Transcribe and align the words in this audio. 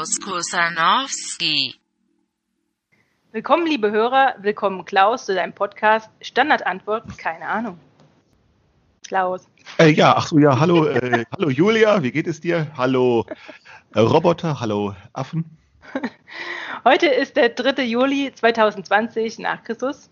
Klaus 0.00 0.18
Kusanowski. 0.18 1.74
Willkommen, 3.32 3.66
liebe 3.66 3.90
Hörer, 3.90 4.34
willkommen 4.40 4.86
Klaus 4.86 5.26
zu 5.26 5.34
deinem 5.34 5.52
Podcast 5.52 6.08
Standardantwort, 6.22 7.18
keine 7.18 7.46
Ahnung. 7.46 7.78
Klaus. 9.06 9.46
Äh, 9.78 9.90
ja, 9.90 10.14
ach 10.16 10.28
so, 10.28 10.38
ja, 10.38 10.58
hallo, 10.58 10.86
äh, 10.86 11.26
hallo 11.32 11.50
Julia, 11.50 12.02
wie 12.02 12.12
geht 12.12 12.26
es 12.26 12.40
dir? 12.40 12.68
Hallo 12.78 13.26
äh, 13.94 14.00
Roboter, 14.00 14.58
hallo 14.58 14.94
Affen. 15.12 15.58
Heute 16.84 17.08
ist 17.08 17.36
der 17.36 17.50
3. 17.50 17.82
Juli 17.82 18.32
2020 18.34 19.38
nach 19.40 19.62
Christus. 19.64 20.08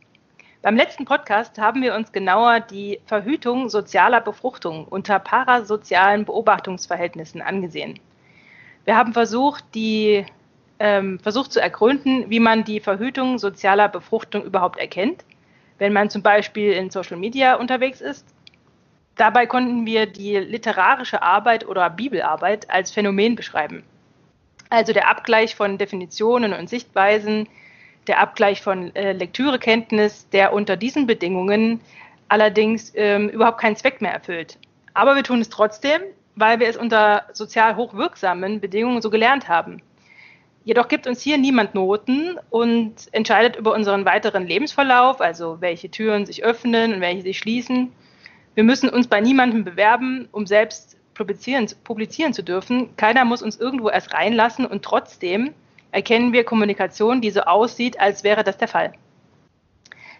Beim 0.61 0.77
letzten 0.77 1.07
Podcast 1.07 1.57
haben 1.57 1.81
wir 1.81 1.95
uns 1.95 2.13
genauer 2.13 2.61
die 2.61 3.01
Verhütung 3.07 3.71
sozialer 3.71 4.21
Befruchtung 4.21 4.85
unter 4.87 5.19
parasozialen 5.19 6.27
Beobachtungsverhältnissen 6.27 7.41
angesehen. 7.41 7.99
Wir 8.89 8.97
haben 8.97 9.13
versucht, 9.13 9.65
die 9.75 10.25
ähm, 10.79 11.19
versucht 11.21 11.53
zu 11.53 11.61
ergründen, 11.61 12.31
wie 12.31 12.41
man 12.41 12.65
die 12.65 12.81
Verhütung 12.81 13.39
sozialer 13.39 13.87
Befruchtung 13.87 14.43
überhaupt 14.45 14.79
erkennt, 14.79 15.27
wenn 15.77 15.93
man 15.93 16.09
zum 16.09 16.23
Beispiel 16.23 16.73
in 16.73 16.89
Social 16.89 17.19
Media 17.19 17.57
unterwegs 17.57 18.01
ist. 18.01 18.27
Dabei 19.15 19.45
konnten 19.45 19.85
wir 19.85 20.07
die 20.07 20.39
literarische 20.39 21.21
Arbeit 21.21 21.69
oder 21.69 21.91
Bibelarbeit 21.91 22.71
als 22.71 22.91
Phänomen 22.91 23.37
beschreiben. 23.37 23.83
Also 24.71 24.95
der 24.95 25.11
Abgleich 25.11 25.55
von 25.55 25.77
Definitionen 25.77 26.55
und 26.55 26.71
Sichtweisen, 26.71 27.47
der 28.07 28.21
Abgleich 28.21 28.63
von 28.63 28.97
äh, 28.97 29.13
Lektürekenntnis, 29.13 30.31
der 30.31 30.55
unter 30.55 30.79
diesen 30.79 31.07
Bedingungen 31.07 31.83
allerdings 32.29 32.91
ähm, 32.97 33.29
überhaupt 33.29 33.61
keinen 33.61 33.77
Zweck 33.77 34.01
mehr 34.01 34.15
erfüllt. 34.15 34.59
Aber 34.95 35.15
wir 35.15 35.25
tun 35.25 35.43
es 35.43 35.51
trotzdem, 35.51 36.01
weil 36.39 36.61
wir 36.61 36.69
es 36.69 36.77
unter 36.77 37.25
sozial 37.33 37.77
hochwirksamen 37.77 38.61
Bedingungen 38.61 39.03
so 39.03 39.11
gelernt 39.11 39.49
haben. 39.49 39.83
Jedoch 40.65 40.89
gibt 40.89 41.07
uns 41.07 41.23
hier 41.23 41.39
niemand 41.39 41.75
Noten 41.75 42.39
und 42.51 42.95
entscheidet 43.13 43.57
über 43.57 43.73
unseren 43.75 44.05
weiteren 44.05 44.47
Lebensverlauf, 44.47 45.21
also 45.21 45.61
welche 45.61 45.91
Türen 45.91 46.27
sich 46.27 46.45
öffnen 46.45 46.95
und 46.95 47.01
welche 47.01 47.23
sich 47.23 47.39
schließen. 47.39 47.93
Wir 48.55 48.65
müssen 48.65 48.89
uns 48.89 49.09
bei 49.09 49.21
niemandem 49.21 49.65
bewerben, 49.65 50.29
um 50.31 50.47
selbst 50.47 50.97
publizieren, 51.15 51.67
publizieren 51.85 52.35
zu 52.35 52.43
dürfen. 52.43 52.95
Keiner 52.97 53.25
muss 53.25 53.43
uns 53.43 53.57
irgendwo 53.57 53.89
erst 53.89 54.13
reinlassen 54.13 54.67
und 54.67 54.85
trotzdem 54.85 55.55
erkennen 55.91 56.33
wir 56.33 56.45
Kommunikation, 56.45 57.21
die 57.21 57.31
so 57.31 57.41
aussieht, 57.41 57.99
als 57.99 58.23
wäre 58.23 58.45
das 58.45 58.59
der 58.59 58.69
Fall. 58.69 58.93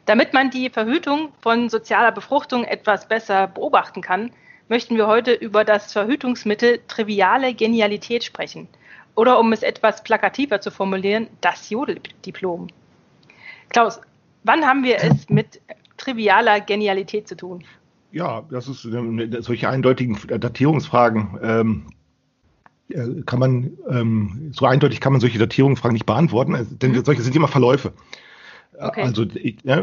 Damit 0.07 0.33
man 0.33 0.51
die 0.51 0.71
Verhütung 0.71 1.29
von 1.41 1.69
sozialer 1.69 2.13
Befruchtung 2.13 2.65
etwas 2.65 3.07
besser 3.07 3.47
beobachten 3.47 4.01
kann, 4.01 4.31
möchten 4.69 4.97
wir 4.97 5.07
heute 5.07 5.33
über 5.33 5.65
das 5.65 5.93
Verhütungsmittel 5.93 6.81
triviale 6.89 7.55
Genialität 7.55 8.25
sprechen 8.25 8.69
oder 9.15 9.39
um 9.41 9.53
es 9.53 9.63
etwas 9.63 10.05
plakativer 10.05 10.61
zu 10.61 10.71
formulieren, 10.71 11.29
das 11.41 11.71
Jodeldiplom. 11.71 12.69
Klaus, 13.71 14.01
wann 14.45 14.65
haben 14.65 14.85
wir 14.85 15.03
es 15.03 15.29
mit 15.29 15.61
trivialer 15.97 16.61
Genialität 16.61 17.27
zu 17.29 17.37
tun? 17.37 17.65
Ja, 18.13 18.43
das 18.51 18.69
ist 18.69 18.85
äh, 18.85 19.43
solche 19.43 19.69
eindeutigen 19.69 20.19
Datierungsfragen. 20.41 21.39
Ähm, 21.43 21.87
äh, 22.89 23.23
kann 23.27 23.39
man 23.39 23.77
ähm, 23.91 24.51
so 24.55 24.65
eindeutig 24.67 25.01
kann 25.01 25.13
man 25.13 25.21
solche 25.21 25.39
Datierungsfragen 25.39 25.93
nicht 25.93 26.07
beantworten, 26.07 26.79
denn 26.79 27.05
solche 27.05 27.23
sind 27.23 27.37
immer 27.37 27.49
Verläufe. 27.49 27.93
Okay. 28.81 29.03
Also, 29.03 29.27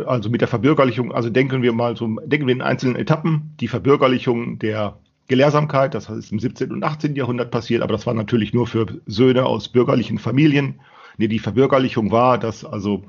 also 0.06 0.30
mit 0.30 0.42
der 0.42 0.48
Verbürgerlichung, 0.48 1.12
also 1.12 1.30
denken 1.30 1.62
wir 1.62 1.74
mal 1.74 1.98
so, 1.98 2.08
denken 2.26 2.48
wir 2.48 2.54
in 2.54 2.62
einzelnen 2.62 2.96
Etappen, 2.96 3.54
die 3.60 3.68
Verbürgerlichung 3.68 4.58
der 4.60 4.98
Gelehrsamkeit, 5.28 5.94
das 5.94 6.10
ist 6.10 6.32
im 6.32 6.40
17. 6.40 6.72
und 6.72 6.84
18. 6.84 7.16
Jahrhundert 7.16 7.52
passiert, 7.52 7.82
aber 7.82 7.94
das 7.94 8.06
war 8.06 8.14
natürlich 8.14 8.54
nur 8.54 8.68
für 8.68 8.86
Söhne 9.06 9.46
aus 9.46 9.70
bürgerlichen 9.70 10.18
Familien. 10.18 10.80
Nee, 11.18 11.28
die 11.28 11.40
Verbürgerlichung 11.40 12.12
war, 12.12 12.38
dass 12.38 12.64
also, 12.64 13.04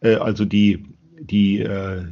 äh, 0.00 0.16
also 0.16 0.44
die, 0.44 0.84
die, 1.20 1.60
äh, 1.60 2.04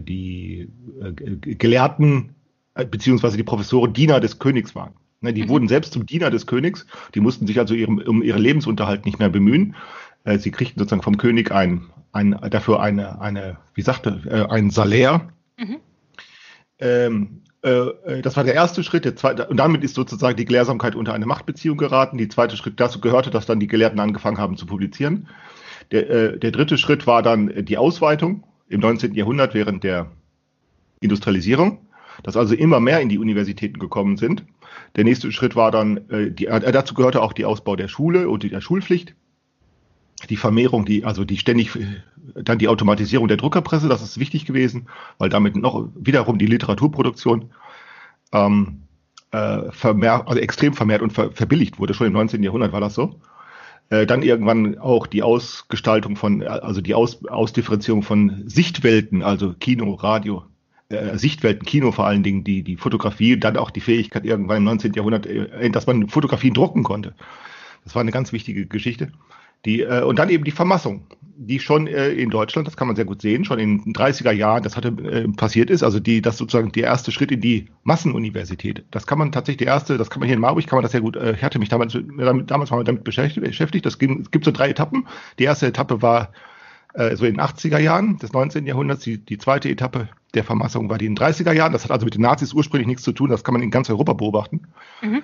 die 0.00 0.68
äh, 1.00 1.54
Gelehrten 1.54 2.34
äh, 2.74 2.84
beziehungsweise 2.84 3.36
die 3.36 3.44
Professoren 3.44 3.92
Diener 3.92 4.20
des 4.20 4.38
Königs 4.38 4.74
waren. 4.74 4.92
Ne, 5.20 5.32
die 5.32 5.44
mhm. 5.44 5.48
wurden 5.48 5.68
selbst 5.68 5.94
zum 5.94 6.06
Diener 6.06 6.30
des 6.30 6.46
Königs, 6.46 6.86
die 7.14 7.20
mussten 7.20 7.46
sich 7.46 7.58
also 7.58 7.74
ihrem, 7.74 7.98
um 7.98 8.22
ihren 8.22 8.40
Lebensunterhalt 8.40 9.04
nicht 9.04 9.18
mehr 9.18 9.28
bemühen. 9.28 9.74
Äh, 10.24 10.38
sie 10.38 10.50
kriegten 10.50 10.78
sozusagen 10.78 11.02
vom 11.02 11.16
König 11.16 11.50
ein, 11.50 11.86
ein, 12.18 12.50
dafür 12.50 12.80
eine, 12.80 13.20
eine, 13.20 13.58
wie 13.74 13.82
sagte, 13.82 14.20
äh, 14.28 14.52
ein 14.52 14.70
Salär. 14.70 15.28
Mhm. 15.56 15.76
Ähm, 16.80 17.42
äh, 17.62 18.22
das 18.22 18.36
war 18.36 18.44
der 18.44 18.54
erste 18.54 18.82
Schritt. 18.82 19.04
Der 19.04 19.16
zweite, 19.16 19.46
und 19.46 19.56
damit 19.56 19.84
ist 19.84 19.94
sozusagen 19.94 20.36
die 20.36 20.44
Gelehrsamkeit 20.44 20.94
unter 20.94 21.14
eine 21.14 21.26
Machtbeziehung 21.26 21.78
geraten. 21.78 22.18
Die 22.18 22.28
zweite 22.28 22.56
Schritt 22.56 22.80
dazu 22.80 23.00
gehörte, 23.00 23.30
dass 23.30 23.46
dann 23.46 23.60
die 23.60 23.66
Gelehrten 23.66 24.00
angefangen 24.00 24.38
haben 24.38 24.56
zu 24.56 24.66
publizieren. 24.66 25.28
Der, 25.92 26.10
äh, 26.10 26.38
der 26.38 26.50
dritte 26.50 26.76
Schritt 26.76 27.06
war 27.06 27.22
dann 27.22 27.64
die 27.64 27.78
Ausweitung 27.78 28.44
im 28.68 28.80
19. 28.80 29.14
Jahrhundert 29.14 29.54
während 29.54 29.84
der 29.84 30.10
Industrialisierung, 31.00 31.86
dass 32.22 32.36
also 32.36 32.54
immer 32.54 32.80
mehr 32.80 33.00
in 33.00 33.08
die 33.08 33.18
Universitäten 33.18 33.78
gekommen 33.78 34.16
sind. 34.16 34.44
Der 34.96 35.04
nächste 35.04 35.30
Schritt 35.32 35.56
war 35.56 35.70
dann, 35.70 36.08
äh, 36.10 36.30
die, 36.30 36.46
äh, 36.46 36.72
dazu 36.72 36.94
gehörte 36.94 37.22
auch 37.22 37.32
die 37.32 37.44
Ausbau 37.44 37.76
der 37.76 37.88
Schule 37.88 38.28
und 38.28 38.42
der 38.42 38.60
Schulpflicht 38.60 39.14
die 40.26 40.36
Vermehrung, 40.36 40.84
die, 40.84 41.04
also 41.04 41.24
die 41.24 41.36
ständig, 41.36 41.78
dann 42.34 42.58
die 42.58 42.68
Automatisierung 42.68 43.28
der 43.28 43.36
Druckerpresse, 43.36 43.88
das 43.88 44.02
ist 44.02 44.18
wichtig 44.18 44.46
gewesen, 44.46 44.88
weil 45.18 45.28
damit 45.28 45.56
noch 45.56 45.88
wiederum 45.94 46.38
die 46.38 46.46
Literaturproduktion 46.46 47.50
ähm, 48.32 48.82
äh, 49.30 49.70
vermehrt, 49.70 50.26
also 50.26 50.40
extrem 50.40 50.74
vermehrt 50.74 51.02
und 51.02 51.12
ver, 51.12 51.30
verbilligt 51.32 51.78
wurde. 51.78 51.94
Schon 51.94 52.08
im 52.08 52.12
19. 52.14 52.42
Jahrhundert 52.42 52.72
war 52.72 52.80
das 52.80 52.94
so. 52.94 53.20
Äh, 53.90 54.06
dann 54.06 54.22
irgendwann 54.22 54.78
auch 54.78 55.06
die 55.06 55.22
Ausgestaltung 55.22 56.16
von, 56.16 56.42
also 56.42 56.80
die 56.80 56.94
Aus, 56.94 57.24
Ausdifferenzierung 57.26 58.02
von 58.02 58.42
Sichtwelten, 58.46 59.22
also 59.22 59.54
Kino, 59.54 59.94
Radio, 59.94 60.44
äh, 60.90 61.16
Sichtwelten, 61.16 61.64
Kino 61.64 61.92
vor 61.92 62.06
allen 62.06 62.22
Dingen, 62.22 62.44
die, 62.44 62.62
die 62.62 62.76
Fotografie, 62.76 63.38
dann 63.38 63.56
auch 63.56 63.70
die 63.70 63.80
Fähigkeit 63.80 64.24
irgendwann 64.24 64.58
im 64.58 64.64
19. 64.64 64.92
Jahrhundert, 64.92 65.26
äh, 65.26 65.70
dass 65.70 65.86
man 65.86 66.08
Fotografien 66.08 66.54
drucken 66.54 66.82
konnte. 66.82 67.14
Das 67.84 67.94
war 67.94 68.00
eine 68.00 68.12
ganz 68.12 68.32
wichtige 68.32 68.66
Geschichte. 68.66 69.12
Die, 69.64 69.82
äh, 69.82 70.02
und 70.02 70.18
dann 70.18 70.28
eben 70.30 70.44
die 70.44 70.50
Vermassung, 70.50 71.06
die 71.40 71.60
schon 71.60 71.86
äh, 71.86 72.10
in 72.10 72.30
Deutschland, 72.30 72.66
das 72.66 72.76
kann 72.76 72.88
man 72.88 72.96
sehr 72.96 73.04
gut 73.04 73.22
sehen, 73.22 73.44
schon 73.44 73.60
in 73.60 73.84
den 73.84 73.92
30er 73.92 74.32
Jahren, 74.32 74.62
das 74.64 74.76
hatte 74.76 74.88
äh, 74.88 75.28
passiert 75.28 75.70
ist, 75.70 75.84
also 75.84 76.00
die, 76.00 76.20
das 76.20 76.36
sozusagen 76.36 76.72
der 76.72 76.84
erste 76.84 77.12
Schritt 77.12 77.30
in 77.30 77.40
die 77.40 77.66
Massenuniversität. 77.84 78.84
Das 78.90 79.06
kann 79.06 79.18
man 79.18 79.30
tatsächlich, 79.30 79.58
der 79.58 79.68
erste, 79.68 79.98
das 79.98 80.10
kann 80.10 80.18
man 80.20 80.26
hier 80.26 80.34
in 80.34 80.40
Marburg, 80.40 80.66
kann 80.66 80.78
man 80.78 80.82
das 80.82 80.92
sehr 80.92 81.00
gut, 81.00 81.16
äh, 81.16 81.34
ich 81.34 81.42
hatte 81.44 81.60
mich 81.60 81.68
damals, 81.68 81.92
damit, 81.92 82.50
damals 82.50 82.70
mal 82.70 82.82
damit 82.82 83.04
beschäftigt, 83.04 83.86
das 83.86 83.98
gibt, 83.98 84.20
es 84.20 84.30
gibt 84.32 84.44
so 84.44 84.50
drei 84.50 84.70
Etappen. 84.70 85.06
Die 85.38 85.44
erste 85.44 85.66
Etappe 85.66 86.02
war 86.02 86.32
äh, 86.94 87.14
so 87.14 87.24
in 87.24 87.34
den 87.34 87.40
80er 87.40 87.78
Jahren 87.78 88.18
des 88.18 88.32
19. 88.32 88.66
Jahrhunderts, 88.66 89.04
die, 89.04 89.18
die 89.18 89.38
zweite 89.38 89.68
Etappe 89.68 90.08
der 90.34 90.44
Vermassung 90.44 90.90
war 90.90 90.98
die 90.98 91.06
in 91.06 91.14
den 91.14 91.24
30er 91.24 91.52
Jahren, 91.52 91.72
das 91.72 91.84
hat 91.84 91.92
also 91.92 92.04
mit 92.04 92.14
den 92.14 92.22
Nazis 92.22 92.52
ursprünglich 92.52 92.88
nichts 92.88 93.04
zu 93.04 93.12
tun, 93.12 93.30
das 93.30 93.44
kann 93.44 93.54
man 93.54 93.62
in 93.62 93.70
ganz 93.70 93.88
Europa 93.88 94.12
beobachten. 94.14 94.62
Mhm. 95.02 95.22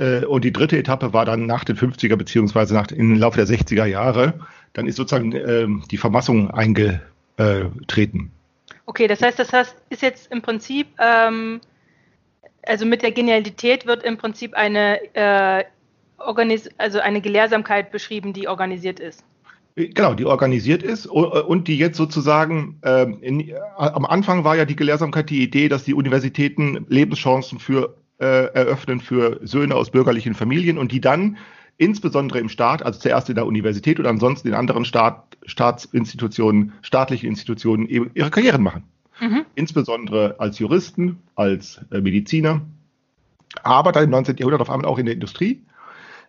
Äh, 0.00 0.24
und 0.24 0.44
die 0.44 0.52
dritte 0.52 0.78
Etappe 0.78 1.12
war 1.12 1.26
dann 1.26 1.46
nach 1.46 1.64
den 1.64 1.76
50er 1.76 2.16
beziehungsweise 2.16 2.74
nach, 2.74 2.90
im 2.90 3.16
Laufe 3.16 3.44
der 3.44 3.46
60er 3.46 3.84
Jahre. 3.84 4.34
Dann 4.72 4.86
ist 4.86 4.96
sozusagen 4.96 5.32
äh, 5.32 5.66
die 5.90 5.98
Vermassung 5.98 6.50
eingetreten. 6.50 8.32
Okay, 8.86 9.06
das 9.06 9.22
heißt, 9.22 9.38
das 9.38 9.52
heißt, 9.52 9.76
ist 9.90 10.02
jetzt 10.02 10.32
im 10.32 10.42
Prinzip, 10.42 10.88
ähm, 10.98 11.60
also 12.66 12.86
mit 12.86 13.02
der 13.02 13.12
Genialität 13.12 13.86
wird 13.86 14.02
im 14.02 14.16
Prinzip 14.16 14.54
eine, 14.54 14.98
äh, 15.14 15.64
also 16.78 17.00
eine 17.00 17.20
Gelehrsamkeit 17.20 17.92
beschrieben, 17.92 18.32
die 18.32 18.48
organisiert 18.48 19.00
ist. 19.00 19.22
Äh, 19.76 19.88
genau, 19.88 20.14
die 20.14 20.24
organisiert 20.24 20.82
ist 20.82 21.06
und 21.06 21.68
die 21.68 21.76
jetzt 21.76 21.98
sozusagen, 21.98 22.78
ähm, 22.84 23.18
in, 23.20 23.52
am 23.76 24.06
Anfang 24.06 24.44
war 24.44 24.56
ja 24.56 24.64
die 24.64 24.76
Gelehrsamkeit 24.76 25.28
die 25.28 25.42
Idee, 25.42 25.68
dass 25.68 25.84
die 25.84 25.94
Universitäten 25.94 26.86
Lebenschancen 26.88 27.58
für 27.58 27.99
äh, 28.20 28.52
eröffnen 28.52 29.00
für 29.00 29.40
Söhne 29.42 29.74
aus 29.74 29.90
bürgerlichen 29.90 30.34
Familien 30.34 30.78
und 30.78 30.92
die 30.92 31.00
dann 31.00 31.38
insbesondere 31.78 32.38
im 32.38 32.50
Staat, 32.50 32.82
also 32.82 33.00
zuerst 33.00 33.30
in 33.30 33.36
der 33.36 33.46
Universität 33.46 33.98
und 33.98 34.06
ansonsten 34.06 34.48
in 34.48 34.54
anderen 34.54 34.84
Staat, 34.84 35.38
Staatsinstitutionen, 35.46 36.74
staatlichen 36.82 37.26
Institutionen 37.26 37.88
ihre 37.88 38.30
Karrieren 38.30 38.62
machen. 38.62 38.84
Mhm. 39.20 39.46
Insbesondere 39.54 40.36
als 40.38 40.58
Juristen, 40.58 41.18
als 41.34 41.80
äh, 41.90 42.00
Mediziner, 42.00 42.60
aber 43.62 43.92
dann 43.92 44.04
im 44.04 44.10
19. 44.10 44.36
Jahrhundert 44.36 44.60
auf 44.60 44.70
einmal 44.70 44.86
auch 44.86 44.98
in 44.98 45.06
der 45.06 45.14
Industrie, 45.14 45.62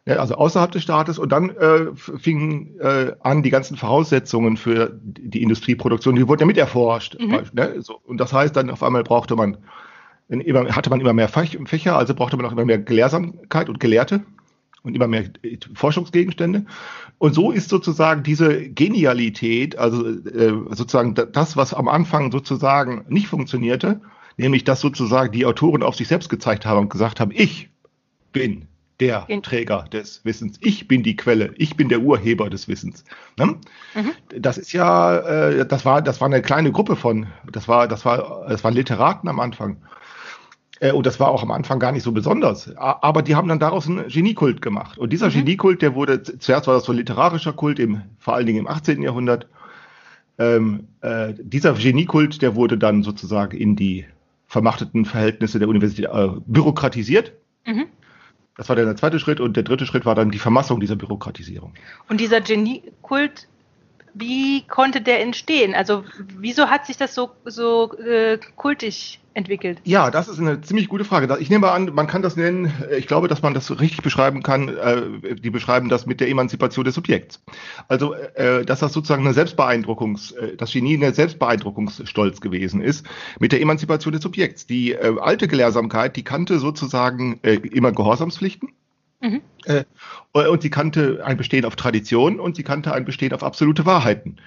ne, 0.05 0.19
also 0.19 0.35
außerhalb 0.35 0.71
des 0.71 0.83
Staates. 0.83 1.19
Und 1.19 1.31
dann 1.31 1.49
äh, 1.49 1.87
fingen 1.95 2.79
äh, 2.79 3.13
an, 3.19 3.43
die 3.43 3.49
ganzen 3.49 3.77
Voraussetzungen 3.77 4.57
für 4.57 4.97
die 5.03 5.43
Industrieproduktion, 5.43 6.15
die 6.15 6.27
wurden 6.27 6.41
ja 6.41 6.45
mit 6.45 6.57
erforscht. 6.57 7.17
Mhm. 7.19 7.43
Ne? 7.53 7.81
So, 7.81 7.99
und 8.05 8.17
das 8.17 8.33
heißt, 8.33 8.55
dann 8.55 8.69
auf 8.69 8.83
einmal 8.83 9.03
brauchte 9.03 9.35
man 9.35 9.57
immer, 10.39 10.75
hatte 10.75 10.89
man 10.89 11.01
immer 11.01 11.13
mehr 11.13 11.27
Fächer, 11.27 11.97
also 11.97 12.15
brauchte 12.15 12.37
man 12.37 12.45
auch 12.45 12.53
immer 12.53 12.65
mehr 12.65 12.79
Gelehrsamkeit 12.79 13.67
und 13.67 13.79
Gelehrte 13.79 14.21
und 14.83 14.95
immer 14.95 15.07
mehr 15.07 15.25
Forschungsgegenstände. 15.75 16.65
Und 17.17 17.33
so 17.33 17.51
ist 17.51 17.69
sozusagen 17.69 18.23
diese 18.23 18.69
Genialität, 18.69 19.77
also 19.77 20.07
äh, 20.07 20.53
sozusagen 20.69 21.13
das, 21.13 21.57
was 21.57 21.73
am 21.73 21.87
Anfang 21.87 22.31
sozusagen 22.31 23.05
nicht 23.09 23.27
funktionierte, 23.27 23.99
Nämlich, 24.37 24.63
dass 24.63 24.81
sozusagen 24.81 25.31
die 25.31 25.45
Autoren 25.45 25.83
auf 25.83 25.95
sich 25.95 26.07
selbst 26.07 26.29
gezeigt 26.29 26.65
haben 26.65 26.79
und 26.79 26.89
gesagt 26.89 27.19
haben, 27.19 27.31
ich 27.33 27.69
bin 28.31 28.67
der 28.99 29.27
Träger 29.41 29.85
des 29.91 30.23
Wissens. 30.25 30.57
Ich 30.61 30.87
bin 30.87 31.03
die 31.03 31.15
Quelle. 31.15 31.53
Ich 31.57 31.75
bin 31.75 31.89
der 31.89 32.01
Urheber 32.01 32.49
des 32.49 32.67
Wissens. 32.67 33.03
Ne? 33.37 33.55
Das 34.39 34.57
ist 34.57 34.73
ja, 34.73 35.17
äh, 35.17 35.65
das 35.65 35.85
war, 35.85 36.01
das 36.01 36.21
war 36.21 36.27
eine 36.27 36.41
kleine 36.41 36.71
Gruppe 36.71 36.95
von, 36.95 37.27
das 37.51 37.67
war, 37.67 37.87
das 37.87 38.05
war, 38.05 38.45
das 38.47 38.63
waren 38.63 38.73
Literaten 38.73 39.27
am 39.27 39.39
Anfang. 39.39 39.77
Äh, 40.81 40.91
und 40.91 41.05
das 41.05 41.19
war 41.19 41.29
auch 41.29 41.43
am 41.43 41.51
Anfang 41.51 41.79
gar 41.79 41.93
nicht 41.93 42.03
so 42.03 42.11
besonders. 42.11 42.75
Aber 42.75 43.21
die 43.21 43.35
haben 43.35 43.47
dann 43.47 43.59
daraus 43.59 43.87
einen 43.87 44.07
Geniekult 44.09 44.61
gemacht. 44.61 44.97
Und 44.97 45.13
dieser 45.13 45.29
Geniekult, 45.29 45.81
der 45.81 45.95
wurde, 45.95 46.21
zuerst 46.23 46.67
war 46.67 46.73
das 46.73 46.83
so 46.83 46.91
ein 46.91 46.97
literarischer 46.97 47.53
Kult, 47.53 47.79
im, 47.79 48.01
vor 48.19 48.33
allen 48.33 48.45
Dingen 48.45 48.59
im 48.59 48.67
18. 48.67 49.01
Jahrhundert. 49.01 49.47
Ähm, 50.37 50.87
äh, 51.01 51.33
dieser 51.39 51.73
Geniekult, 51.73 52.41
der 52.41 52.55
wurde 52.55 52.77
dann 52.77 53.03
sozusagen 53.03 53.55
in 53.55 53.75
die 53.75 54.05
vermachteten 54.47 55.05
Verhältnisse 55.05 55.59
der 55.59 55.69
Universität 55.69 56.09
äh, 56.11 56.29
bürokratisiert. 56.45 57.33
Mhm. 57.65 57.85
Das 58.57 58.67
war 58.67 58.75
dann 58.75 58.85
der 58.85 58.95
zweite 58.95 59.19
Schritt. 59.19 59.39
Und 59.39 59.55
der 59.55 59.63
dritte 59.63 59.85
Schritt 59.85 60.05
war 60.05 60.15
dann 60.15 60.31
die 60.31 60.39
Vermassung 60.39 60.79
dieser 60.79 60.95
Bürokratisierung. 60.95 61.73
Und 62.09 62.19
dieser 62.19 62.41
Geniekult, 62.41 63.47
wie 64.13 64.63
konnte 64.67 65.01
der 65.01 65.21
entstehen? 65.21 65.73
Also 65.73 66.03
wieso 66.37 66.67
hat 66.67 66.85
sich 66.85 66.97
das 66.97 67.15
so, 67.15 67.31
so 67.45 67.93
äh, 67.97 68.37
kultig 68.55 69.19
entwickelt? 69.33 69.79
Ja, 69.83 70.11
das 70.11 70.27
ist 70.27 70.39
eine 70.39 70.61
ziemlich 70.61 70.89
gute 70.89 71.05
Frage. 71.05 71.37
Ich 71.39 71.49
nehme 71.49 71.71
an, 71.71 71.91
man 71.93 72.07
kann 72.07 72.21
das 72.21 72.35
nennen, 72.35 72.71
äh, 72.89 72.97
ich 72.97 73.07
glaube, 73.07 73.27
dass 73.27 73.41
man 73.41 73.53
das 73.53 73.79
richtig 73.79 74.01
beschreiben 74.01 74.43
kann, 74.43 74.69
äh, 74.69 75.35
die 75.35 75.49
beschreiben 75.49 75.89
das 75.89 76.05
mit 76.05 76.19
der 76.19 76.29
Emanzipation 76.29 76.85
des 76.85 76.95
Subjekts. 76.95 77.41
Also, 77.87 78.13
äh, 78.13 78.65
dass 78.65 78.79
das 78.79 78.93
sozusagen 78.93 79.25
eine 79.25 79.33
Selbstbeeindruckungs, 79.33 80.31
äh, 80.31 80.57
das 80.57 80.71
Genie 80.71 80.95
eine 80.95 81.13
Selbstbeeindruckungsstolz 81.13 82.41
gewesen 82.41 82.81
ist, 82.81 83.05
mit 83.39 83.51
der 83.51 83.61
Emanzipation 83.61 84.13
des 84.13 84.23
Subjekts. 84.23 84.67
Die 84.67 84.91
äh, 84.91 85.15
alte 85.19 85.47
Gelehrsamkeit, 85.47 86.15
die 86.15 86.23
kannte 86.23 86.59
sozusagen 86.59 87.39
äh, 87.43 87.55
immer 87.55 87.91
Gehorsamspflichten. 87.91 88.69
Mhm. 89.21 89.41
Äh, 89.65 89.83
und 90.33 90.61
sie 90.61 90.69
kannte 90.69 91.21
ein 91.23 91.37
Bestehen 91.37 91.65
auf 91.65 91.75
Tradition 91.75 92.39
und 92.39 92.55
sie 92.55 92.63
kannte 92.63 92.93
ein 92.93 93.05
Bestehen 93.05 93.33
auf 93.33 93.43
absolute 93.43 93.85
Wahrheiten. 93.85 94.37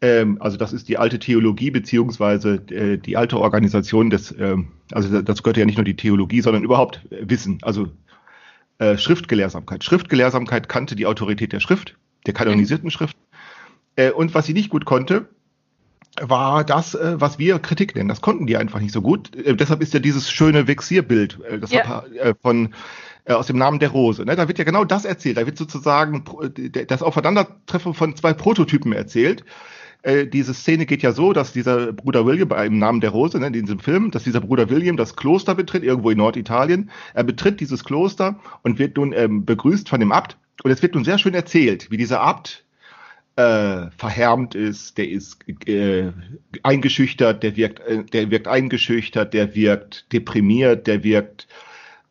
Ähm, 0.00 0.38
also 0.40 0.56
das 0.56 0.72
ist 0.72 0.88
die 0.88 0.96
alte 0.96 1.18
Theologie 1.18 1.70
beziehungsweise 1.70 2.54
äh, 2.70 2.96
die 2.96 3.16
alte 3.16 3.38
Organisation 3.38 4.08
des, 4.08 4.34
ähm, 4.38 4.68
also 4.92 5.20
dazu 5.20 5.42
gehört 5.42 5.56
ja 5.58 5.66
nicht 5.66 5.76
nur 5.76 5.84
die 5.84 5.96
Theologie, 5.96 6.40
sondern 6.40 6.64
überhaupt 6.64 7.02
äh, 7.10 7.28
Wissen, 7.28 7.58
also 7.62 7.88
äh, 8.78 8.96
Schriftgelehrsamkeit. 8.96 9.84
Schriftgelehrsamkeit 9.84 10.68
kannte 10.68 10.96
die 10.96 11.06
Autorität 11.06 11.52
der 11.52 11.60
Schrift, 11.60 11.98
der 12.26 12.34
kanonisierten 12.34 12.90
Schrift. 12.90 13.16
Äh, 13.96 14.10
und 14.12 14.32
was 14.34 14.46
sie 14.46 14.54
nicht 14.54 14.70
gut 14.70 14.86
konnte, 14.86 15.28
war 16.20 16.64
das, 16.64 16.94
äh, 16.94 17.20
was 17.20 17.38
wir 17.38 17.58
Kritik 17.58 17.94
nennen. 17.94 18.08
Das 18.08 18.20
konnten 18.20 18.46
die 18.46 18.56
einfach 18.56 18.80
nicht 18.80 18.92
so 18.92 19.02
gut. 19.02 19.34
Äh, 19.36 19.54
deshalb 19.54 19.82
ist 19.82 19.92
ja 19.92 20.00
dieses 20.00 20.30
schöne 20.30 20.66
Vexierbild, 20.66 21.38
äh, 21.44 21.58
das 21.58 21.72
Ja. 21.72 21.86
hat, 21.86 22.12
äh, 22.12 22.34
von 22.40 22.74
äh, 23.24 23.32
aus 23.32 23.46
dem 23.46 23.58
Namen 23.58 23.78
der 23.78 23.90
Rose. 23.90 24.24
Ne? 24.24 24.36
Da 24.36 24.48
wird 24.48 24.58
ja 24.58 24.64
genau 24.64 24.84
das 24.84 25.04
erzählt. 25.04 25.36
Da 25.36 25.46
wird 25.46 25.58
sozusagen 25.58 26.24
d- 26.56 26.86
das 26.86 27.02
Aufeinandertreffen 27.02 27.94
von 27.94 28.16
zwei 28.16 28.32
Prototypen 28.32 28.92
erzählt. 28.92 29.44
Äh, 30.02 30.26
diese 30.26 30.54
Szene 30.54 30.86
geht 30.86 31.02
ja 31.02 31.12
so, 31.12 31.32
dass 31.32 31.52
dieser 31.52 31.92
Bruder 31.92 32.24
William 32.24 32.48
bei 32.48 32.64
im 32.66 32.78
Namen 32.78 33.00
der 33.00 33.10
Rose, 33.10 33.38
ne, 33.38 33.48
in 33.48 33.52
diesem 33.52 33.80
Film, 33.80 34.10
dass 34.10 34.24
dieser 34.24 34.40
Bruder 34.40 34.70
William 34.70 34.96
das 34.96 35.14
Kloster 35.14 35.54
betritt, 35.54 35.82
irgendwo 35.82 36.10
in 36.10 36.18
Norditalien. 36.18 36.90
Er 37.12 37.24
betritt 37.24 37.60
dieses 37.60 37.84
Kloster 37.84 38.40
und 38.62 38.78
wird 38.78 38.96
nun 38.96 39.12
ähm, 39.12 39.44
begrüßt 39.44 39.88
von 39.88 40.00
dem 40.00 40.12
Abt. 40.12 40.38
Und 40.62 40.70
es 40.70 40.82
wird 40.82 40.94
nun 40.94 41.04
sehr 41.04 41.18
schön 41.18 41.34
erzählt, 41.34 41.90
wie 41.90 41.96
dieser 41.98 42.20
Abt 42.20 42.64
äh, 43.36 43.90
verhärmt 43.96 44.54
ist, 44.54 44.98
der 44.98 45.08
ist 45.08 45.46
äh, 45.68 46.12
eingeschüchtert, 46.62 47.42
der 47.42 47.56
wirkt, 47.56 47.80
äh, 47.80 48.04
der 48.04 48.30
wirkt 48.30 48.48
eingeschüchtert, 48.48 49.34
der 49.34 49.54
wirkt 49.54 50.12
deprimiert, 50.12 50.86
der 50.86 51.04
wirkt 51.04 51.46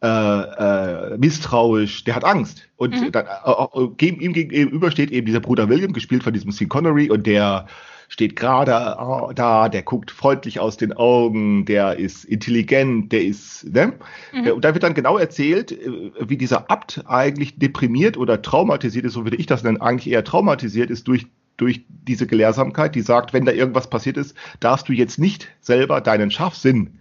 äh, 0.01 0.07
äh, 0.07 1.17
misstrauisch, 1.17 2.03
der 2.05 2.15
hat 2.15 2.23
Angst. 2.23 2.69
Und 2.77 2.99
Mhm. 2.99 3.11
dann, 3.11 3.25
äh, 3.25 3.49
äh, 3.51 3.87
gegen- 3.97 4.21
ihm 4.21 4.33
gegenüber 4.33 4.91
steht 4.91 5.11
eben 5.11 5.25
dieser 5.25 5.41
Bruder 5.41 5.67
William, 5.69 5.91
gespielt 5.93 6.23
von 6.23 6.33
diesem 6.33 6.51
Sean 6.51 6.69
Connery, 6.69 7.09
und 7.09 7.27
der 7.27 7.67
steht 8.07 8.35
gerade 8.35 8.71
äh, 8.71 9.33
da, 9.35 9.69
der 9.69 9.83
guckt 9.83 10.09
freundlich 10.09 10.59
aus 10.59 10.77
den 10.77 10.93
Augen, 10.93 11.65
der 11.65 11.97
ist 11.97 12.25
intelligent, 12.25 13.11
der 13.11 13.23
ist, 13.23 13.71
ne? 13.71 13.93
Äh, 14.33 14.51
Und 14.51 14.63
da 14.65 14.73
wird 14.73 14.83
dann 14.83 14.93
genau 14.95 15.17
erzählt, 15.17 15.71
äh, 15.73 16.11
wie 16.19 16.37
dieser 16.37 16.71
Abt 16.71 17.03
eigentlich 17.05 17.59
deprimiert 17.59 18.17
oder 18.17 18.41
traumatisiert 18.41 19.05
ist, 19.05 19.13
so 19.13 19.25
würde 19.25 19.37
ich 19.37 19.45
das 19.45 19.63
nennen, 19.63 19.81
eigentlich 19.81 20.11
eher 20.11 20.23
traumatisiert 20.23 20.89
ist 20.89 21.07
durch 21.07 21.27
durch 21.57 21.81
diese 22.07 22.25
Gelehrsamkeit, 22.25 22.95
die 22.95 23.01
sagt, 23.01 23.33
wenn 23.33 23.43
da 23.43 23.51
irgendwas 23.51 23.89
passiert 23.89 24.15
ist, 24.15 24.33
darfst 24.61 24.87
du 24.87 24.93
jetzt 24.93 25.19
nicht 25.19 25.49
selber 25.59 25.99
deinen 25.99 26.31
Scharfsinn 26.31 26.99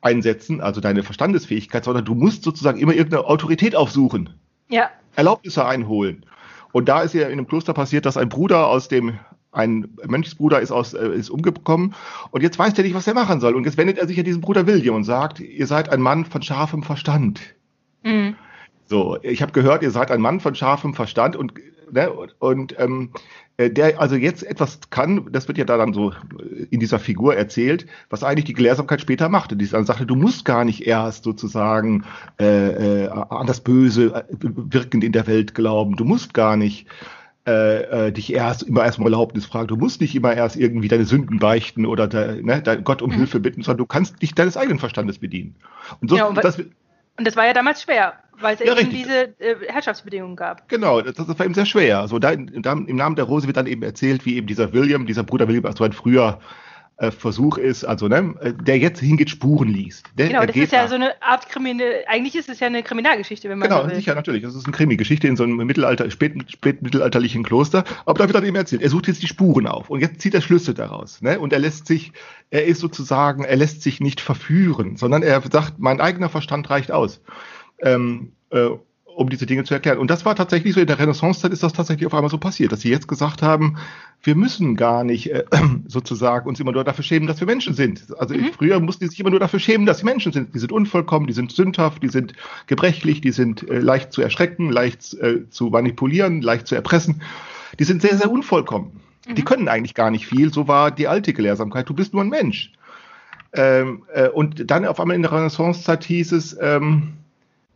einsetzen, 0.00 0.60
also 0.60 0.80
deine 0.80 1.02
Verstandesfähigkeit, 1.02 1.84
sondern 1.84 2.04
du 2.04 2.14
musst 2.14 2.42
sozusagen 2.42 2.78
immer 2.78 2.94
irgendeine 2.94 3.24
Autorität 3.24 3.76
aufsuchen. 3.76 4.30
Ja, 4.68 4.90
Erlaubnisse 5.16 5.66
einholen. 5.66 6.24
Und 6.72 6.88
da 6.88 7.02
ist 7.02 7.14
ja 7.14 7.26
in 7.26 7.32
einem 7.32 7.46
Kloster 7.46 7.74
passiert, 7.74 8.06
dass 8.06 8.16
ein 8.16 8.28
Bruder 8.28 8.68
aus 8.68 8.88
dem, 8.88 9.18
ein 9.52 9.88
Mönchsbruder 10.06 10.60
ist, 10.60 10.70
aus, 10.70 10.94
äh, 10.94 11.08
ist 11.08 11.30
umgekommen 11.30 11.94
und 12.30 12.42
jetzt 12.42 12.58
weiß 12.58 12.76
er 12.78 12.84
nicht, 12.84 12.94
was 12.94 13.06
er 13.06 13.14
machen 13.14 13.40
soll. 13.40 13.54
Und 13.54 13.64
jetzt 13.64 13.76
wendet 13.76 13.98
er 13.98 14.06
sich 14.06 14.18
an 14.18 14.24
diesen 14.24 14.40
Bruder 14.40 14.66
William 14.66 14.94
und 14.94 15.04
sagt, 15.04 15.40
ihr 15.40 15.66
seid 15.66 15.88
ein 15.90 16.00
Mann 16.00 16.24
von 16.24 16.42
scharfem 16.42 16.82
Verstand. 16.82 17.40
mhm. 18.02 18.36
So, 18.86 19.18
ich 19.22 19.40
habe 19.40 19.52
gehört, 19.52 19.84
ihr 19.84 19.92
seid 19.92 20.10
ein 20.10 20.20
Mann 20.20 20.40
von 20.40 20.56
scharfem 20.56 20.94
Verstand 20.94 21.36
und, 21.36 21.54
ne, 21.92 22.10
und, 22.38 22.74
ähm, 22.78 23.10
äh, 23.56 23.70
der 23.70 24.00
also 24.00 24.16
jetzt 24.16 24.42
etwas 24.42 24.80
kann, 24.90 25.28
das 25.30 25.46
wird 25.48 25.58
ja 25.58 25.64
da 25.64 25.76
dann 25.76 25.92
so 25.92 26.12
in 26.70 26.80
dieser 26.80 26.98
Figur 26.98 27.36
erzählt, 27.36 27.86
was 28.08 28.22
eigentlich 28.22 28.46
die 28.46 28.54
Gelehrsamkeit 28.54 29.00
später 29.00 29.28
machte. 29.28 29.56
Die 29.56 29.68
dann 29.68 29.84
sagte, 29.84 30.06
du 30.06 30.16
musst 30.16 30.44
gar 30.44 30.64
nicht 30.64 30.86
erst 30.86 31.24
sozusagen 31.24 32.04
äh, 32.40 33.04
äh, 33.04 33.08
an 33.08 33.46
das 33.46 33.60
Böse 33.60 34.14
äh, 34.14 34.24
wirkend 34.40 35.04
in 35.04 35.12
der 35.12 35.26
Welt 35.26 35.54
glauben. 35.54 35.96
Du 35.96 36.04
musst 36.04 36.32
gar 36.32 36.56
nicht 36.56 36.86
äh, 37.46 38.08
äh, 38.08 38.12
dich 38.12 38.32
erst 38.32 38.62
immer 38.62 38.84
erst 38.84 38.98
um 38.98 39.04
Erlaubnis 39.04 39.46
fragen. 39.46 39.68
Du 39.68 39.76
musst 39.76 40.00
nicht 40.00 40.14
immer 40.14 40.34
erst 40.34 40.56
irgendwie 40.56 40.88
deine 40.88 41.04
Sünden 41.04 41.38
beichten 41.38 41.86
oder 41.86 42.06
de, 42.06 42.42
ne, 42.42 42.62
Gott 42.84 43.02
um 43.02 43.10
Hilfe 43.10 43.40
bitten, 43.40 43.62
sondern 43.62 43.78
du 43.78 43.86
kannst 43.86 44.20
dich 44.22 44.34
deines 44.34 44.56
eigenen 44.56 44.78
Verstandes 44.78 45.18
bedienen. 45.18 45.56
Und 46.00 46.10
so, 46.10 46.16
Ja, 46.16 46.26
und 46.26 46.36
das, 46.42 46.62
Und 47.20 47.26
das 47.26 47.36
war 47.36 47.44
ja 47.44 47.52
damals 47.52 47.82
schwer, 47.82 48.14
weil 48.40 48.54
es 48.54 48.60
Ja, 48.60 48.68
eben 48.68 48.76
richtig. 48.76 49.02
diese 49.02 49.38
äh, 49.40 49.56
Herrschaftsbedingungen 49.68 50.36
gab. 50.36 50.66
Genau, 50.70 51.02
das, 51.02 51.14
das 51.16 51.38
war 51.38 51.44
eben 51.44 51.52
sehr 51.52 51.66
schwer. 51.66 52.08
So 52.08 52.18
da, 52.18 52.34
da, 52.34 52.72
im 52.72 52.96
Namen 52.96 53.14
der 53.14 53.26
Rose 53.26 53.46
wird 53.46 53.58
dann 53.58 53.66
eben 53.66 53.82
erzählt, 53.82 54.24
wie 54.24 54.36
eben 54.36 54.46
dieser 54.46 54.72
William, 54.72 55.04
dieser 55.04 55.22
Bruder 55.22 55.46
William, 55.46 55.66
also 55.66 55.84
ein 55.84 55.92
früher 55.92 56.40
äh, 57.00 57.10
Versuch 57.10 57.56
ist, 57.56 57.84
also 57.84 58.08
ne, 58.08 58.34
der 58.62 58.78
jetzt 58.78 59.00
hingeht, 59.00 59.30
Spuren 59.30 59.68
liest. 59.68 60.04
Der, 60.18 60.28
Genau, 60.28 60.44
das 60.44 60.54
ist 60.54 60.70
ja 60.72 60.82
nach- 60.82 60.88
so 60.90 60.94
eine 60.96 61.22
Art 61.22 61.48
Kriminal. 61.48 62.04
Eigentlich 62.06 62.34
ist 62.36 62.48
es 62.50 62.60
ja 62.60 62.66
eine 62.66 62.82
Kriminalgeschichte, 62.82 63.48
wenn 63.48 63.58
man 63.58 63.68
Genau, 63.70 63.82
so 63.82 63.88
will. 63.88 63.94
sicher, 63.96 64.14
natürlich. 64.14 64.42
Das 64.42 64.54
ist 64.54 64.66
eine 64.66 64.72
Krimi-Geschichte 64.76 65.26
in 65.26 65.34
so 65.36 65.44
einem 65.44 65.56
Mittelalter, 65.56 66.10
spät, 66.10 66.34
spätmittelalterlichen 66.48 67.42
Kloster. 67.42 67.84
Aber 68.04 68.18
da 68.18 68.26
wird 68.26 68.34
dann 68.34 68.44
eben 68.44 68.56
erzählt, 68.56 68.82
er 68.82 68.90
sucht 68.90 69.06
jetzt 69.08 69.22
die 69.22 69.28
Spuren 69.28 69.66
auf 69.66 69.88
und 69.88 70.00
jetzt 70.00 70.20
zieht 70.20 70.34
er 70.34 70.42
Schlüsse 70.42 70.74
daraus. 70.74 71.22
Ne? 71.22 71.40
Und 71.40 71.52
er 71.52 71.58
lässt 71.58 71.86
sich, 71.86 72.12
er 72.50 72.66
ist 72.66 72.80
sozusagen, 72.80 73.44
er 73.44 73.56
lässt 73.56 73.80
sich 73.82 74.00
nicht 74.00 74.20
verführen, 74.20 74.96
sondern 74.96 75.22
er 75.22 75.40
sagt, 75.50 75.78
mein 75.78 76.00
eigener 76.00 76.28
Verstand 76.28 76.68
reicht 76.68 76.92
aus. 76.92 77.22
Ähm, 77.82 78.32
äh, 78.50 78.68
um 79.20 79.28
diese 79.28 79.44
Dinge 79.44 79.64
zu 79.64 79.74
erklären. 79.74 79.98
Und 79.98 80.10
das 80.10 80.24
war 80.24 80.34
tatsächlich 80.34 80.72
so, 80.72 80.80
in 80.80 80.86
der 80.86 80.98
Renaissancezeit 80.98 81.52
ist 81.52 81.62
das 81.62 81.74
tatsächlich 81.74 82.06
auf 82.06 82.14
einmal 82.14 82.30
so 82.30 82.38
passiert, 82.38 82.72
dass 82.72 82.80
sie 82.80 82.88
jetzt 82.88 83.06
gesagt 83.06 83.42
haben, 83.42 83.76
wir 84.22 84.34
müssen 84.34 84.76
gar 84.76 85.04
nicht 85.04 85.30
äh, 85.30 85.44
sozusagen 85.86 86.48
uns 86.48 86.58
immer 86.58 86.72
nur 86.72 86.84
dafür 86.84 87.04
schämen, 87.04 87.28
dass 87.28 87.38
wir 87.38 87.46
Menschen 87.46 87.74
sind. 87.74 88.18
Also 88.18 88.34
früher 88.56 88.80
mussten 88.80 89.04
die 89.04 89.10
sich 89.10 89.20
immer 89.20 89.28
nur 89.28 89.38
dafür 89.38 89.60
schämen, 89.60 89.84
dass 89.84 89.98
sie 89.98 90.06
Menschen 90.06 90.32
sind. 90.32 90.54
Die 90.54 90.58
sind 90.58 90.72
unvollkommen, 90.72 91.26
die 91.26 91.34
sind 91.34 91.52
sündhaft, 91.52 92.02
die 92.02 92.08
sind 92.08 92.32
gebrechlich, 92.66 93.20
die 93.20 93.30
sind 93.30 93.68
äh, 93.68 93.78
leicht 93.78 94.10
zu 94.14 94.22
erschrecken, 94.22 94.72
leicht 94.72 95.12
äh, 95.12 95.46
zu 95.50 95.66
manipulieren, 95.66 96.40
leicht 96.40 96.66
zu 96.66 96.74
erpressen. 96.74 97.20
Die 97.78 97.84
sind 97.84 98.00
sehr, 98.00 98.16
sehr 98.16 98.30
unvollkommen. 98.30 99.02
Die 99.28 99.42
können 99.42 99.68
eigentlich 99.68 99.94
gar 99.94 100.10
nicht 100.10 100.26
viel. 100.26 100.50
So 100.50 100.66
war 100.66 100.90
die 100.90 101.08
alte 101.08 101.34
Gelehrsamkeit. 101.34 101.86
Du 101.90 101.94
bist 101.94 102.14
nur 102.14 102.22
ein 102.22 102.30
Mensch. 102.30 102.72
Ähm, 103.52 104.04
äh, 104.14 104.28
und 104.28 104.70
dann 104.70 104.86
auf 104.86 104.98
einmal 104.98 105.14
in 105.14 105.22
der 105.22 105.32
Renaissancezeit 105.32 106.04
hieß 106.04 106.32
es, 106.32 106.56
ähm, 106.58 107.19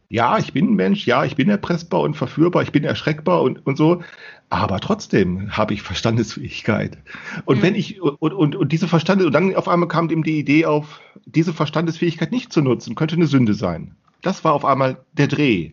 ja, 0.08 0.38
ich 0.38 0.52
bin 0.52 0.70
ein 0.70 0.74
Mensch, 0.74 1.06
ja, 1.06 1.24
ich 1.24 1.36
bin 1.36 1.48
erpressbar 1.48 2.00
und 2.00 2.14
verführbar, 2.14 2.62
ich 2.62 2.72
bin 2.72 2.84
erschreckbar 2.84 3.42
und, 3.42 3.66
und 3.66 3.76
so, 3.76 4.02
aber 4.50 4.78
trotzdem 4.80 5.56
habe 5.56 5.74
ich 5.74 5.82
Verstandesfähigkeit. 5.82 6.98
Und 7.44 7.58
Mhm. 7.58 7.62
wenn 7.62 7.74
ich, 7.74 8.00
und, 8.00 8.32
und, 8.32 8.54
und 8.56 8.72
diese 8.72 8.88
Verstandes, 8.88 9.26
und 9.26 9.32
dann 9.32 9.54
auf 9.56 9.68
einmal 9.68 9.88
kam 9.88 10.10
ihm 10.10 10.22
die 10.22 10.38
Idee 10.38 10.66
auf, 10.66 11.00
diese 11.24 11.52
Verstandesfähigkeit 11.52 12.30
nicht 12.30 12.52
zu 12.52 12.60
nutzen, 12.60 12.94
könnte 12.94 13.16
eine 13.16 13.26
Sünde 13.26 13.54
sein. 13.54 13.96
Das 14.22 14.44
war 14.44 14.52
auf 14.52 14.64
einmal 14.64 14.98
der 15.12 15.26
Dreh. 15.26 15.72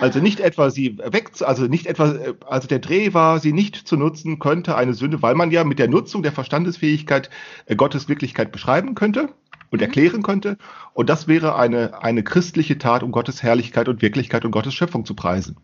Also 0.00 0.18
nicht 0.18 0.40
etwa 0.40 0.70
sie 0.70 0.98
weg, 0.98 1.30
also 1.40 1.66
nicht 1.66 1.86
etwa, 1.86 2.16
also 2.46 2.66
der 2.66 2.80
Dreh 2.80 3.14
war, 3.14 3.38
sie 3.38 3.52
nicht 3.52 3.76
zu 3.76 3.96
nutzen, 3.96 4.40
könnte 4.40 4.76
eine 4.76 4.92
Sünde, 4.92 5.22
weil 5.22 5.36
man 5.36 5.52
ja 5.52 5.62
mit 5.62 5.78
der 5.78 5.88
Nutzung 5.88 6.22
der 6.22 6.32
Verstandesfähigkeit 6.32 7.30
äh, 7.66 7.76
Gottes 7.76 8.08
Wirklichkeit 8.08 8.50
beschreiben 8.50 8.94
könnte 8.96 9.28
und 9.70 9.82
erklären 9.82 10.22
könnte. 10.22 10.56
Und 10.94 11.08
das 11.08 11.28
wäre 11.28 11.56
eine, 11.56 12.02
eine 12.02 12.22
christliche 12.22 12.78
Tat, 12.78 13.02
um 13.02 13.12
Gottes 13.12 13.42
Herrlichkeit 13.42 13.88
und 13.88 14.02
Wirklichkeit 14.02 14.44
und 14.44 14.50
Gottes 14.50 14.74
Schöpfung 14.74 15.04
zu 15.04 15.14
preisen. 15.14 15.56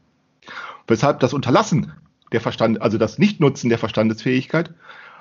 Weshalb 0.87 1.21
das 1.21 1.33
Unterlassen 1.33 1.93
der 2.33 2.41
Verstand, 2.41 2.83
also 2.83 2.99
das 2.99 3.19
Nichtnutzen 3.19 3.71
der 3.71 3.79
Verstandesfähigkeit 3.79 4.75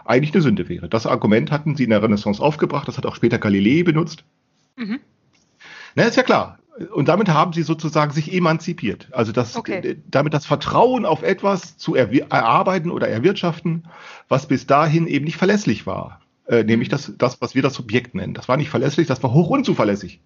eigentlich 0.05 0.33
eine 0.33 0.41
Sünde 0.41 0.67
wäre. 0.67 0.89
Das 0.89 1.05
Argument 1.05 1.51
hatten 1.51 1.75
sie 1.75 1.85
in 1.85 1.91
der 1.91 2.03
Renaissance 2.03 2.41
aufgebracht, 2.41 2.87
das 2.87 2.97
hat 2.97 3.05
auch 3.05 3.15
später 3.15 3.37
Galilei 3.37 3.83
benutzt. 3.83 4.25
Mhm. 4.75 4.99
Na, 5.95 6.03
ist 6.03 6.17
ja 6.17 6.23
klar. 6.23 6.59
Und 6.91 7.07
damit 7.07 7.29
haben 7.29 7.53
sie 7.53 7.61
sozusagen 7.61 8.11
sich 8.11 8.33
emanzipiert. 8.33 9.07
Also 9.11 9.31
das, 9.31 9.55
okay. 9.55 10.01
damit 10.09 10.33
das 10.33 10.47
Vertrauen 10.47 11.05
auf 11.05 11.21
etwas 11.21 11.77
zu 11.77 11.93
erarbeiten 11.93 12.89
oder 12.89 13.07
erwirtschaften, 13.07 13.87
was 14.27 14.47
bis 14.47 14.65
dahin 14.65 15.05
eben 15.05 15.25
nicht 15.25 15.37
verlässlich 15.37 15.85
war. 15.85 16.19
Äh, 16.47 16.63
nämlich 16.63 16.89
mhm. 16.89 16.91
das, 16.91 17.13
das, 17.17 17.41
was 17.41 17.55
wir 17.55 17.61
das 17.61 17.73
Subjekt 17.73 18.15
nennen. 18.15 18.33
Das 18.33 18.47
war 18.47 18.57
nicht 18.57 18.69
verlässlich, 18.69 19.07
das 19.07 19.23
war 19.23 19.33
hoch 19.33 19.49
unzuverlässig. 19.49 20.19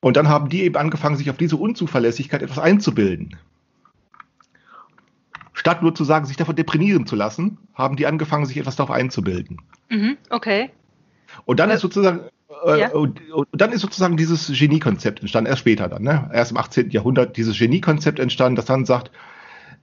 Und 0.00 0.16
dann 0.16 0.28
haben 0.28 0.48
die 0.48 0.62
eben 0.62 0.76
angefangen, 0.76 1.16
sich 1.16 1.30
auf 1.30 1.36
diese 1.36 1.56
Unzuverlässigkeit 1.56 2.42
etwas 2.42 2.58
einzubilden. 2.58 3.36
Statt 5.54 5.82
nur 5.82 5.94
zu 5.94 6.04
sagen, 6.04 6.26
sich 6.26 6.36
davon 6.36 6.56
deprimieren 6.56 7.06
zu 7.06 7.16
lassen, 7.16 7.58
haben 7.72 7.96
die 7.96 8.06
angefangen, 8.06 8.44
sich 8.44 8.56
etwas 8.56 8.76
darauf 8.76 8.90
einzubilden. 8.90 9.62
Mhm, 9.88 10.18
okay. 10.28 10.70
Und 11.46 11.60
dann 11.60 11.70
äh, 11.70 11.76
ist 11.76 11.80
sozusagen, 11.80 12.20
äh, 12.66 12.80
ja. 12.80 12.90
und, 12.90 13.20
und, 13.30 13.48
dann 13.52 13.72
ist 13.72 13.80
sozusagen 13.80 14.16
dieses 14.16 14.48
Geniekonzept 14.48 15.20
entstanden, 15.20 15.48
erst 15.48 15.60
später 15.60 15.88
dann, 15.88 16.02
ne? 16.02 16.28
erst 16.32 16.50
im 16.50 16.58
18. 16.58 16.90
Jahrhundert 16.90 17.36
dieses 17.36 17.58
Geniekonzept 17.58 18.18
entstanden, 18.18 18.56
das 18.56 18.66
dann 18.66 18.84
sagt, 18.84 19.10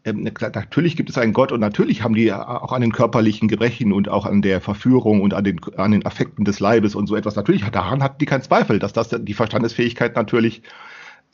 ähm, 0.03 0.23
natürlich 0.23 0.95
gibt 0.95 1.09
es 1.09 1.17
einen 1.17 1.33
Gott 1.33 1.51
und 1.51 1.59
natürlich 1.59 2.03
haben 2.03 2.15
die 2.15 2.33
auch 2.33 2.73
an 2.73 2.81
den 2.81 2.91
körperlichen 2.91 3.47
Gebrechen 3.47 3.93
und 3.93 4.09
auch 4.09 4.25
an 4.25 4.41
der 4.41 4.59
Verführung 4.59 5.21
und 5.21 5.33
an 5.33 5.43
den, 5.43 5.61
an 5.77 5.91
den 5.91 6.05
Affekten 6.05 6.43
des 6.43 6.59
Leibes 6.59 6.95
und 6.95 7.07
so 7.07 7.15
etwas. 7.15 7.35
Natürlich, 7.35 7.63
daran 7.69 8.01
hatten 8.01 8.17
die 8.17 8.25
keinen 8.25 8.41
Zweifel, 8.41 8.79
dass 8.79 8.93
das 8.93 9.09
die 9.09 9.33
Verstandesfähigkeit 9.33 10.15
natürlich 10.15 10.63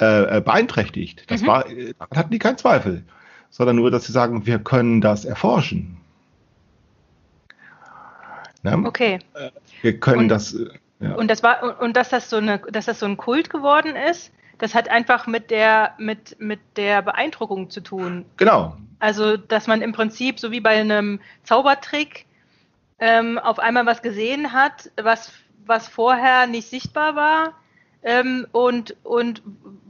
äh, 0.01 0.37
äh 0.37 0.41
beeinträchtigt. 0.41 1.23
Das 1.31 1.43
mhm. 1.43 1.47
war, 1.47 1.69
äh, 1.69 1.93
daran 1.97 2.17
hatten 2.17 2.31
die 2.31 2.39
keinen 2.39 2.57
Zweifel, 2.57 3.03
sondern 3.49 3.77
nur, 3.77 3.89
dass 3.89 4.05
sie 4.05 4.11
sagen, 4.11 4.45
wir 4.45 4.59
können 4.59 4.99
das 4.99 5.23
erforschen. 5.23 5.97
Ne? 8.63 8.83
Okay. 8.85 9.19
Äh, 9.33 9.51
wir 9.81 9.97
können 9.99 10.23
und, 10.23 10.27
das. 10.27 10.57
Ja. 10.99 11.13
Und 11.13 11.29
das 11.29 11.41
war 11.41 11.79
und 11.79 11.95
dass 11.95 12.09
das 12.09 12.29
so 12.29 12.37
eine, 12.37 12.59
dass 12.71 12.85
das 12.85 12.99
so 12.99 13.05
ein 13.05 13.15
Kult 13.15 13.49
geworden 13.49 13.95
ist, 13.95 14.31
das 14.59 14.73
hat 14.73 14.89
einfach 14.89 15.27
mit 15.27 15.51
der, 15.51 15.93
mit, 15.97 16.39
mit 16.39 16.59
der 16.75 17.01
Beeindruckung 17.01 17.69
zu 17.69 17.81
tun. 17.81 18.25
Genau. 18.37 18.75
Also, 18.99 19.37
dass 19.37 19.67
man 19.67 19.81
im 19.81 19.91
Prinzip, 19.91 20.39
so 20.39 20.51
wie 20.51 20.59
bei 20.59 20.79
einem 20.79 21.19
Zaubertrick, 21.43 22.25
ähm, 22.99 23.37
auf 23.37 23.59
einmal 23.59 23.85
was 23.85 24.01
gesehen 24.01 24.53
hat, 24.53 24.89
was, 24.99 25.31
was 25.65 25.87
vorher 25.87 26.47
nicht 26.47 26.69
sichtbar 26.69 27.15
war. 27.15 27.53
Ähm, 28.01 28.47
und, 28.51 28.95
und 29.03 29.43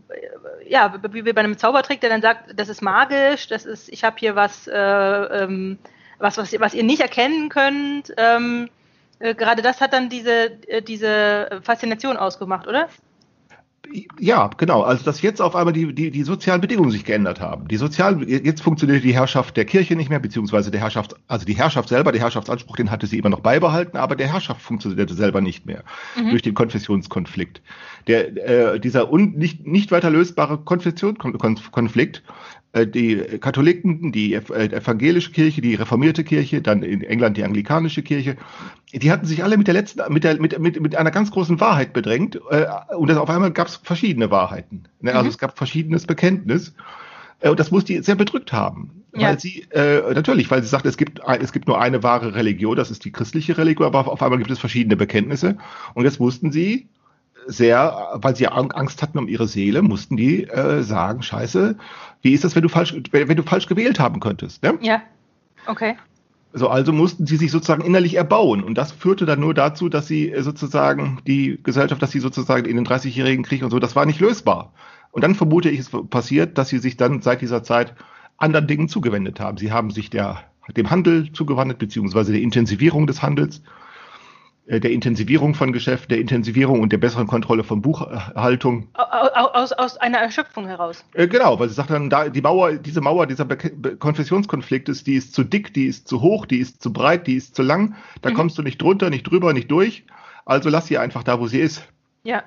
äh, 0.10 0.70
ja, 0.70 0.94
wie 1.12 1.22
bei 1.22 1.40
einem 1.40 1.58
Zaubertrick, 1.58 2.02
der 2.02 2.10
dann 2.10 2.22
sagt, 2.22 2.60
das 2.60 2.68
ist 2.68 2.82
magisch, 2.82 3.48
das 3.48 3.66
ist, 3.66 3.90
ich 3.90 4.04
habe 4.04 4.18
hier 4.20 4.36
was, 4.36 4.68
äh, 4.68 4.74
ähm, 4.78 5.78
was, 6.20 6.38
was, 6.38 6.60
was 6.60 6.74
ihr 6.74 6.84
nicht 6.84 7.02
erkennen 7.02 7.48
könnt. 7.48 8.14
Ähm, 8.18 8.70
äh, 9.20 9.34
gerade 9.34 9.62
das 9.62 9.80
hat 9.80 9.94
dann 9.94 10.10
diese, 10.10 10.52
äh, 10.68 10.82
diese 10.82 11.62
Faszination 11.64 12.18
ausgemacht, 12.18 12.68
oder? 12.68 12.90
Ja, 14.20 14.50
genau. 14.58 14.82
Also 14.82 15.04
dass 15.04 15.22
jetzt 15.22 15.42
auf 15.42 15.56
einmal 15.56 15.74
die, 15.74 15.94
die, 15.94 16.12
die 16.12 16.24
sozialen 16.24 16.62
Bedingungen 16.62 16.92
sich 16.92 17.06
geändert 17.06 17.40
haben. 17.40 17.68
Die 17.68 17.78
sozial, 17.78 18.28
jetzt 18.28 18.62
funktioniert 18.62 19.04
die 19.04 19.14
Herrschaft 19.14 19.58
der 19.58 19.66
Kirche 19.66 19.96
nicht 19.96 20.10
mehr, 20.10 20.20
beziehungsweise 20.20 20.72
der 20.72 20.82
Herrschaft, 20.82 21.16
also 21.28 21.46
die 21.46 21.56
Herrschaft 21.56 21.90
selber, 21.90 22.12
der 22.12 22.22
Herrschaftsanspruch, 22.22 22.76
den 22.76 22.92
hatte 22.92 23.08
sie 23.08 23.18
immer 23.18 23.30
noch 23.30 23.40
beibehalten, 23.40 23.98
aber 23.98 24.16
der 24.16 24.32
Herrschaft 24.32 24.62
funktionierte 24.62 25.14
selber 25.14 25.42
nicht 25.42 25.66
mehr 25.66 25.84
mhm. 26.16 26.32
durch 26.32 26.42
den 26.42 26.54
Konfessionskonflikt. 26.54 27.62
Der, 28.08 28.74
äh, 28.74 28.80
dieser 28.80 29.12
un, 29.12 29.34
nicht, 29.34 29.66
nicht 29.66 29.92
weiter 29.92 30.10
lösbare 30.10 30.58
Konfessionskonflikt 30.58 32.24
die 32.86 33.18
Katholiken, 33.40 34.12
die 34.12 34.34
äh, 34.34 34.40
evangelische 34.40 35.32
Kirche, 35.32 35.62
die 35.62 35.76
reformierte 35.76 36.24
Kirche, 36.24 36.62
dann 36.62 36.84
in 36.84 37.02
England 37.02 37.38
die 37.38 37.44
anglikanische 37.44 38.04
Kirche, 38.04 38.38
die 38.94 39.12
hatten 39.12 39.26
sich 39.26 39.44
alle 39.44 39.58
mit 39.58 39.68
der 39.68 39.74
letzten, 39.74 40.02
mit 40.14 40.24
der, 40.24 40.40
mit, 40.40 40.60
mit, 40.60 40.80
mit 40.80 40.96
einer 40.96 41.12
ganz 41.12 41.32
großen 41.32 41.60
Wahrheit 41.60 41.94
bedrängt. 41.94 42.40
Äh, 42.50 42.66
und 42.96 43.12
auf 43.12 43.30
einmal 43.30 43.52
gab 43.52 43.68
es 43.68 43.78
verschiedene 43.78 44.30
Wahrheiten. 44.30 44.84
Ne? 45.02 45.14
Also 45.14 45.24
mhm. 45.24 45.30
es 45.30 45.38
gab 45.38 45.58
verschiedenes 45.58 46.06
Bekenntnis. 46.06 46.74
Und 47.42 47.60
das 47.60 47.70
muss 47.70 47.86
die 47.86 48.02
sehr 48.02 48.16
bedrückt 48.16 48.52
haben. 48.52 49.04
Ja. 49.14 49.30
Weil 49.30 49.40
sie, 49.40 49.66
äh, 49.72 50.14
natürlich, 50.14 50.50
weil 50.52 50.62
sie 50.62 50.70
sagt, 50.70 50.86
es 50.86 50.98
gibt, 50.98 51.22
es 51.40 51.52
gibt 51.52 51.68
nur 51.68 51.80
eine 51.80 52.04
wahre 52.04 52.36
Religion, 52.36 52.76
das 52.76 52.92
ist 52.92 53.06
die 53.06 53.12
christliche 53.12 53.58
Religion, 53.58 53.88
aber 53.88 54.12
auf 54.12 54.22
einmal 54.22 54.38
gibt 54.38 54.52
es 54.52 54.60
verschiedene 54.60 54.96
Bekenntnisse. 54.96 55.58
Und 55.94 56.06
jetzt 56.06 56.20
mussten 56.20 56.52
sie 56.52 56.88
sehr, 57.48 58.10
weil 58.16 58.36
sie 58.36 58.48
Angst 58.48 59.02
hatten 59.02 59.18
um 59.18 59.28
ihre 59.28 59.48
Seele, 59.48 59.82
mussten 59.82 60.18
die 60.18 60.44
äh, 60.44 60.84
sagen, 60.84 61.22
scheiße, 61.24 61.78
wie 62.22 62.34
ist 62.34 62.44
das, 62.44 62.56
wenn 62.56 62.64
du 62.64 62.70
falsch, 62.70 62.96
wenn 63.12 63.38
du 63.38 63.44
falsch 63.44 63.68
gewählt 63.68 64.00
haben 64.00 64.20
könntest? 64.20 64.64
Ne? 64.64 64.78
Ja. 64.82 65.02
Okay. 65.66 65.96
So, 66.54 66.70
also 66.70 66.92
mussten 66.94 67.28
sie 67.28 67.38
sich 67.38 67.52
sozusagen 67.52 67.84
innerlich 67.84 68.16
erbauen. 68.16 68.64
Und 68.64 68.78
das 68.78 68.92
führte 68.92 69.26
dann 69.26 69.40
nur 69.40 69.54
dazu, 69.54 69.90
dass 69.90 70.08
sie 70.08 70.32
äh, 70.32 70.42
sozusagen 70.42 71.20
die 71.28 71.60
Gesellschaft, 71.62 72.02
dass 72.02 72.12
sie 72.12 72.20
sozusagen 72.20 72.66
in 72.66 72.78
den 72.78 72.86
30-jährigen 72.86 73.44
Krieg 73.44 73.64
und 73.64 73.70
so, 73.70 73.80
das 73.80 73.96
war 73.96 74.06
nicht 74.06 74.20
lösbar. 74.20 74.72
Und 75.12 75.24
dann 75.24 75.36
vermute 75.36 75.70
ich, 75.70 75.80
es 75.80 75.92
passiert, 76.10 76.58
dass 76.58 76.70
sie 76.70 76.80
sich 76.80 76.98
dann 76.98 77.22
seit 77.22 77.42
dieser 77.42 77.64
Zeit 77.64 77.94
anderen 78.38 78.68
Dingen 78.68 78.88
zugewendet 78.88 79.40
haben. 79.40 79.58
Sie 79.58 79.72
haben 79.72 79.92
sich 79.92 80.10
der, 80.10 80.44
dem 80.76 80.90
Handel 80.90 81.32
zugewandt, 81.32 81.78
beziehungsweise 81.80 82.32
der 82.32 82.42
Intensivierung 82.42 83.08
des 83.08 83.22
Handels 83.22 83.62
der 84.68 84.92
Intensivierung 84.92 85.54
von 85.54 85.72
Geschäft, 85.72 86.12
der 86.12 86.20
Intensivierung 86.20 86.82
und 86.82 86.92
der 86.92 86.98
besseren 86.98 87.26
Kontrolle 87.26 87.64
von 87.64 87.82
Buchhaltung. 87.82 88.88
Aus, 88.94 89.72
aus 89.72 89.98
einer 89.98 90.18
Erschöpfung 90.18 90.68
heraus. 90.68 91.06
Äh, 91.14 91.28
genau, 91.28 91.58
weil 91.60 91.70
sie 91.70 91.76
sagt 91.76 91.90
dann, 91.90 92.10
da, 92.10 92.28
die 92.28 92.42
Mauer, 92.42 92.74
diese 92.74 93.00
Mauer 93.00 93.28
dieser 93.28 93.46
Konfessionskonflikt 93.46 94.90
ist, 94.90 95.08
die 95.08 95.16
ist 95.16 95.34
zu 95.34 95.44
dick, 95.46 95.74
die 95.74 95.86
ist 95.86 96.08
zu 96.08 96.22
hoch, 96.22 96.46
die 96.46 96.58
ist 96.58 96.82
zu 96.82 96.92
breit, 96.92 97.28
die 97.28 97.36
ist 97.36 97.56
zu 97.56 97.64
lang. 97.64 97.96
Da 98.22 98.30
mhm. 98.30 98.34
kommst 98.34 98.58
du 98.58 98.62
nicht 98.62 98.82
drunter, 98.82 99.10
nicht 99.10 99.24
drüber, 99.24 99.54
nicht 99.54 99.72
durch. 99.72 100.04
Also 100.46 100.70
lass 100.70 100.88
sie 100.88 100.98
einfach 100.98 101.24
da, 101.24 101.40
wo 101.40 101.48
sie 101.48 101.60
ist. 101.60 101.88
Ja. 102.24 102.44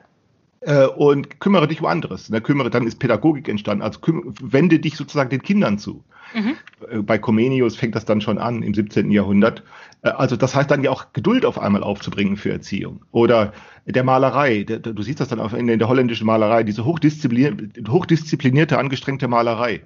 Äh, 0.62 0.86
und 0.86 1.40
kümmere 1.40 1.68
dich 1.68 1.80
um 1.80 1.86
anderes. 1.86 2.28
Da 2.28 2.38
kümmere, 2.40 2.68
dann 2.68 2.86
ist 2.86 2.98
Pädagogik 2.98 3.48
entstanden. 3.48 3.82
Also 3.82 4.00
wende 4.40 4.78
dich 4.78 4.94
sozusagen 4.96 5.30
den 5.30 5.42
Kindern 5.42 5.78
zu. 5.78 6.04
Mhm. 6.34 6.56
Äh, 6.90 6.98
bei 6.98 7.16
Comenius 7.16 7.76
fängt 7.76 7.94
das 7.94 8.04
dann 8.04 8.20
schon 8.20 8.36
an 8.36 8.62
im 8.62 8.74
17. 8.74 9.10
Jahrhundert. 9.10 9.62
Äh, 10.02 10.10
also 10.10 10.36
das 10.36 10.54
heißt 10.54 10.70
dann 10.70 10.84
ja 10.84 10.90
auch 10.90 11.14
Geduld 11.14 11.46
auf 11.46 11.58
einmal 11.58 11.82
aufzubringen 11.82 12.36
für 12.36 12.52
Erziehung. 12.52 13.00
Oder 13.10 13.54
der 13.86 14.04
Malerei, 14.04 14.64
du 14.64 15.02
siehst 15.02 15.20
das 15.20 15.28
dann 15.28 15.40
auch 15.40 15.54
in 15.54 15.66
der 15.66 15.88
holländischen 15.88 16.26
Malerei, 16.26 16.62
diese 16.62 16.84
hochdisziplinierte, 16.84 17.90
hochdisziplinierte 17.90 18.78
angestrengte 18.78 19.28
Malerei 19.28 19.80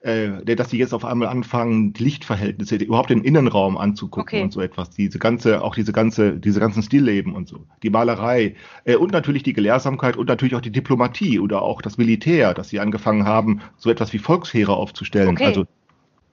äh, 0.00 0.56
dass 0.56 0.68
die 0.68 0.78
jetzt 0.78 0.94
auf 0.94 1.04
einmal 1.04 1.28
anfangen, 1.28 1.92
die 1.92 2.04
Lichtverhältnisse, 2.04 2.76
überhaupt 2.76 3.10
den 3.10 3.22
Innenraum 3.22 3.76
anzugucken 3.76 4.22
okay. 4.22 4.42
und 4.42 4.52
so 4.52 4.60
etwas. 4.60 4.90
Diese 4.90 5.18
ganze, 5.18 5.62
auch 5.62 5.74
diese 5.74 5.92
ganze, 5.92 6.38
diese 6.38 6.60
ganzen 6.60 6.82
Stillleben 6.82 7.34
und 7.34 7.48
so. 7.48 7.66
Die 7.82 7.90
Malerei 7.90 8.56
äh, 8.84 8.96
und 8.96 9.12
natürlich 9.12 9.42
die 9.42 9.52
Gelehrsamkeit 9.52 10.16
und 10.16 10.28
natürlich 10.28 10.54
auch 10.54 10.62
die 10.62 10.72
Diplomatie 10.72 11.38
oder 11.38 11.62
auch 11.62 11.82
das 11.82 11.98
Militär, 11.98 12.54
dass 12.54 12.70
sie 12.70 12.80
angefangen 12.80 13.26
haben, 13.26 13.60
so 13.76 13.90
etwas 13.90 14.12
wie 14.12 14.18
Volksheere 14.18 14.72
aufzustellen. 14.72 15.30
Okay. 15.30 15.44
Also, 15.44 15.66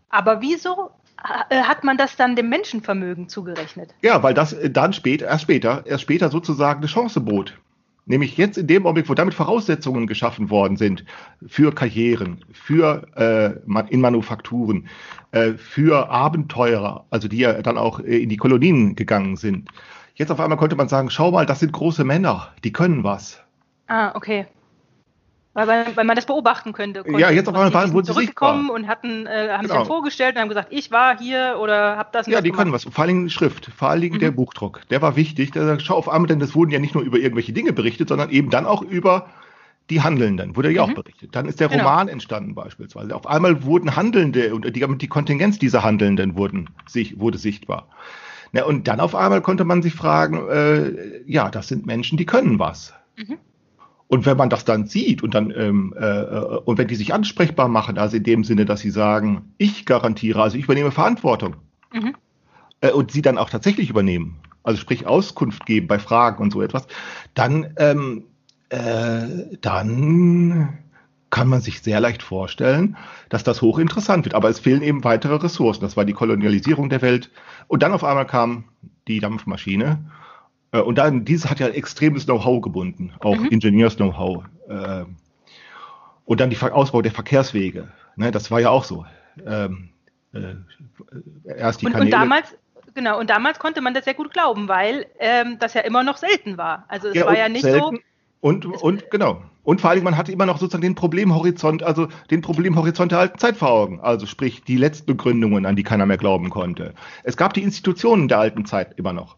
Aber 0.09 0.41
wieso 0.41 0.91
äh, 1.49 1.61
hat 1.61 1.83
man 1.83 1.97
das 1.97 2.15
dann 2.15 2.37
dem 2.37 2.47
Menschenvermögen 2.47 3.27
zugerechnet? 3.27 3.93
Ja, 4.01 4.23
weil 4.23 4.33
das 4.33 4.53
äh, 4.53 4.69
dann 4.69 4.93
später, 4.93 5.25
erst 5.25 5.43
später, 5.43 5.83
erst 5.85 6.03
später 6.03 6.29
sozusagen 6.29 6.79
eine 6.79 6.87
Chance 6.87 7.19
bot. 7.19 7.57
Nämlich 8.07 8.37
jetzt 8.37 8.57
in 8.57 8.67
dem 8.67 8.85
Augenblick, 8.85 9.09
wo 9.09 9.13
damit 9.13 9.33
Voraussetzungen 9.33 10.07
geschaffen 10.07 10.49
worden 10.49 10.77
sind 10.77 11.03
für 11.45 11.75
Karrieren, 11.75 12.43
für 12.51 13.05
äh, 13.15 13.89
in 13.89 14.01
Manufakturen, 14.01 14.87
äh, 15.31 15.53
für 15.53 16.09
Abenteurer, 16.09 17.05
also 17.09 17.27
die 17.27 17.39
ja 17.39 17.61
dann 17.61 17.77
auch 17.77 17.99
äh, 17.99 18.23
in 18.23 18.29
die 18.29 18.37
Kolonien 18.37 18.95
gegangen 18.95 19.35
sind. 19.35 19.69
Jetzt 20.15 20.31
auf 20.31 20.39
einmal 20.39 20.57
konnte 20.57 20.77
man 20.77 20.87
sagen, 20.87 21.09
schau 21.09 21.31
mal, 21.31 21.45
das 21.45 21.59
sind 21.59 21.73
große 21.73 22.05
Männer, 22.05 22.49
die 22.63 22.71
können 22.71 23.03
was. 23.03 23.43
Ah, 23.87 24.15
okay. 24.15 24.47
Weil, 25.65 25.87
weil 25.95 26.05
man 26.05 26.15
das 26.15 26.27
beobachten 26.27 26.71
könnte. 26.71 27.03
Ja, 27.17 27.31
jetzt 27.31 27.49
auf 27.49 27.55
einmal 27.55 27.73
waren, 27.73 27.91
wurden 27.91 28.05
sie 28.05 28.11
zurückgekommen 28.11 28.69
und 28.69 28.87
hatten, 28.87 29.25
äh, 29.25 29.49
haben 29.49 29.63
genau. 29.63 29.79
sich 29.79 29.87
vorgestellt 29.87 30.35
und 30.35 30.41
haben 30.41 30.49
gesagt, 30.49 30.67
ich 30.69 30.91
war 30.91 31.17
hier 31.17 31.57
oder 31.59 31.97
habe 31.97 32.09
das. 32.11 32.27
Ja, 32.27 32.41
die 32.41 32.51
gemacht. 32.51 32.59
können 32.59 32.73
was. 32.73 32.83
Vor 32.83 32.99
allen 32.99 33.07
Dingen 33.07 33.29
Schrift, 33.31 33.71
vor 33.75 33.89
allen 33.89 34.01
Dingen 34.01 34.17
mhm. 34.17 34.19
der 34.19 34.29
Buchdruck. 34.29 34.81
Der 34.91 35.01
war 35.01 35.15
wichtig. 35.15 35.49
Der, 35.53 35.79
schau 35.79 35.95
auf 35.95 36.09
einmal, 36.09 36.27
denn 36.27 36.39
das 36.39 36.53
wurden 36.53 36.69
ja 36.69 36.77
nicht 36.77 36.93
nur 36.93 37.03
über 37.03 37.17
irgendwelche 37.17 37.53
Dinge 37.53 37.73
berichtet, 37.73 38.09
sondern 38.09 38.29
eben 38.29 38.51
dann 38.51 38.67
auch 38.67 38.83
über 38.83 39.29
die 39.89 40.01
Handelnden, 40.01 40.55
wurde 40.55 40.69
ja 40.69 40.85
mhm. 40.85 40.91
auch 40.91 40.95
berichtet. 40.95 41.35
Dann 41.35 41.47
ist 41.47 41.59
der 41.59 41.69
genau. 41.69 41.85
Roman 41.85 42.07
entstanden 42.07 42.53
beispielsweise. 42.53 43.15
Auf 43.15 43.25
einmal 43.25 43.63
wurden 43.63 43.95
Handelnde 43.95 44.53
und 44.53 44.75
die, 44.75 44.97
die 44.97 45.07
Kontingenz 45.07 45.57
dieser 45.57 45.83
Handelnden 45.83 46.35
wurden, 46.35 46.69
sich, 46.87 47.19
wurde 47.19 47.39
sichtbar. 47.39 47.87
Na, 48.51 48.63
und 48.65 48.87
dann 48.87 48.99
auf 48.99 49.15
einmal 49.15 49.41
konnte 49.41 49.63
man 49.63 49.81
sich 49.81 49.95
fragen, 49.95 50.47
äh, 50.49 51.21
ja, 51.25 51.49
das 51.49 51.67
sind 51.67 51.87
Menschen, 51.87 52.15
die 52.19 52.27
können 52.27 52.59
was. 52.59 52.93
Mhm. 53.15 53.39
Und 54.07 54.25
wenn 54.25 54.37
man 54.37 54.49
das 54.49 54.63
dann 54.63 54.85
sieht 54.85 55.21
und 55.21 55.33
dann 55.33 55.51
ähm, 55.51 55.93
äh, 55.97 56.05
äh, 56.05 56.59
und 56.63 56.77
wenn 56.77 56.87
die 56.87 56.95
sich 56.95 57.13
ansprechbar 57.13 57.67
machen, 57.67 57.97
also 57.97 58.17
in 58.17 58.23
dem 58.23 58.43
Sinne, 58.43 58.65
dass 58.65 58.79
sie 58.79 58.89
sagen, 58.89 59.53
ich 59.57 59.85
garantiere, 59.85 60.41
also 60.41 60.57
ich 60.57 60.63
übernehme 60.63 60.91
Verantwortung 60.91 61.57
mhm. 61.93 62.15
äh, 62.81 62.91
und 62.91 63.11
sie 63.11 63.21
dann 63.21 63.37
auch 63.37 63.49
tatsächlich 63.49 63.89
übernehmen, 63.89 64.39
also 64.63 64.79
sprich 64.79 65.05
Auskunft 65.05 65.65
geben 65.65 65.87
bei 65.87 65.99
Fragen 65.99 66.41
und 66.41 66.53
so 66.53 66.61
etwas, 66.61 66.87
dann 67.33 67.73
ähm, 67.77 68.23
äh, 68.69 69.57
dann 69.61 70.77
kann 71.29 71.47
man 71.49 71.61
sich 71.61 71.81
sehr 71.81 71.99
leicht 71.99 72.23
vorstellen, 72.23 72.95
dass 73.29 73.43
das 73.43 73.61
hochinteressant 73.61 74.25
wird. 74.25 74.33
Aber 74.33 74.49
es 74.49 74.59
fehlen 74.59 74.81
eben 74.81 75.03
weitere 75.03 75.35
Ressourcen. 75.35 75.81
Das 75.81 75.97
war 75.97 76.05
die 76.05 76.13
Kolonialisierung 76.13 76.89
der 76.89 77.01
Welt. 77.01 77.29
Und 77.67 77.83
dann 77.83 77.91
auf 77.91 78.03
einmal 78.03 78.25
kam 78.25 78.65
die 79.07 79.19
Dampfmaschine 79.19 79.99
Äh, 80.71 80.79
und 80.81 80.97
dann, 80.97 81.25
dieses 81.25 81.49
hat 81.49 81.59
ja 81.59 81.67
extremes 81.67 82.25
Know-how 82.25 82.61
gebunden, 82.61 83.13
auch 83.19 83.37
Mhm. 83.37 83.47
Ingenieurs-Know-how. 83.47 84.43
Äh, 84.69 85.05
und 86.25 86.39
dann 86.41 86.49
die 86.49 86.55
Ver 86.55 86.75
Ausbau 86.75 87.01
der 87.01 87.11
Verkehrswege. 87.11 87.87
Ne, 88.15 88.31
das 88.31 88.51
war 88.51 88.59
ja 88.59 88.69
auch 88.69 88.83
so. 88.83 89.05
Ähm, 89.45 89.89
äh, 90.33 90.55
erst 91.57 91.81
die 91.81 91.85
Und, 91.85 91.91
Kanäle. 91.93 92.07
und 92.15 92.21
damals, 92.21 92.55
genau, 92.95 93.19
und 93.19 93.29
damals 93.29 93.59
konnte 93.59 93.81
man 93.81 93.93
das 93.93 94.05
ja 94.05 94.13
gut 94.13 94.33
glauben, 94.33 94.67
weil 94.67 95.05
ähm, 95.19 95.57
das 95.59 95.73
ja 95.73 95.81
immer 95.81 96.03
noch 96.03 96.17
selten 96.17 96.57
war. 96.57 96.85
Also 96.87 97.09
es 97.09 97.15
Ja, 97.15 97.25
war 97.27 97.37
ja 97.37 97.47
nicht 97.47 97.63
so. 97.63 97.69
selten. 97.69 97.99
Und, 98.41 98.65
und 98.65 99.09
genau. 99.09 99.41
Und 99.63 99.81
vor 99.81 99.89
allem, 99.89 100.03
man 100.03 100.15
hatte 100.15 100.31
immer 100.31 100.45
noch 100.45 100.57
sozusagen 100.59 100.81
den 100.81 100.95
Problemhorizont, 100.95 101.83
also 101.83 102.07
den 102.31 102.41
Problemhorizont 102.41 103.11
der 103.11 103.19
alten 103.19 103.37
Zeit 103.39 103.57
vor 103.57 103.69
Augen. 103.69 103.99
Also 103.99 104.25
sprich 104.25 104.63
die 104.63 104.77
Letztbegründungen, 104.77 105.65
an 105.65 105.75
die 105.75 105.83
keiner 105.83 106.05
mehr 106.05 106.17
glauben 106.17 106.49
konnte. 106.49 106.93
Es 107.23 107.35
gab 107.35 107.53
die 107.53 107.63
Institutionen 107.63 108.27
der 108.27 108.39
alten 108.39 108.65
Zeit 108.65 108.97
immer 108.97 109.11
noch. 109.13 109.35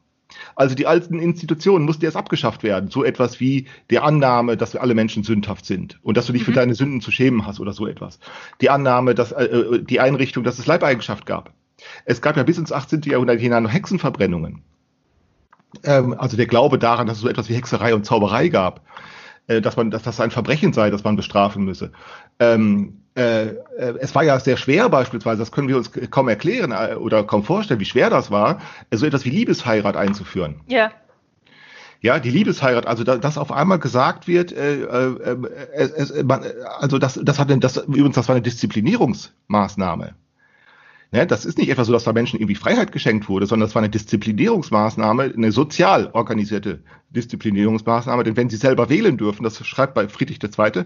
Also 0.55 0.75
die 0.75 0.86
alten 0.88 1.19
Institutionen 1.19 1.86
mussten 1.86 2.05
erst 2.05 2.17
abgeschafft 2.17 2.63
werden. 2.63 2.89
So 2.89 3.03
etwas 3.03 3.39
wie 3.39 3.67
die 3.89 4.00
Annahme, 4.00 4.57
dass 4.57 4.74
wir 4.74 4.81
alle 4.81 4.93
Menschen 4.93 5.24
sündhaft 5.24 5.65
sind 5.65 6.00
und 6.03 6.17
dass 6.17 6.27
du 6.27 6.33
dich 6.33 6.43
für 6.43 6.51
Mhm. 6.51 6.55
deine 6.55 6.75
Sünden 6.75 7.01
zu 7.01 7.12
schämen 7.12 7.45
hast 7.45 7.59
oder 7.59 7.74
so 7.74 7.88
etwas. 7.88 8.19
Die 8.62 8.69
Annahme, 8.69 9.15
dass 9.15 9.31
äh, 9.31 9.45
äh, 9.45 9.83
die 9.83 10.00
Einrichtung, 10.00 10.43
dass 10.43 10.59
es 10.59 10.67
Leibeigenschaft 10.67 11.25
gab. 11.25 11.53
Es 12.05 12.21
gab 12.21 12.38
ja 12.38 12.43
bis 12.43 12.57
ins 12.57 12.71
18. 12.71 13.01
Jahrhundert 13.03 13.39
hinein 13.39 13.63
noch 13.63 13.74
Hexenverbrennungen. 13.74 14.62
Ähm, 15.83 16.13
also 16.17 16.38
der 16.38 16.48
Glaube 16.48 16.77
daran, 16.77 17.07
dass 17.07 17.17
es 17.17 17.24
so 17.24 17.29
etwas 17.29 17.50
wie 17.50 17.55
Hexerei 17.55 17.93
und 17.93 18.05
Zauberei 18.05 18.50
gab, 18.50 18.81
äh, 19.48 19.62
dass 19.62 19.77
man, 19.77 19.91
dass 19.91 20.03
das 20.03 20.19
ein 20.19 20.31
Verbrechen 20.31 20.74
sei, 20.74 20.89
das 20.89 21.03
man 21.03 21.15
bestrafen 21.15 21.63
müsse. 21.63 21.91
Ähm, 22.39 23.01
äh, 23.19 23.47
äh, 23.77 23.95
es 23.99 24.15
war 24.15 24.23
ja 24.23 24.39
sehr 24.39 24.55
schwer 24.55 24.88
beispielsweise, 24.89 25.39
das 25.39 25.51
können 25.51 25.67
wir 25.67 25.75
uns 25.75 25.91
kaum 26.09 26.29
erklären 26.29 26.71
äh, 26.71 26.95
oder 26.95 27.23
kaum 27.23 27.43
vorstellen, 27.43 27.79
wie 27.79 27.85
schwer 27.85 28.09
das 28.09 28.31
war, 28.31 28.61
so 28.91 29.05
etwas 29.05 29.25
wie 29.25 29.29
Liebesheirat 29.29 29.97
einzuführen. 29.97 30.61
Ja, 30.67 30.91
Ja, 32.01 32.19
die 32.19 32.29
Liebesheirat, 32.29 32.88
also 32.88 33.03
da, 33.03 33.17
dass 33.17 33.38
auf 33.38 33.51
einmal 33.51 33.79
gesagt 33.79 34.27
wird, 34.27 34.53
äh, 34.53 34.83
äh, 34.83 35.15
äh, 35.73 35.89
es, 35.97 36.13
man, 36.23 36.45
also 36.79 36.97
das, 36.97 37.19
das 37.21 37.39
hat 37.39 37.49
denn, 37.49 37.59
das 37.59 37.75
übrigens, 37.75 38.15
das 38.15 38.29
war 38.29 38.35
eine 38.35 38.41
Disziplinierungsmaßnahme. 38.41 40.15
Ne, 41.11 41.25
das 41.25 41.43
ist 41.43 41.57
nicht 41.57 41.69
etwa 41.69 41.83
so, 41.83 41.91
dass 41.91 42.03
da 42.03 42.13
Menschen 42.13 42.38
irgendwie 42.39 42.55
Freiheit 42.55 42.91
geschenkt 42.91 43.27
wurde, 43.27 43.47
sondern 43.47 43.67
das 43.67 43.75
war 43.75 43.81
eine 43.81 43.89
Disziplinierungsmaßnahme, 43.89 45.33
eine 45.35 45.51
sozial 45.51 46.11
organisierte 46.13 46.83
Disziplinierungsmaßnahme. 47.09 48.23
Denn 48.23 48.38
wenn 48.38 48.49
sie 48.49 48.57
selber 48.57 48.89
wählen 48.89 49.17
dürfen, 49.17 49.43
das 49.43 49.65
schreibt 49.65 49.95
bei 49.95 50.07
Friedrich 50.07 50.39
II., 50.41 50.85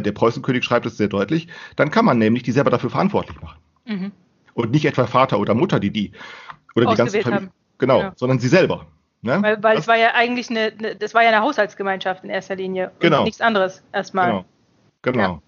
der 0.00 0.12
Preußenkönig 0.12 0.64
schreibt 0.64 0.86
es 0.86 0.96
sehr 0.96 1.08
deutlich, 1.08 1.48
dann 1.76 1.90
kann 1.90 2.04
man 2.04 2.18
nämlich 2.18 2.42
die 2.42 2.52
selber 2.52 2.70
dafür 2.70 2.90
verantwortlich 2.90 3.40
machen. 3.40 3.58
mhm. 3.86 4.12
Und 4.54 4.70
nicht 4.70 4.86
etwa 4.86 5.06
Vater 5.06 5.38
oder 5.38 5.54
Mutter, 5.54 5.78
die 5.80 5.90
die 5.90 6.12
oder 6.74 6.86
die 6.90 6.96
ganze 6.96 7.20
Familie, 7.20 7.50
genau, 7.78 8.00
Ja. 8.00 8.12
sondern 8.16 8.38
sie 8.38 8.48
selber. 8.48 8.86
Ne? 9.22 9.38
weil, 9.42 9.62
weil 9.62 9.74
Das- 9.74 9.84
es 9.84 9.88
war 9.88 9.96
ja 9.96 10.14
eigentlich 10.14 10.48
eine, 10.50 10.72
eine, 10.78 10.96
das 10.96 11.12
war 11.14 11.22
ja 11.22 11.28
eine 11.28 11.40
Haushaltsgemeinschaft 11.40 12.24
in 12.24 12.30
erster 12.30 12.54
Linie. 12.56 12.90
Und 12.94 13.00
Genau. 13.00 13.24
nichts 13.24 13.40
anderes 13.40 13.82
erstmal. 13.92 14.30
Genau. 14.30 14.44
Genau. 15.02 15.42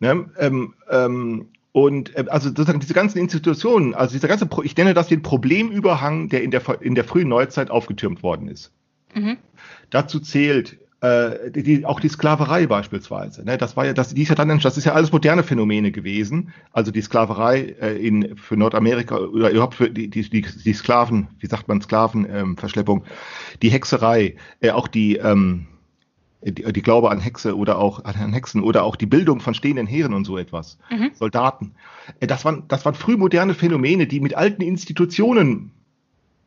Ne, 0.00 0.30
ähm, 0.38 0.74
ähm, 0.90 1.48
und 1.72 2.14
äh, 2.16 2.24
also 2.28 2.48
sozusagen 2.48 2.80
diese 2.80 2.94
ganzen 2.94 3.18
Institutionen, 3.18 3.94
also 3.94 4.12
dieser 4.12 4.28
ganze, 4.28 4.46
Pro 4.46 4.62
ich 4.62 4.76
nenne 4.76 4.94
das 4.94 5.08
den 5.08 5.22
Problemüberhang, 5.22 6.28
der 6.28 6.42
in 6.42 6.50
der, 6.50 6.62
in 6.80 6.94
der 6.94 7.04
frühen 7.04 7.28
Neuzeit 7.28 7.70
aufgetürmt 7.70 8.22
worden 8.22 8.48
ist. 8.48 8.72
Mhm. 9.14 9.38
Dazu 9.90 10.20
zählt 10.20 10.76
äh, 11.04 11.50
die, 11.50 11.84
auch 11.84 12.00
die 12.00 12.08
Sklaverei 12.08 12.66
beispielsweise. 12.66 13.44
Ne? 13.44 13.58
Das 13.58 13.76
war 13.76 13.84
ja, 13.84 13.92
das, 13.92 14.14
die 14.14 14.22
ist 14.22 14.30
ja 14.30 14.34
dann, 14.34 14.58
das 14.58 14.78
ist 14.78 14.84
ja 14.84 14.92
alles 14.94 15.12
moderne 15.12 15.42
Phänomene 15.42 15.92
gewesen. 15.92 16.52
Also 16.72 16.90
die 16.90 17.02
Sklaverei 17.02 17.74
äh, 17.80 17.96
in 17.96 18.36
für 18.36 18.56
Nordamerika 18.56 19.18
oder 19.18 19.50
überhaupt 19.50 19.74
für 19.74 19.90
die, 19.90 20.08
die, 20.08 20.22
die, 20.28 20.42
die 20.42 20.72
Sklaven, 20.72 21.28
wie 21.40 21.46
sagt 21.46 21.68
man 21.68 21.82
Sklavenverschleppung, 21.82 23.00
ähm, 23.00 23.12
die 23.60 23.68
Hexerei, 23.68 24.36
äh, 24.60 24.70
auch 24.70 24.88
die 24.88 25.16
ähm, 25.16 25.66
die, 26.42 26.72
die 26.72 26.82
Glaube 26.82 27.10
an 27.10 27.20
Hexe 27.20 27.56
oder 27.56 27.78
auch 27.78 28.04
an 28.04 28.32
Hexen 28.32 28.62
oder 28.62 28.84
auch 28.84 28.96
die 28.96 29.06
Bildung 29.06 29.40
von 29.40 29.54
stehenden 29.54 29.86
Heeren 29.86 30.14
und 30.14 30.24
so 30.24 30.38
etwas, 30.38 30.78
Mhm. 30.90 31.10
Soldaten. 31.14 31.74
Äh, 32.20 32.26
Das 32.26 32.44
waren, 32.44 32.64
das 32.68 32.84
waren 32.84 32.94
frühmoderne 32.94 33.54
Phänomene, 33.54 34.06
die 34.06 34.20
mit 34.20 34.34
alten 34.34 34.62
Institutionen 34.62 35.70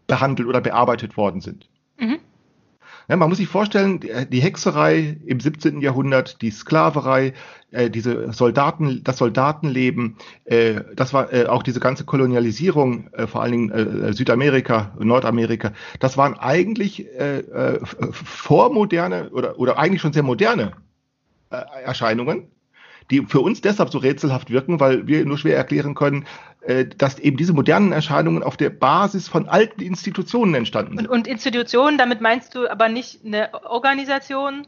behandelt 0.08 0.48
oder 0.48 0.62
bearbeitet 0.62 1.18
worden 1.18 1.42
sind. 1.42 1.70
Man 3.10 3.30
muss 3.30 3.38
sich 3.38 3.48
vorstellen, 3.48 4.02
die- 4.02 4.12
die 4.30 4.42
Hexerei 4.42 5.18
im 5.26 5.40
17. 5.40 5.80
Jahrhundert, 5.82 6.42
die 6.42 6.52
Sklaverei, 6.52 7.34
äh, 7.72 7.90
diese 7.90 8.34
Soldaten, 8.34 9.02
das 9.04 9.18
Soldatenleben, 9.18 10.18
äh, 10.44 10.82
das 10.94 11.14
war 11.14 11.32
äh, 11.32 11.46
auch 11.46 11.64
diese 11.64 11.80
ganze 11.80 12.04
Kolonialisierung, 12.04 13.08
äh, 13.14 13.26
vor 13.28 13.42
allen 13.42 13.52
Dingen 13.54 13.70
äh, 13.72 14.12
Südamerika, 14.14 14.94
Nordamerika, 15.00 15.72
das 16.02 16.18
waren 16.18 16.34
eigentlich 16.38 17.06
äh, 17.18 17.40
äh, 17.40 17.80
vormoderne 18.12 19.30
oder, 19.30 19.58
oder 19.58 19.78
eigentlich 19.80 20.02
schon 20.02 20.12
sehr 20.14 20.24
moderne 20.24 20.74
äh, 21.52 21.62
Erscheinungen, 21.86 22.48
die 23.10 23.22
für 23.26 23.40
uns 23.40 23.62
deshalb 23.62 23.90
so 23.90 24.00
rätselhaft 24.00 24.50
wirken, 24.50 24.82
weil 24.82 25.08
wir 25.08 25.26
nur 25.26 25.38
schwer 25.38 25.56
erklären 25.56 25.96
können, 25.96 26.24
äh, 26.24 26.26
dass 26.98 27.18
eben 27.20 27.38
diese 27.38 27.54
modernen 27.54 27.92
Erscheinungen 27.94 28.44
auf 28.44 28.58
der 28.58 28.70
Basis 28.70 29.28
von 29.30 29.48
alten 29.48 29.82
Institutionen 29.82 30.54
entstanden 30.54 30.94
Und, 30.94 30.98
sind. 31.00 31.08
und 31.10 31.28
Institutionen, 31.28 31.98
damit 31.98 32.20
meinst 32.20 32.56
du 32.56 32.70
aber 32.70 32.90
nicht 32.90 33.24
eine 33.26 33.54
Organisation? 33.66 34.68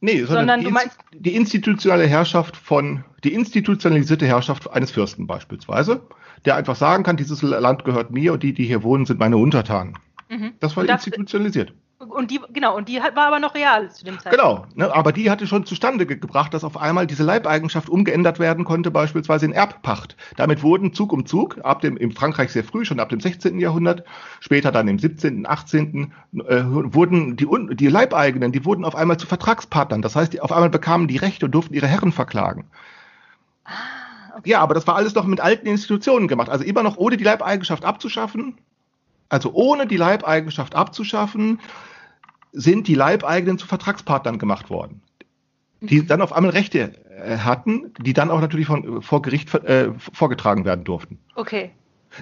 Nee, 0.00 0.18
sondern, 0.24 0.36
Sondern 0.38 0.60
die, 0.60 0.66
du 0.66 0.72
meinst- 0.72 0.96
Inst- 1.12 1.20
die 1.24 1.34
institutionelle 1.36 2.06
Herrschaft 2.06 2.56
von, 2.56 3.04
die 3.24 3.32
institutionalisierte 3.34 4.26
Herrschaft 4.26 4.70
eines 4.70 4.90
Fürsten 4.90 5.26
beispielsweise, 5.26 6.02
der 6.44 6.56
einfach 6.56 6.76
sagen 6.76 7.02
kann, 7.02 7.16
dieses 7.16 7.42
Land 7.42 7.84
gehört 7.84 8.10
mir 8.12 8.32
und 8.32 8.42
die, 8.42 8.52
die 8.52 8.64
hier 8.64 8.82
wohnen, 8.82 9.06
sind 9.06 9.18
meine 9.18 9.36
Untertanen. 9.36 9.94
Mhm. 10.28 10.52
Das 10.60 10.76
war 10.76 10.82
Und 10.82 10.88
das- 10.90 11.06
institutionalisiert. 11.06 11.72
Und 11.98 12.30
die, 12.30 12.38
genau, 12.52 12.76
und 12.76 12.88
die 12.88 13.00
war 13.00 13.26
aber 13.26 13.40
noch 13.40 13.56
real 13.56 13.90
zu 13.90 14.04
dem 14.04 14.20
Zeitpunkt. 14.20 14.36
Genau, 14.36 14.66
ne, 14.76 14.94
aber 14.94 15.10
die 15.10 15.32
hatte 15.32 15.48
schon 15.48 15.66
zustande 15.66 16.06
ge 16.06 16.16
gebracht, 16.16 16.54
dass 16.54 16.62
auf 16.62 16.76
einmal 16.76 17.08
diese 17.08 17.24
Leibeigenschaft 17.24 17.88
umgeändert 17.88 18.38
werden 18.38 18.64
konnte, 18.64 18.92
beispielsweise 18.92 19.46
in 19.46 19.52
Erbpacht. 19.52 20.16
Damit 20.36 20.62
wurden 20.62 20.92
Zug 20.92 21.12
um 21.12 21.26
Zug, 21.26 21.58
ab 21.64 21.80
dem, 21.80 21.96
in 21.96 22.12
Frankreich 22.12 22.52
sehr 22.52 22.62
früh, 22.62 22.84
schon 22.84 23.00
ab 23.00 23.08
dem 23.08 23.18
16. 23.18 23.58
Jahrhundert, 23.58 24.04
später 24.38 24.70
dann 24.70 24.86
im 24.86 25.00
17., 25.00 25.44
18., 25.44 26.12
äh, 26.46 26.62
wurden 26.64 27.36
die, 27.36 27.48
die 27.74 27.88
Leibeigenen, 27.88 28.52
die 28.52 28.64
wurden 28.64 28.84
auf 28.84 28.94
einmal 28.94 29.16
zu 29.16 29.26
Vertragspartnern. 29.26 30.00
Das 30.00 30.14
heißt, 30.14 30.32
die 30.32 30.40
auf 30.40 30.52
einmal 30.52 30.70
bekamen 30.70 31.08
die 31.08 31.16
Rechte 31.16 31.46
und 31.46 31.52
durften 31.52 31.74
ihre 31.74 31.88
Herren 31.88 32.12
verklagen. 32.12 32.66
Ja, 34.44 34.60
aber 34.60 34.74
das 34.74 34.86
war 34.86 34.94
alles 34.94 35.16
noch 35.16 35.24
mit 35.24 35.40
alten 35.40 35.66
Institutionen 35.66 36.28
gemacht. 36.28 36.48
Also 36.48 36.62
immer 36.62 36.84
noch 36.84 36.96
ohne 36.96 37.16
die 37.16 37.24
Leibeigenschaft 37.24 37.84
abzuschaffen. 37.84 38.56
Also 39.28 39.52
ohne 39.52 39.86
die 39.86 39.96
Leibeigenschaft 39.96 40.74
abzuschaffen, 40.74 41.60
sind 42.58 42.88
die 42.88 42.94
Leibeigenen 42.94 43.56
zu 43.56 43.68
Vertragspartnern 43.68 44.38
gemacht 44.38 44.68
worden. 44.68 45.02
Die 45.80 46.04
dann 46.04 46.20
auf 46.20 46.32
einmal 46.32 46.50
Rechte 46.50 46.92
äh, 47.08 47.38
hatten, 47.38 47.92
die 48.00 48.12
dann 48.12 48.30
auch 48.30 48.40
natürlich 48.40 48.66
von, 48.66 49.00
vor 49.00 49.22
Gericht 49.22 49.54
äh, 49.54 49.92
vorgetragen 50.12 50.64
werden 50.64 50.84
durften. 50.84 51.20
Okay. 51.36 51.70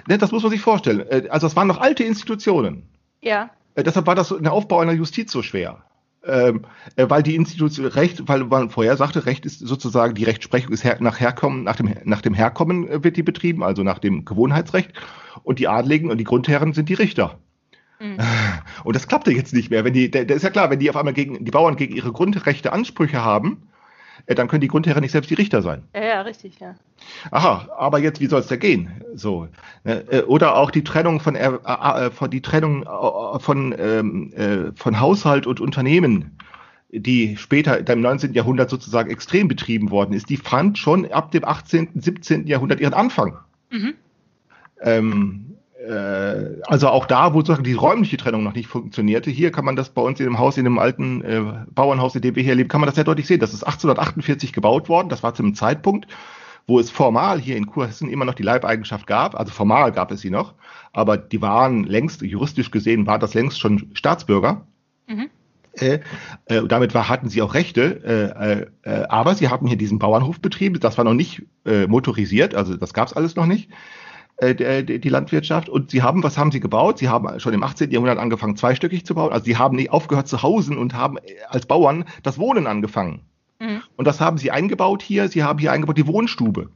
Ne, 0.07 0.19
das 0.19 0.31
muss 0.31 0.43
man 0.43 0.51
sich 0.51 0.61
vorstellen. 0.61 0.99
Äh, 0.99 1.27
also 1.29 1.47
es 1.47 1.55
waren 1.55 1.67
noch 1.67 1.81
alte 1.81 2.03
Institutionen. 2.03 2.83
Ja. 3.21 3.49
Äh, 3.73 3.81
deshalb 3.81 4.05
war 4.05 4.13
das 4.13 4.29
der 4.29 4.53
Aufbau 4.53 4.79
einer 4.79 4.91
Justiz 4.91 5.31
so 5.31 5.41
schwer. 5.41 5.83
Ähm, 6.23 6.65
äh, 6.97 7.09
weil 7.09 7.23
die 7.23 7.35
Institution 7.35 7.87
Recht, 7.87 8.27
weil 8.27 8.43
man 8.43 8.69
vorher 8.69 8.95
sagte, 8.95 9.25
Recht 9.25 9.45
ist 9.47 9.59
sozusagen 9.59 10.13
die 10.13 10.25
Rechtsprechung 10.25 10.71
ist 10.71 10.83
her, 10.83 10.97
nach 10.99 11.19
Herkommen, 11.19 11.63
nach 11.63 11.77
dem 11.77 11.95
nach 12.03 12.21
dem 12.21 12.35
Herkommen 12.35 12.87
äh, 12.87 13.03
wird 13.03 13.17
die 13.17 13.23
betrieben, 13.23 13.63
also 13.63 13.81
nach 13.81 13.97
dem 13.97 14.23
Gewohnheitsrecht. 14.23 14.93
Und 15.41 15.57
die 15.57 15.67
Adligen 15.67 16.11
und 16.11 16.19
die 16.19 16.25
Grundherren 16.25 16.73
sind 16.73 16.89
die 16.89 16.95
Richter. 16.95 17.39
Mhm. 17.99 18.17
Und 18.83 18.95
das 18.95 19.07
klappte 19.07 19.31
jetzt 19.31 19.53
nicht 19.53 19.69
mehr. 19.69 19.83
Wenn 19.83 19.93
die, 19.93 20.09
der, 20.11 20.25
der 20.25 20.35
ist 20.35 20.43
ja 20.43 20.49
klar, 20.49 20.69
wenn 20.69 20.79
die 20.79 20.89
auf 20.89 20.95
einmal 20.95 21.13
gegen 21.13 21.43
die 21.43 21.51
Bauern 21.51 21.75
gegen 21.75 21.95
ihre 21.95 22.11
Grundrechte 22.11 22.71
Ansprüche 22.73 23.23
haben, 23.23 23.67
äh, 24.27 24.35
dann 24.35 24.47
können 24.47 24.61
die 24.61 24.67
Grundherren 24.67 25.01
nicht 25.01 25.11
selbst 25.11 25.29
die 25.29 25.35
Richter 25.35 25.61
sein. 25.61 25.83
Ja, 25.95 26.03
ja, 26.03 26.21
richtig, 26.21 26.59
ja. 26.59 26.75
Aha, 27.31 27.69
aber 27.77 27.99
jetzt, 27.99 28.19
wie 28.19 28.27
soll 28.27 28.41
es 28.41 28.47
da 28.47 28.55
gehen? 28.55 29.03
So. 29.15 29.47
ne, 29.83 30.03
äh, 30.11 30.21
Oder 30.23 30.55
auch 30.55 30.69
die 30.69 30.83
Trennung 30.83 31.19
von, 31.19 31.35
äh, 31.35 32.11
von 32.11 32.29
die 32.29 32.41
Trennung 32.41 32.83
äh, 32.83 33.39
von, 33.39 33.75
ähm, 33.77 34.33
äh, 34.33 34.71
von 34.75 34.99
Haushalt 34.99 35.47
und 35.47 35.59
Unternehmen, 35.59 36.37
die 36.89 37.37
später 37.37 37.87
im 37.87 38.01
19. 38.01 38.33
Jahrhundert 38.33 38.69
sozusagen 38.69 39.09
extrem 39.09 39.47
betrieben 39.47 39.91
worden 39.91 40.13
ist, 40.13 40.29
die 40.29 40.37
fand 40.37 40.77
schon 40.77 41.11
ab 41.11 41.31
dem 41.31 41.45
18., 41.45 41.89
17. 41.95 42.47
Jahrhundert 42.47 42.79
ihren 42.79 42.93
Anfang. 42.93 43.37
Mhm. 43.69 43.93
Ähm, 44.81 45.56
äh, 45.87 46.61
also 46.67 46.89
auch 46.89 47.05
da, 47.05 47.33
wo 47.33 47.39
sozusagen 47.39 47.63
die 47.63 47.73
räumliche 47.73 48.17
Trennung 48.17 48.43
noch 48.43 48.53
nicht 48.53 48.67
funktionierte, 48.67 49.31
hier 49.31 49.51
kann 49.51 49.65
man 49.65 49.75
das 49.75 49.89
bei 49.89 50.01
uns 50.01 50.19
in 50.19 50.25
dem 50.25 50.37
Haus, 50.37 50.57
in 50.57 50.65
dem 50.65 50.79
alten 50.79 51.21
äh, 51.21 51.41
Bauernhaus, 51.73 52.15
in 52.15 52.21
dem 52.21 52.35
wir 52.35 52.43
hier 52.43 52.55
leben, 52.55 52.69
kann 52.69 52.81
man 52.81 52.87
das 52.87 52.95
sehr 52.95 53.03
deutlich 53.03 53.27
sehen. 53.27 53.39
Das 53.39 53.53
ist 53.53 53.63
1848 53.63 54.53
gebaut 54.53 54.89
worden. 54.89 55.09
Das 55.09 55.23
war 55.23 55.33
zu 55.33 55.43
einem 55.43 55.55
Zeitpunkt, 55.55 56.07
wo 56.67 56.79
es 56.79 56.91
formal 56.91 57.39
hier 57.39 57.55
in 57.55 57.67
Kurhessen 57.67 58.09
immer 58.09 58.25
noch 58.25 58.33
die 58.33 58.43
Leibeigenschaft 58.43 59.07
gab. 59.07 59.39
Also 59.39 59.53
formal 59.53 59.91
gab 59.91 60.11
es 60.11 60.21
sie 60.21 60.29
noch, 60.29 60.55
aber 60.91 61.17
die 61.17 61.41
waren 61.41 61.85
längst, 61.85 62.21
juristisch 62.21 62.71
gesehen, 62.71 63.07
war 63.07 63.19
das 63.19 63.33
längst 63.33 63.59
schon 63.59 63.89
Staatsbürger. 63.93 64.65
Mhm. 65.07 65.29
Äh, 65.73 65.99
äh, 66.45 66.67
damit 66.67 66.93
war, 66.93 67.07
hatten 67.07 67.29
sie 67.29 67.41
auch 67.41 67.53
Rechte, 67.53 68.03
äh, 68.03 68.51
äh, 68.51 68.65
äh, 68.83 69.05
aber 69.07 69.35
sie 69.35 69.47
haben 69.47 69.67
hier 69.67 69.77
diesen 69.77 69.99
Bauernhof 69.99 70.41
betrieben. 70.41 70.79
Das 70.79 70.97
war 70.97 71.05
noch 71.05 71.13
nicht 71.13 71.43
äh, 71.65 71.87
motorisiert, 71.87 72.55
also 72.55 72.75
das 72.75 72.93
gab 72.93 73.07
es 73.07 73.13
alles 73.13 73.35
noch 73.35 73.45
nicht. 73.45 73.69
Äh, 74.37 74.55
der, 74.55 74.83
die 74.83 75.09
Landwirtschaft. 75.09 75.67
Und 75.67 75.91
sie 75.91 76.01
haben, 76.01 76.23
was 76.23 76.37
haben 76.37 76.51
sie 76.51 76.59
gebaut? 76.59 76.99
Sie 76.99 77.09
haben 77.09 77.39
schon 77.39 77.53
im 77.53 77.63
18. 77.63 77.91
Jahrhundert 77.91 78.19
angefangen, 78.19 78.55
zweistöckig 78.55 79.05
zu 79.05 79.15
bauen. 79.15 79.31
Also 79.31 79.45
sie 79.45 79.57
haben 79.57 79.75
nicht 79.75 79.91
aufgehört 79.91 80.27
zu 80.27 80.43
hausen 80.43 80.77
und 80.77 80.93
haben 80.93 81.17
äh, 81.17 81.21
als 81.49 81.65
Bauern 81.65 82.05
das 82.23 82.37
Wohnen 82.37 82.67
angefangen. 82.67 83.21
Mhm. 83.59 83.81
Und 83.95 84.05
das 84.05 84.21
haben 84.21 84.37
sie 84.37 84.51
eingebaut 84.51 85.01
hier. 85.01 85.27
Sie 85.27 85.43
haben 85.43 85.59
hier 85.59 85.71
eingebaut 85.71 85.97
die 85.97 86.07
Wohnstube. 86.07 86.69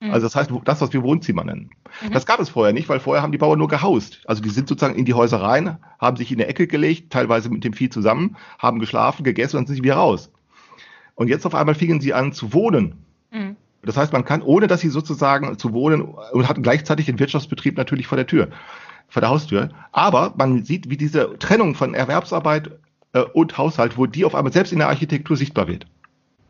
Mhm. 0.00 0.12
Also 0.12 0.26
das 0.26 0.36
heißt, 0.36 0.52
das, 0.64 0.80
was 0.80 0.92
wir 0.92 1.02
Wohnzimmer 1.02 1.44
nennen. 1.44 1.70
Mhm. 2.02 2.12
Das 2.12 2.24
gab 2.24 2.38
es 2.40 2.50
vorher 2.50 2.72
nicht, 2.72 2.88
weil 2.88 3.00
vorher 3.00 3.22
haben 3.22 3.32
die 3.32 3.38
Bauern 3.38 3.58
nur 3.58 3.68
gehaust. 3.68 4.20
Also 4.26 4.42
die 4.42 4.50
sind 4.50 4.68
sozusagen 4.68 4.94
in 4.94 5.04
die 5.04 5.14
Häuser 5.14 5.40
rein, 5.40 5.78
haben 5.98 6.16
sich 6.16 6.30
in 6.30 6.38
der 6.38 6.48
Ecke 6.48 6.66
gelegt, 6.66 7.12
teilweise 7.12 7.50
mit 7.50 7.64
dem 7.64 7.72
Vieh 7.72 7.88
zusammen, 7.88 8.36
haben 8.58 8.78
geschlafen, 8.78 9.24
gegessen 9.24 9.56
und 9.56 9.66
sind 9.66 9.76
sie 9.76 9.82
wieder 9.82 9.96
raus. 9.96 10.30
Und 11.16 11.28
jetzt 11.28 11.46
auf 11.46 11.54
einmal 11.56 11.74
fingen 11.74 12.00
sie 12.00 12.14
an 12.14 12.32
zu 12.32 12.52
wohnen. 12.52 12.94
Das 13.82 13.96
heißt, 13.96 14.12
man 14.12 14.24
kann, 14.24 14.42
ohne 14.42 14.66
dass 14.66 14.80
sie 14.80 14.88
sozusagen 14.88 15.58
zu 15.58 15.72
wohnen 15.72 16.02
und 16.02 16.48
hatten 16.48 16.62
gleichzeitig 16.62 17.06
den 17.06 17.18
Wirtschaftsbetrieb 17.18 17.76
natürlich 17.76 18.06
vor 18.06 18.16
der 18.16 18.26
Tür, 18.26 18.48
vor 19.08 19.20
der 19.20 19.30
Haustür. 19.30 19.70
Aber 19.92 20.34
man 20.36 20.64
sieht, 20.64 20.90
wie 20.90 20.96
diese 20.96 21.38
Trennung 21.38 21.74
von 21.74 21.94
Erwerbsarbeit 21.94 22.70
äh, 23.12 23.20
und 23.20 23.56
Haushalt, 23.56 23.96
wo 23.96 24.06
die 24.06 24.24
auf 24.24 24.34
einmal 24.34 24.52
selbst 24.52 24.72
in 24.72 24.78
der 24.78 24.88
Architektur 24.88 25.36
sichtbar 25.36 25.68
wird. 25.68 25.86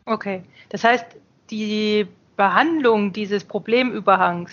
Okay, 0.05 0.41
das 0.69 0.83
heißt, 0.83 1.05
die 1.51 2.07
Behandlung 2.35 3.13
dieses 3.13 3.43
Problemüberhangs 3.43 4.51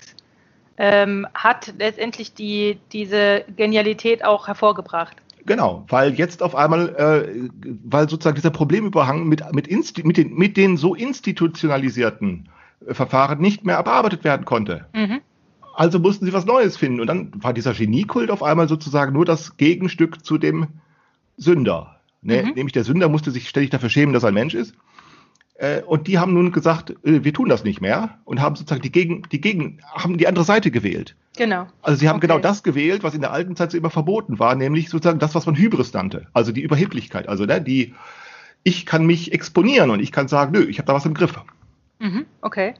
ähm, 0.76 1.26
hat 1.34 1.72
letztendlich 1.78 2.34
die, 2.34 2.78
diese 2.92 3.44
Genialität 3.56 4.24
auch 4.24 4.48
hervorgebracht. 4.48 5.16
Genau, 5.46 5.84
weil 5.88 6.14
jetzt 6.14 6.42
auf 6.42 6.56
einmal, 6.56 6.88
äh, 6.96 7.48
weil 7.84 8.08
sozusagen 8.08 8.34
dieser 8.34 8.50
Problemüberhang 8.50 9.26
mit, 9.28 9.42
mit, 9.52 9.70
mit, 10.04 10.16
den, 10.16 10.34
mit 10.34 10.56
den 10.56 10.76
so 10.76 10.94
institutionalisierten 10.94 12.48
Verfahren 12.90 13.40
nicht 13.40 13.64
mehr 13.64 13.82
bearbeitet 13.82 14.24
werden 14.24 14.44
konnte. 14.44 14.86
Mhm. 14.94 15.20
Also 15.74 15.98
mussten 15.98 16.24
sie 16.24 16.32
was 16.32 16.46
Neues 16.46 16.76
finden. 16.76 17.00
Und 17.00 17.06
dann 17.06 17.30
war 17.36 17.52
dieser 17.52 17.74
Geniekult 17.74 18.30
auf 18.30 18.42
einmal 18.42 18.68
sozusagen 18.68 19.12
nur 19.12 19.24
das 19.24 19.56
Gegenstück 19.56 20.24
zu 20.24 20.38
dem 20.38 20.68
Sünder. 21.36 22.00
Ne? 22.22 22.42
Mhm. 22.42 22.52
Nämlich 22.54 22.72
der 22.72 22.84
Sünder 22.84 23.08
musste 23.08 23.30
sich 23.30 23.48
ständig 23.48 23.70
dafür 23.70 23.90
schämen, 23.90 24.12
dass 24.12 24.22
er 24.22 24.28
ein 24.28 24.34
Mensch 24.34 24.54
ist. 24.54 24.74
Äh, 25.58 25.82
und 25.82 26.06
die 26.06 26.18
haben 26.18 26.34
nun 26.34 26.52
gesagt, 26.52 26.90
äh, 27.04 27.24
wir 27.24 27.32
tun 27.32 27.48
das 27.48 27.64
nicht 27.64 27.80
mehr 27.80 28.18
und 28.24 28.40
haben 28.40 28.56
sozusagen 28.56 28.82
die 28.82 28.92
Gegen, 28.92 29.22
die 29.30 29.40
Gegen, 29.40 29.80
haben 29.94 30.18
die 30.18 30.26
andere 30.26 30.44
Seite 30.44 30.70
gewählt. 30.70 31.16
Genau. 31.36 31.66
Also 31.82 31.98
sie 31.98 32.08
haben 32.08 32.16
okay. 32.16 32.26
genau 32.26 32.38
das 32.38 32.62
gewählt, 32.62 33.02
was 33.02 33.14
in 33.14 33.20
der 33.20 33.32
alten 33.32 33.56
Zeit 33.56 33.70
so 33.70 33.78
immer 33.78 33.90
verboten 33.90 34.38
war, 34.38 34.54
nämlich 34.54 34.88
sozusagen 34.88 35.18
das, 35.18 35.34
was 35.34 35.46
man 35.46 35.56
Hybris 35.56 35.92
nannte. 35.92 36.26
Also 36.32 36.52
die 36.52 36.62
Überheblichkeit. 36.62 37.28
Also 37.28 37.44
ne, 37.44 37.60
die, 37.60 37.94
ich 38.64 38.86
kann 38.86 39.06
mich 39.06 39.32
exponieren 39.32 39.90
und 39.90 40.00
ich 40.00 40.12
kann 40.12 40.28
sagen, 40.28 40.52
nö, 40.52 40.64
ich 40.64 40.78
habe 40.78 40.86
da 40.86 40.94
was 40.94 41.06
im 41.06 41.14
Griff. 41.14 41.34
Mhm, 41.98 42.26
okay. 42.42 42.74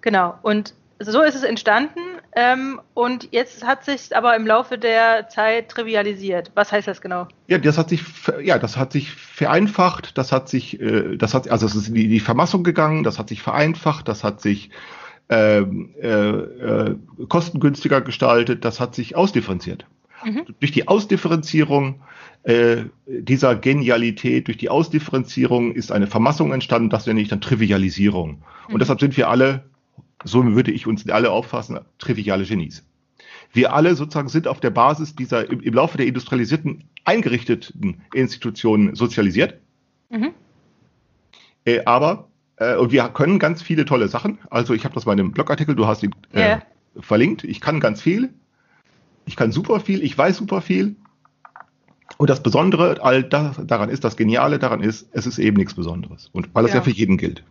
Genau. 0.00 0.38
Und 0.42 0.74
so 1.00 1.22
ist 1.22 1.34
es 1.34 1.42
entstanden 1.42 2.00
ähm, 2.34 2.80
und 2.94 3.28
jetzt 3.30 3.64
hat 3.64 3.84
sich 3.84 4.16
aber 4.16 4.34
im 4.36 4.46
Laufe 4.46 4.78
der 4.78 5.28
Zeit 5.28 5.68
trivialisiert. 5.68 6.50
Was 6.54 6.72
heißt 6.72 6.88
das 6.88 7.00
genau? 7.00 7.28
Ja, 7.46 7.58
das 7.58 7.78
hat 7.78 7.88
sich, 7.88 8.02
ja, 8.42 8.58
das 8.58 8.76
hat 8.76 8.92
sich 8.92 9.12
vereinfacht, 9.12 10.18
das 10.18 10.32
hat 10.32 10.48
sich, 10.48 10.80
äh, 10.80 11.16
das 11.16 11.34
hat, 11.34 11.48
also 11.48 11.66
es 11.66 11.74
ist 11.74 11.88
in 11.88 11.94
die, 11.94 12.08
die 12.08 12.20
Vermassung 12.20 12.64
gegangen, 12.64 13.04
das 13.04 13.18
hat 13.18 13.28
sich 13.28 13.42
vereinfacht, 13.42 14.08
das 14.08 14.24
hat 14.24 14.40
sich 14.40 14.70
ähm, 15.28 15.94
äh, 16.00 16.08
äh, 16.08 16.96
kostengünstiger 17.28 18.00
gestaltet, 18.00 18.64
das 18.64 18.80
hat 18.80 18.94
sich 18.94 19.14
ausdifferenziert. 19.14 19.86
Mhm. 20.24 20.46
Durch 20.58 20.72
die 20.72 20.88
Ausdifferenzierung 20.88 22.00
äh, 22.44 22.84
dieser 23.06 23.56
Genialität, 23.56 24.46
durch 24.46 24.56
die 24.56 24.70
Ausdifferenzierung 24.70 25.72
ist 25.72 25.92
eine 25.92 26.06
Vermassung 26.06 26.52
entstanden, 26.52 26.90
das 26.90 27.06
nenne 27.06 27.20
ich 27.20 27.28
dann 27.28 27.40
Trivialisierung. 27.40 28.42
Mhm. 28.68 28.74
Und 28.74 28.80
deshalb 28.80 29.00
sind 29.00 29.16
wir 29.16 29.28
alle 29.28 29.64
so 30.24 30.44
würde 30.44 30.70
ich 30.70 30.86
uns 30.86 31.08
alle 31.08 31.30
auffassen, 31.30 31.78
triviale 31.98 32.44
Genies. 32.44 32.84
Wir 33.52 33.72
alle 33.72 33.94
sozusagen 33.94 34.28
sind 34.28 34.46
auf 34.46 34.60
der 34.60 34.70
Basis 34.70 35.14
dieser 35.14 35.50
im, 35.50 35.60
im 35.60 35.74
Laufe 35.74 35.96
der 35.96 36.06
industrialisierten 36.06 36.84
eingerichteten 37.04 38.02
Institutionen 38.12 38.94
sozialisiert. 38.94 39.58
Mhm. 40.10 40.32
Äh, 41.64 41.84
aber 41.84 42.28
äh, 42.56 42.76
und 42.76 42.92
wir 42.92 43.08
können 43.08 43.38
ganz 43.38 43.62
viele 43.62 43.84
tolle 43.84 44.08
Sachen. 44.08 44.38
Also 44.50 44.74
ich 44.74 44.84
habe 44.84 44.94
das 44.94 45.06
mal 45.06 45.14
in 45.14 45.20
einem 45.20 45.32
Blogartikel, 45.32 45.74
du 45.74 45.86
hast 45.86 46.02
ihn 46.02 46.14
äh, 46.32 46.40
yeah. 46.40 46.62
verlinkt. 47.00 47.44
Ich 47.44 47.60
kann 47.60 47.80
ganz 47.80 48.02
viel. 48.02 48.30
Ich 49.24 49.36
kann 49.36 49.52
super 49.52 49.80
viel. 49.80 50.02
Ich 50.02 50.16
weiß 50.16 50.36
super 50.36 50.60
viel. 50.60 50.96
Und 52.18 52.28
das 52.28 52.42
Besondere 52.42 52.98
all 53.00 53.22
das, 53.22 53.60
daran 53.64 53.88
ist, 53.88 54.04
das 54.04 54.16
Geniale 54.16 54.58
daran 54.58 54.82
ist, 54.82 55.08
es 55.12 55.26
ist 55.26 55.38
eben 55.38 55.56
nichts 55.56 55.74
Besonderes. 55.74 56.28
Und 56.32 56.52
weil 56.52 56.64
es 56.64 56.72
ja. 56.72 56.78
ja 56.78 56.82
für 56.82 56.90
jeden 56.90 57.16
gilt. 57.16 57.44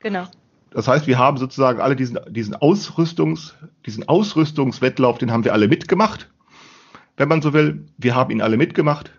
Genau. 0.00 0.26
Das 0.70 0.88
heißt, 0.88 1.06
wir 1.06 1.18
haben 1.18 1.36
sozusagen 1.36 1.80
alle 1.80 1.94
diesen, 1.94 2.18
diesen 2.30 2.56
Ausrüstungs, 2.56 3.54
diesen 3.86 4.08
Ausrüstungswettlauf, 4.08 5.18
den 5.18 5.30
haben 5.30 5.44
wir 5.44 5.52
alle 5.52 5.68
mitgemacht, 5.68 6.30
wenn 7.16 7.28
man 7.28 7.42
so 7.42 7.52
will. 7.52 7.84
Wir 7.98 8.14
haben 8.14 8.30
ihn 8.32 8.40
alle 8.40 8.56
mitgemacht. 8.56 9.12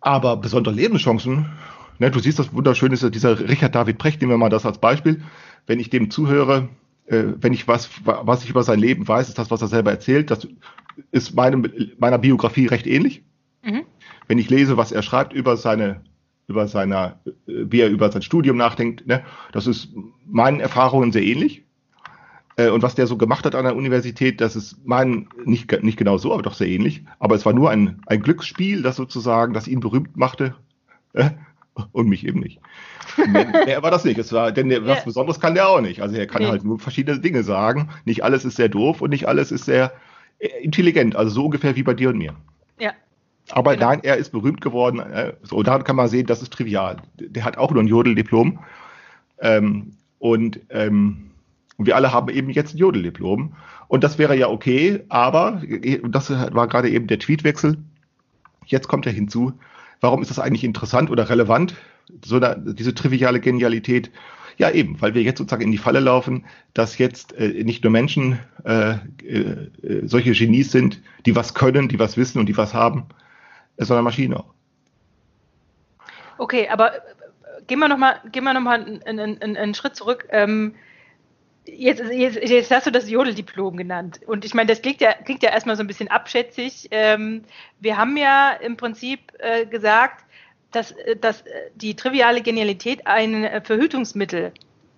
Aber 0.00 0.36
besondere 0.36 0.74
Lebenschancen, 0.74 1.46
ne, 1.98 2.10
du 2.10 2.20
siehst 2.20 2.38
das 2.38 2.54
wunderschön 2.54 2.92
ist 2.92 3.14
dieser 3.14 3.38
Richard 3.40 3.74
David 3.74 3.98
Precht, 3.98 4.20
nehmen 4.20 4.32
wir 4.32 4.38
mal 4.38 4.48
das 4.48 4.64
als 4.64 4.78
Beispiel. 4.78 5.22
Wenn 5.66 5.80
ich 5.80 5.90
dem 5.90 6.08
zuhöre, 6.10 6.68
äh, 7.06 7.24
wenn 7.36 7.52
ich 7.52 7.66
was, 7.66 7.90
was 8.04 8.44
ich 8.44 8.50
über 8.50 8.62
sein 8.62 8.78
Leben 8.78 9.06
weiß, 9.06 9.28
ist 9.28 9.38
das, 9.38 9.50
was 9.50 9.60
er 9.60 9.68
selber 9.68 9.90
erzählt. 9.90 10.30
Das 10.30 10.46
ist 11.10 11.34
meinem, 11.34 11.66
meiner 11.98 12.18
Biografie 12.18 12.66
recht 12.66 12.86
ähnlich. 12.86 13.24
Mhm. 13.62 13.82
Wenn 14.30 14.38
ich 14.38 14.48
lese, 14.48 14.76
was 14.76 14.92
er 14.92 15.02
schreibt 15.02 15.32
über 15.32 15.56
seine 15.56 16.02
über 16.46 16.68
seiner, 16.68 17.18
wie 17.46 17.80
er 17.80 17.88
über 17.88 18.12
sein 18.12 18.22
Studium 18.22 18.56
nachdenkt. 18.56 19.04
Ne? 19.04 19.24
Das 19.50 19.66
ist 19.66 19.88
meinen 20.24 20.60
Erfahrungen 20.60 21.10
sehr 21.10 21.24
ähnlich. 21.24 21.64
Äh, 22.54 22.68
und 22.68 22.82
was 22.82 22.94
der 22.94 23.08
so 23.08 23.16
gemacht 23.16 23.44
hat 23.44 23.56
an 23.56 23.64
der 23.64 23.74
Universität, 23.74 24.40
das 24.40 24.54
ist 24.54 24.86
meinen 24.86 25.28
nicht, 25.44 25.82
nicht 25.82 25.96
genau 25.96 26.16
so, 26.16 26.32
aber 26.32 26.42
doch 26.42 26.54
sehr 26.54 26.68
ähnlich. 26.68 27.04
Aber 27.18 27.34
es 27.34 27.44
war 27.44 27.52
nur 27.52 27.70
ein, 27.70 28.02
ein 28.06 28.22
Glücksspiel, 28.22 28.82
das 28.82 28.94
sozusagen, 28.94 29.52
das 29.52 29.66
ihn 29.66 29.80
berühmt 29.80 30.16
machte. 30.16 30.54
Äh, 31.12 31.30
und 31.90 32.08
mich 32.08 32.24
eben 32.24 32.38
nicht. 32.38 32.60
Er 33.66 33.82
war 33.82 33.90
das 33.90 34.04
nicht. 34.04 34.18
Es 34.18 34.32
war, 34.32 34.52
denn 34.52 34.68
der, 34.68 34.86
was 34.86 35.04
Besonderes 35.04 35.40
kann 35.40 35.54
der 35.54 35.68
auch 35.68 35.80
nicht. 35.80 36.02
Also 36.02 36.14
er 36.14 36.28
kann 36.28 36.42
nee. 36.42 36.48
halt 36.48 36.62
nur 36.62 36.78
verschiedene 36.78 37.18
Dinge 37.18 37.42
sagen. 37.42 37.88
Nicht 38.04 38.22
alles 38.22 38.44
ist 38.44 38.54
sehr 38.54 38.68
doof 38.68 39.00
und 39.00 39.10
nicht 39.10 39.26
alles 39.26 39.50
ist 39.50 39.64
sehr 39.64 39.92
äh, 40.38 40.46
intelligent. 40.62 41.16
Also 41.16 41.32
so 41.32 41.44
ungefähr 41.46 41.74
wie 41.74 41.82
bei 41.82 41.94
dir 41.94 42.10
und 42.10 42.18
mir. 42.18 42.36
Ja, 42.78 42.92
aber 43.52 43.74
genau. 43.74 43.88
nein, 43.88 44.00
er 44.02 44.16
ist 44.16 44.30
berühmt 44.30 44.60
geworden. 44.60 45.00
Äh, 45.00 45.34
so, 45.42 45.62
daran 45.62 45.84
kann 45.84 45.96
man 45.96 46.08
sehen, 46.08 46.26
das 46.26 46.42
ist 46.42 46.52
trivial. 46.52 46.96
Der 47.18 47.44
hat 47.44 47.58
auch 47.58 47.72
nur 47.72 47.82
ein 47.82 47.88
Jodeldiplom. 47.88 48.58
Ähm, 49.40 49.92
und 50.18 50.60
ähm, 50.70 51.30
wir 51.78 51.96
alle 51.96 52.12
haben 52.12 52.28
eben 52.28 52.50
jetzt 52.50 52.74
ein 52.74 52.78
Jodeldiplom. 52.78 53.54
Und 53.88 54.04
das 54.04 54.18
wäre 54.18 54.36
ja 54.36 54.48
okay, 54.48 55.02
aber 55.08 55.62
das 56.08 56.30
war 56.30 56.68
gerade 56.68 56.90
eben 56.90 57.06
der 57.06 57.18
Tweetwechsel. 57.18 57.78
Jetzt 58.66 58.86
kommt 58.86 59.06
er 59.06 59.12
hinzu. 59.12 59.52
Warum 60.00 60.22
ist 60.22 60.30
das 60.30 60.38
eigentlich 60.38 60.64
interessant 60.64 61.10
oder 61.10 61.28
relevant? 61.28 61.74
So 62.24 62.36
eine, 62.36 62.56
diese 62.74 62.94
triviale 62.94 63.40
Genialität. 63.40 64.10
Ja, 64.58 64.70
eben, 64.70 65.00
weil 65.00 65.14
wir 65.14 65.22
jetzt 65.22 65.38
sozusagen 65.38 65.62
in 65.62 65.72
die 65.72 65.78
Falle 65.78 66.00
laufen, 66.00 66.44
dass 66.74 66.98
jetzt 66.98 67.32
äh, 67.32 67.64
nicht 67.64 67.82
nur 67.82 67.90
Menschen 67.90 68.38
äh, 68.64 68.92
äh, 68.92 69.68
solche 70.02 70.32
Genies 70.32 70.70
sind, 70.70 71.00
die 71.24 71.34
was 71.34 71.54
können, 71.54 71.88
die 71.88 71.98
was 71.98 72.18
wissen 72.18 72.38
und 72.38 72.46
die 72.46 72.56
was 72.56 72.74
haben, 72.74 73.06
sondern 73.88 74.04
Maschine 74.04 74.38
auch. 74.38 74.54
Okay, 76.38 76.68
aber 76.68 76.96
äh, 76.96 77.00
gehen 77.66 77.78
wir 77.78 77.88
nochmal 77.88 78.20
noch 78.24 78.66
einen, 78.70 79.02
einen, 79.04 79.56
einen 79.56 79.74
Schritt 79.74 79.96
zurück. 79.96 80.26
Ähm, 80.30 80.74
jetzt, 81.66 82.02
jetzt, 82.10 82.36
jetzt, 82.42 82.70
hast 82.70 82.86
du 82.86 82.90
das 82.90 83.10
Jodeldiplom 83.10 83.76
genannt. 83.76 84.20
Und 84.26 84.44
ich 84.44 84.54
meine, 84.54 84.68
das 84.68 84.82
klingt 84.82 85.00
ja, 85.00 85.12
klingt 85.12 85.42
ja 85.42 85.50
erstmal 85.50 85.76
so 85.76 85.82
ein 85.82 85.86
bisschen 85.86 86.08
abschätzig. 86.08 86.88
Ähm, 86.90 87.42
wir 87.80 87.96
haben 87.96 88.16
ja 88.16 88.52
im 88.52 88.76
Prinzip 88.76 89.32
äh, 89.38 89.66
gesagt, 89.66 90.24
dass, 90.72 90.92
äh, 90.92 91.16
dass 91.16 91.44
die 91.74 91.94
triviale 91.94 92.40
Genialität 92.42 93.06
ein 93.06 93.62
Verhütungsmittel 93.64 94.52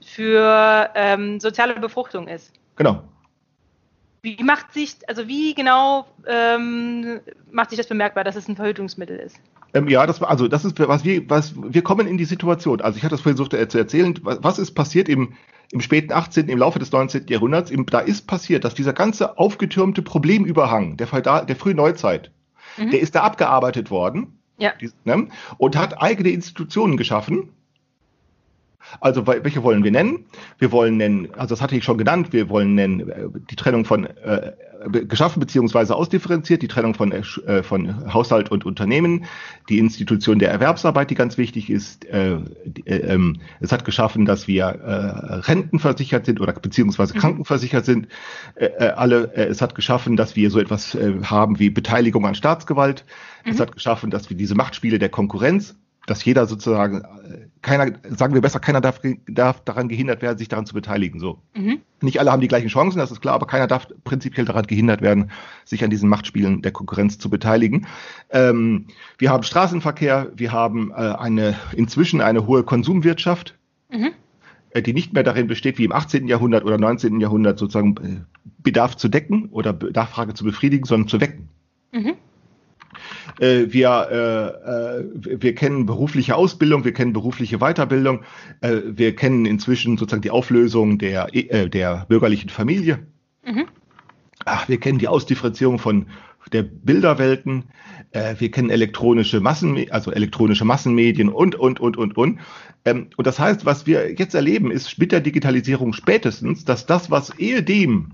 für 0.05 0.90
ähm, 0.95 1.40
soziale 1.40 1.75
Befruchtung 1.75 2.29
ist. 2.29 2.53
Genau. 2.77 3.03
Wie 4.22 4.42
macht 4.42 4.72
sich, 4.72 4.96
also 5.08 5.26
wie 5.26 5.54
genau 5.54 6.06
ähm, 6.28 7.20
macht 7.50 7.70
sich 7.70 7.76
das 7.76 7.88
bemerkbar, 7.88 8.22
dass 8.22 8.37
es 8.37 8.48
ein 8.48 8.54
Verhütungsmittel 8.54 9.16
ist? 9.16 9.40
Ähm, 9.74 9.88
ja, 9.88 10.06
das 10.06 10.22
also 10.22 10.46
das 10.46 10.64
ist, 10.64 10.78
was 10.78 11.04
wir, 11.04 11.28
was, 11.28 11.54
wir 11.56 11.82
kommen 11.82 12.06
in 12.06 12.18
die 12.18 12.24
Situation. 12.24 12.80
Also 12.80 12.98
ich 12.98 13.02
hatte 13.02 13.14
das 13.14 13.20
vorhin 13.20 13.37
versucht 13.37 13.54
äh, 13.54 13.68
zu 13.68 13.78
erzählen, 13.78 14.16
was 14.22 14.58
ist 14.61 14.72
passiert 14.72 15.08
im, 15.08 15.35
im 15.72 15.80
späten 15.80 16.12
18., 16.12 16.48
im 16.48 16.58
Laufe 16.58 16.78
des 16.78 16.92
19. 16.92 17.26
Jahrhunderts, 17.28 17.70
im, 17.70 17.85
da 17.87 17.98
ist 17.98 18.28
passiert, 18.28 18.64
dass 18.64 18.74
dieser 18.74 18.92
ganze 18.92 19.38
aufgetürmte 19.38 20.02
Problemüberhang 20.02 20.96
der, 20.96 21.08
der 21.44 21.56
frühen 21.56 21.76
Neuzeit, 21.76 22.30
mhm. 22.76 22.90
der 22.90 23.00
ist 23.00 23.16
da 23.16 23.22
abgearbeitet 23.22 23.90
worden 23.90 24.38
ja. 24.58 24.72
Die, 24.80 24.90
ne, 25.04 25.28
und 25.58 25.76
hat 25.76 26.00
eigene 26.00 26.30
Institutionen 26.30 26.96
geschaffen, 26.96 27.48
Also 29.01 29.27
welche 29.27 29.62
wollen 29.62 29.85
wir 29.85 29.90
nennen? 29.90 30.27
Wir 30.59 30.73
wollen 30.73 30.97
nennen, 30.97 31.29
also 31.35 31.55
das 31.55 31.62
hatte 31.62 31.77
ich 31.77 31.85
schon 31.85 31.99
genannt, 31.99 32.33
wir 32.33 32.49
wollen 32.49 32.75
nennen 32.75 33.09
äh, 33.09 33.29
die 33.51 33.57
Trennung 33.57 33.85
von 33.85 34.07
äh, 34.07 34.53
geschaffen 34.90 35.40
beziehungsweise 35.40 35.95
ausdifferenziert, 35.95 36.62
die 36.62 36.68
Trennung 36.68 36.95
von, 36.95 37.12
äh, 37.12 37.62
von 37.62 38.12
Haushalt 38.12 38.51
und 38.51 38.64
Unternehmen, 38.64 39.25
die 39.68 39.79
Institution 39.79 40.38
der 40.38 40.51
Erwerbsarbeit, 40.51 41.11
die 41.11 41.14
ganz 41.14 41.38
wichtig 41.38 41.71
ist. 41.71 42.05
Äh, 42.07 42.38
äh, 42.85 42.97
ähm, 42.97 43.40
es 43.61 43.73
hat 43.73 43.85
geschaffen, 43.85 44.25
dass 44.25 44.49
wir 44.49 44.64
äh, 44.64 45.35
rentenversichert 45.47 46.27
sind 46.27 46.40
oder 46.40 46.53
beziehungsweise 46.53 47.14
mhm. 47.14 47.18
krankenversichert 47.18 47.85
sind. 47.85 48.09
Äh, 48.55 48.66
äh, 48.66 48.88
alle, 48.90 49.33
äh, 49.35 49.45
es 49.45 49.62
hat 49.62 49.75
geschaffen, 49.75 50.16
dass 50.16 50.37
wir 50.37 50.51
so 50.51 50.59
etwas 50.59 50.95
äh, 50.95 51.14
haben 51.25 51.59
wie 51.59 51.71
Beteiligung 51.71 52.27
an 52.27 52.35
Staatsgewalt. 52.35 53.05
Mhm. 53.45 53.53
Es 53.53 53.61
hat 53.61 53.73
geschaffen, 53.73 54.11
dass 54.11 54.31
wir 54.31 54.37
diese 54.37 54.55
Machtspiele 54.55 54.99
der 54.99 55.09
Konkurrenz 55.09 55.77
dass 56.07 56.25
jeder 56.25 56.47
sozusagen, 56.47 57.03
äh, 57.03 57.49
keiner, 57.61 57.93
sagen 58.11 58.35
wir 58.35 58.41
besser, 58.41 58.59
keiner 58.59 58.81
darf, 58.81 59.01
darf 59.29 59.61
daran 59.65 59.88
gehindert 59.88 60.21
werden, 60.21 60.38
sich 60.38 60.49
daran 60.49 60.67
zu 60.67 60.75
beteiligen. 60.75 61.21
So. 61.21 61.38
Mhm. 61.55 61.81
Nicht 62.01 62.19
alle 62.19 62.33
haben 62.33 62.41
die 62.41 62.49
gleichen 62.49 62.69
Chancen, 62.69 62.99
das 62.99 63.12
ist 63.12 63.21
klar, 63.21 63.35
aber 63.35 63.47
keiner 63.47 63.69
darf 63.69 63.87
prinzipiell 64.05 64.45
daran 64.45 64.67
gehindert 64.67 65.01
werden, 65.01 65.31
sich 65.65 65.85
an 65.85 65.91
diesen 65.91 66.09
Machtspielen 66.09 66.62
der 66.62 66.73
Konkurrenz 66.73 67.19
zu 67.19 67.31
beteiligen. 67.31 67.87
Ähm, 68.31 68.87
wir 69.19 69.31
haben 69.31 69.45
Straßenverkehr, 69.45 70.33
wir 70.35 70.53
haben 70.53 70.91
äh, 70.91 70.95
eine 70.95 71.55
inzwischen 71.77 72.21
eine 72.21 72.47
hohe 72.47 72.65
Konsumwirtschaft, 72.65 73.57
mhm. 73.91 74.11
äh, 74.71 74.83
die 74.83 74.95
nicht 74.95 75.12
mehr 75.12 75.23
darin 75.23 75.47
besteht, 75.47 75.79
wie 75.79 75.85
im 75.85 75.93
18. 75.93 76.27
Jahrhundert 76.27 76.65
oder 76.65 76.79
19. 76.79 77.21
Jahrhundert 77.21 77.59
sozusagen 77.61 77.97
äh, 77.99 78.41
Bedarf 78.59 78.97
zu 78.97 79.09
decken 79.09 79.47
oder 79.51 79.77
Nachfrage 79.95 80.35
zu 80.35 80.43
befriedigen, 80.43 80.85
sondern 80.85 81.09
zu 81.09 81.21
wecken. 81.21 81.49
Mhm. 81.93 82.15
Äh, 83.40 83.66
wir, 83.68 84.08
äh, 84.11 85.00
äh, 85.00 85.40
wir 85.42 85.54
kennen 85.54 85.87
berufliche 85.87 86.37
Ausbildung, 86.37 86.85
wir 86.85 86.92
kennen 86.92 87.12
berufliche 87.12 87.58
Weiterbildung, 87.58 88.22
äh, 88.61 88.80
wir 88.87 89.14
kennen 89.14 89.46
inzwischen 89.46 89.96
sozusagen 89.96 90.22
die 90.22 90.30
Auflösung 90.30 90.98
der, 90.98 91.28
äh, 91.32 91.68
der 91.68 92.06
bürgerlichen 92.08 92.50
Familie. 92.50 93.06
Mhm. 93.44 93.66
Ach, 94.44 94.68
wir 94.68 94.78
kennen 94.80 94.98
die 94.98 95.08
Ausdifferenzierung 95.08 95.78
von 95.78 96.06
der 96.52 96.62
Bilderwelten, 96.62 97.64
äh, 98.11 98.35
wir 98.38 98.50
kennen 98.50 98.70
elektronische 98.70 99.40
Massen, 99.40 99.90
also 99.90 100.11
elektronische 100.11 100.64
Massenmedien 100.64 101.28
und, 101.28 101.54
und, 101.54 101.80
und, 101.80 101.96
und, 101.96 102.16
und. 102.16 102.40
Ähm, 102.85 103.08
und 103.16 103.26
das 103.26 103.38
heißt, 103.38 103.64
was 103.64 103.87
wir 103.87 104.12
jetzt 104.12 104.35
erleben, 104.35 104.70
ist 104.70 104.98
mit 104.98 105.12
der 105.12 105.20
Digitalisierung 105.20 105.92
spätestens, 105.92 106.64
dass 106.64 106.87
das, 106.87 107.11
was 107.11 107.38
ehedem 107.38 108.12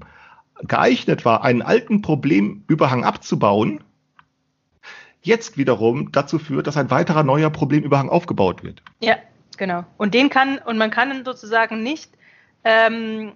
geeignet 0.66 1.24
war, 1.24 1.44
einen 1.44 1.62
alten 1.62 2.02
Problemüberhang 2.02 3.04
abzubauen, 3.04 3.80
jetzt 5.22 5.59
wiederum 5.59 6.12
dazu 6.12 6.38
führt, 6.38 6.66
dass 6.66 6.76
ein 6.76 6.90
weiterer 6.90 7.22
neuer 7.22 7.50
Problemüberhang 7.50 8.09
aufgebaut 8.09 8.62
wird. 8.62 8.83
Ja, 9.00 9.16
genau. 9.57 9.85
Und 9.96 10.14
den 10.14 10.31
kann, 10.31 10.59
und 10.59 10.78
man 10.78 10.90
kann 10.90 11.24
sozusagen 11.24 11.83
nicht, 11.83 12.11
ähm, 12.64 13.33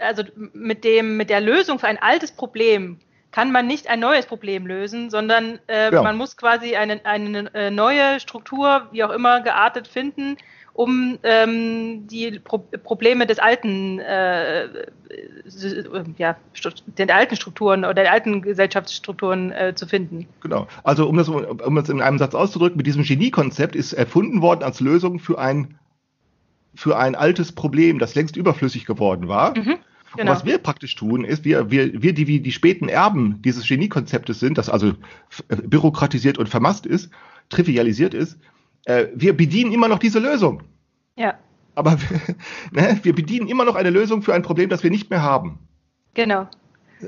also 0.00 0.22
mit 0.52 0.84
dem, 0.84 1.16
mit 1.16 1.30
der 1.30 1.40
Lösung 1.40 1.78
für 1.78 1.86
ein 1.88 1.98
altes 2.00 2.32
Problem 2.32 2.98
kann 3.30 3.50
man 3.50 3.66
nicht 3.66 3.88
ein 3.88 3.98
neues 3.98 4.26
Problem 4.26 4.66
lösen, 4.66 5.08
sondern 5.08 5.58
äh, 5.66 5.92
ja. 5.92 6.02
man 6.02 6.16
muss 6.16 6.36
quasi 6.36 6.76
eine, 6.76 7.04
eine 7.04 7.52
äh, 7.54 7.70
neue 7.70 8.20
Struktur, 8.20 8.88
wie 8.92 9.02
auch 9.02 9.10
immer 9.10 9.40
geartet, 9.40 9.88
finden, 9.88 10.36
um 10.74 11.18
ähm, 11.22 12.06
die 12.06 12.38
Pro 12.38 12.58
Probleme 12.58 13.26
des 13.26 13.38
alten, 13.38 13.98
äh, 13.98 14.68
ja, 16.16 16.36
den 16.98 17.10
alten 17.10 17.36
Strukturen 17.36 17.84
oder 17.84 17.94
der 17.94 18.12
alten 18.12 18.42
Gesellschaftsstrukturen 18.42 19.52
äh, 19.52 19.74
zu 19.74 19.86
finden. 19.86 20.26
Genau. 20.40 20.66
Also 20.82 21.08
um 21.08 21.16
das, 21.16 21.28
um 21.28 21.74
das 21.74 21.88
in 21.88 22.00
einem 22.00 22.18
Satz 22.18 22.34
auszudrücken, 22.34 22.76
mit 22.76 22.86
diesem 22.86 23.02
Genie-Konzept 23.02 23.76
ist 23.76 23.92
erfunden 23.92 24.40
worden 24.40 24.62
als 24.62 24.80
Lösung 24.80 25.18
für 25.18 25.38
ein 25.38 25.78
für 26.74 26.96
ein 26.96 27.14
altes 27.14 27.52
Problem, 27.52 27.98
das 27.98 28.14
längst 28.14 28.34
überflüssig 28.34 28.86
geworden 28.86 29.28
war. 29.28 29.56
Mhm. 29.56 29.76
Genau. 30.16 30.30
Und 30.30 30.36
was 30.36 30.44
wir 30.44 30.58
praktisch 30.58 30.94
tun, 30.94 31.24
ist, 31.24 31.44
wir, 31.44 31.70
wir, 31.70 32.02
wir 32.02 32.12
die 32.12 32.26
wie 32.26 32.40
die 32.40 32.52
späten 32.52 32.88
Erben 32.88 33.40
dieses 33.42 33.66
Genie-Konzeptes 33.66 34.40
sind, 34.40 34.58
das 34.58 34.68
also 34.68 34.92
bürokratisiert 35.48 36.38
und 36.38 36.48
vermasst 36.48 36.86
ist, 36.86 37.10
trivialisiert 37.48 38.14
ist, 38.14 38.38
äh, 38.84 39.06
wir 39.14 39.36
bedienen 39.36 39.72
immer 39.72 39.88
noch 39.88 39.98
diese 39.98 40.18
Lösung. 40.18 40.62
Ja. 41.16 41.34
Aber 41.74 41.98
wir, 42.00 42.36
ne, 42.72 43.00
wir 43.02 43.14
bedienen 43.14 43.48
immer 43.48 43.64
noch 43.64 43.76
eine 43.76 43.90
Lösung 43.90 44.22
für 44.22 44.34
ein 44.34 44.42
Problem, 44.42 44.68
das 44.68 44.82
wir 44.82 44.90
nicht 44.90 45.10
mehr 45.10 45.22
haben. 45.22 45.58
Genau. 46.14 46.48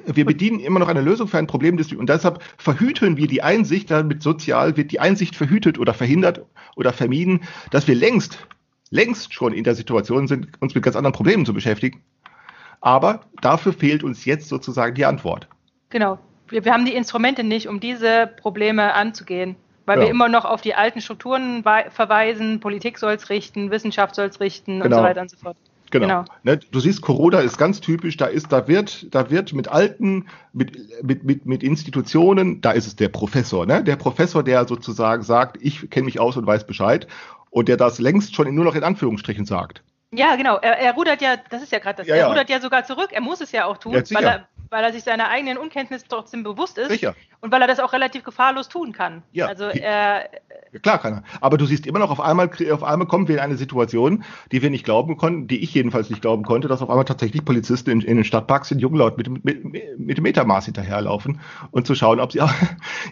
Wir 0.06 0.24
bedienen 0.24 0.58
immer 0.58 0.80
noch 0.80 0.88
eine 0.88 1.02
Lösung 1.02 1.28
für 1.28 1.38
ein 1.38 1.46
Problem, 1.46 1.76
das 1.76 1.90
wir, 1.90 1.98
und 2.00 2.08
deshalb 2.08 2.42
verhüten 2.58 3.16
wir 3.16 3.28
die 3.28 3.42
Einsicht, 3.42 3.90
damit 3.90 4.22
sozial 4.22 4.76
wird 4.76 4.90
die 4.90 4.98
Einsicht 4.98 5.36
verhütet 5.36 5.78
oder 5.78 5.94
verhindert 5.94 6.44
oder 6.74 6.92
vermieden, 6.92 7.44
dass 7.70 7.86
wir 7.86 7.94
längst, 7.94 8.38
längst 8.90 9.32
schon 9.34 9.52
in 9.52 9.62
der 9.62 9.76
Situation 9.76 10.26
sind, 10.26 10.48
uns 10.60 10.74
mit 10.74 10.82
ganz 10.82 10.96
anderen 10.96 11.12
Problemen 11.12 11.46
zu 11.46 11.54
beschäftigen. 11.54 12.02
Aber 12.80 13.20
dafür 13.40 13.72
fehlt 13.72 14.02
uns 14.02 14.24
jetzt 14.24 14.48
sozusagen 14.48 14.94
die 14.94 15.04
Antwort. 15.04 15.48
Genau. 15.90 16.18
Wir, 16.48 16.64
wir 16.64 16.72
haben 16.72 16.84
die 16.84 16.94
Instrumente 16.94 17.44
nicht, 17.44 17.68
um 17.68 17.78
diese 17.78 18.30
Probleme 18.40 18.94
anzugehen. 18.94 19.56
Weil 19.86 19.98
ja. 19.98 20.04
wir 20.04 20.10
immer 20.10 20.28
noch 20.28 20.44
auf 20.44 20.60
die 20.60 20.74
alten 20.74 21.00
Strukturen 21.00 21.62
verweisen, 21.62 22.60
Politik 22.60 22.98
soll 22.98 23.12
es 23.12 23.28
richten, 23.28 23.70
Wissenschaft 23.70 24.14
soll 24.14 24.26
es 24.26 24.40
richten 24.40 24.80
genau. 24.80 24.84
und 24.84 25.02
so 25.02 25.08
weiter 25.08 25.20
und 25.20 25.30
so 25.30 25.36
fort. 25.36 25.56
Genau. 25.90 26.06
genau. 26.06 26.24
Ne, 26.42 26.56
du 26.56 26.80
siehst, 26.80 27.02
Corona 27.02 27.40
ist 27.40 27.56
ganz 27.58 27.80
typisch, 27.80 28.16
da 28.16 28.26
ist, 28.26 28.50
da 28.50 28.66
wird, 28.66 29.14
da 29.14 29.30
wird 29.30 29.52
mit 29.52 29.68
alten, 29.68 30.26
mit, 30.52 30.76
mit, 31.02 31.24
mit, 31.24 31.46
mit 31.46 31.62
Institutionen, 31.62 32.60
da 32.60 32.72
ist 32.72 32.86
es 32.86 32.96
der 32.96 33.08
Professor, 33.08 33.64
ne? 33.66 33.84
Der 33.84 33.96
Professor, 33.96 34.42
der 34.42 34.66
sozusagen 34.66 35.22
sagt, 35.22 35.58
ich 35.60 35.90
kenne 35.90 36.06
mich 36.06 36.18
aus 36.18 36.36
und 36.36 36.46
weiß 36.46 36.66
Bescheid 36.66 37.06
und 37.50 37.68
der 37.68 37.76
das 37.76 38.00
längst 38.00 38.34
schon 38.34 38.52
nur 38.54 38.64
noch 38.64 38.74
in 38.74 38.82
Anführungsstrichen 38.82 39.44
sagt. 39.44 39.82
Ja, 40.12 40.36
genau. 40.36 40.56
Er, 40.56 40.78
er 40.78 40.94
rudert 40.94 41.20
ja, 41.22 41.36
das 41.50 41.62
ist 41.62 41.72
ja 41.72 41.78
gerade 41.78 41.98
das, 41.98 42.06
ja, 42.06 42.16
er 42.16 42.28
rudert 42.28 42.48
ja 42.48 42.60
sogar 42.60 42.84
zurück. 42.84 43.10
Er 43.12 43.20
muss 43.20 43.40
es 43.40 43.52
ja 43.52 43.66
auch 43.66 43.78
tun, 43.78 43.92
ja, 43.92 44.02
weil, 44.10 44.24
er, 44.24 44.48
weil 44.74 44.82
er 44.82 44.92
sich 44.92 45.04
seiner 45.04 45.28
eigenen 45.28 45.56
Unkenntnis 45.56 46.02
trotzdem 46.08 46.42
bewusst 46.42 46.78
ist. 46.78 46.88
Sicher. 46.88 47.14
Und 47.40 47.52
weil 47.52 47.62
er 47.62 47.68
das 47.68 47.78
auch 47.78 47.92
relativ 47.92 48.24
gefahrlos 48.24 48.68
tun 48.68 48.92
kann. 48.92 49.22
Ja. 49.30 49.46
Also 49.46 49.66
er. 49.66 50.28
Ja, 50.72 50.80
klar 50.80 50.98
kann 50.98 51.12
er. 51.12 51.22
Aber 51.40 51.56
du 51.58 51.64
siehst 51.64 51.86
immer 51.86 52.00
noch, 52.00 52.10
auf 52.10 52.20
einmal, 52.20 52.50
auf 52.72 52.82
einmal 52.82 53.06
kommen 53.06 53.28
wir 53.28 53.36
in 53.36 53.40
eine 53.40 53.56
Situation, 53.56 54.24
die 54.50 54.62
wir 54.62 54.70
nicht 54.70 54.84
glauben 54.84 55.16
konnten, 55.16 55.46
die 55.46 55.62
ich 55.62 55.72
jedenfalls 55.72 56.10
nicht 56.10 56.22
glauben 56.22 56.42
konnte, 56.42 56.66
dass 56.66 56.82
auf 56.82 56.90
einmal 56.90 57.04
tatsächlich 57.04 57.44
Polizisten 57.44 57.90
in, 57.90 58.00
in 58.00 58.16
den 58.16 58.24
Stadtparks 58.24 58.72
in 58.72 58.80
Junglaut 58.80 59.16
mit, 59.16 59.44
mit, 59.44 59.64
mit 59.96 60.18
dem 60.18 60.22
Metermaß 60.22 60.64
hinterherlaufen 60.64 61.40
und 61.70 61.86
zu 61.86 61.94
schauen, 61.94 62.18
ob 62.18 62.32
sie 62.32 62.40
auch, 62.42 62.52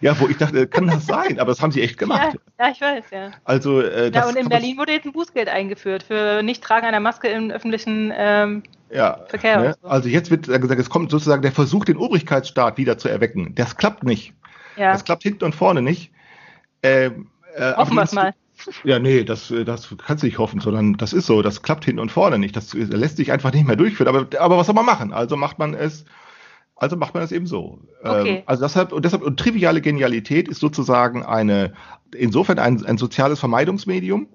ja, 0.01 0.19
wo 0.19 0.27
ich 0.27 0.39
dachte, 0.39 0.67
kann 0.67 0.89
das 0.89 1.07
sein? 1.07 1.39
Aber 1.39 1.53
das 1.53 1.63
haben 1.63 1.71
sie 1.71 1.81
echt 1.81 1.97
gemacht. 1.97 2.37
Ja, 2.59 2.67
ja 2.67 2.73
ich 2.73 2.81
weiß, 2.81 3.05
ja. 3.13 3.31
Also, 3.45 3.81
äh, 3.81 4.11
das 4.11 4.25
ja, 4.25 4.29
und 4.29 4.37
in 4.37 4.49
Berlin 4.49 4.79
wurde 4.79 4.91
jetzt 4.91 5.07
ein 5.07 5.13
Bußgeld 5.13 5.49
eingeführt 5.49 6.03
für 6.03 6.43
Nichttragen 6.43 6.89
einer 6.89 6.99
Maske 6.99 7.29
im 7.29 7.53
öffentlichen 7.53 8.13
ähm, 8.17 8.65
ja, 8.93 9.21
Verkehr. 9.29 9.61
Ne? 9.61 9.77
So. 9.81 9.89
Also 9.89 10.09
jetzt 10.09 10.31
wird 10.31 10.47
gesagt, 10.47 10.81
es 10.81 10.91
kommt 10.91 11.11
sozusagen 11.11 11.43
der 11.43 11.53
Versuch, 11.53 11.85
den 11.85 11.97
Obrigkeitsstaat 11.97 12.79
wieder 12.79 12.99
zu 12.99 13.09
erwecken. 13.09 13.55
Das 13.55 13.77
klappt 13.77 14.05
nicht. 14.05 14.35
Ja. 14.77 14.93
Das 14.93 15.05
klappt 15.05 15.23
hinten 15.23 15.45
und 15.45 15.55
vorne 15.55 15.83
nicht. 15.83 16.13
Ähm, 16.83 17.29
äh, 17.55 17.75
Hoffen 17.75 17.95
wir 17.95 18.03
es 18.03 18.13
mal. 18.13 18.35
Ja, 18.85 18.99
nee, 18.99 19.25
das, 19.25 19.53
das 19.65 19.95
kannst 20.07 20.23
du 20.23 20.27
nicht 20.27 20.39
hoffen, 20.39 20.61
sondern 20.61 20.95
das 20.95 21.13
ist 21.13 21.27
so, 21.27 21.43
das 21.43 21.63
klappt 21.63 21.85
hinten 21.85 22.01
und 22.01 22.13
vorne 22.13 22.39
nicht. 22.39 22.57
Das 22.57 22.73
lässt 22.75 23.17
sich 23.17 23.33
einfach 23.33 23.53
nicht 23.53 23.67
mehr 23.67 23.77
durchführen. 23.77 24.09
Aber, 24.09 24.27
aber 24.39 24.57
was 24.57 24.67
soll 24.67 24.75
man 24.75 24.87
machen? 24.87 25.13
Also 25.13 25.37
macht 25.37 25.59
man 25.59 25.75
es, 25.75 26.05
also 26.77 26.97
macht 26.97 27.15
man 27.15 27.23
es 27.23 27.33
eben 27.33 27.47
so. 27.47 27.81
Okay. 28.03 28.37
Ähm, 28.37 28.43
also 28.47 28.63
deshalb, 28.63 28.93
und 28.93 29.05
deshalb, 29.05 29.23
und 29.23 29.39
triviale 29.39 29.81
Genialität 29.81 30.49
ist 30.49 30.61
sozusagen 30.61 31.25
eine, 31.25 31.73
insofern 32.15 32.59
ein, 32.59 32.85
ein 32.85 32.99
soziales 32.99 33.41
Vermeidungsmedium. 33.41 34.29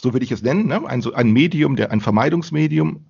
So 0.00 0.12
würde 0.14 0.24
ich 0.24 0.32
es 0.32 0.42
nennen, 0.42 0.66
ne? 0.66 0.86
ein, 0.86 1.04
ein 1.14 1.30
Medium, 1.32 1.76
der, 1.76 1.90
ein 1.90 2.00
Vermeidungsmedium, 2.00 3.04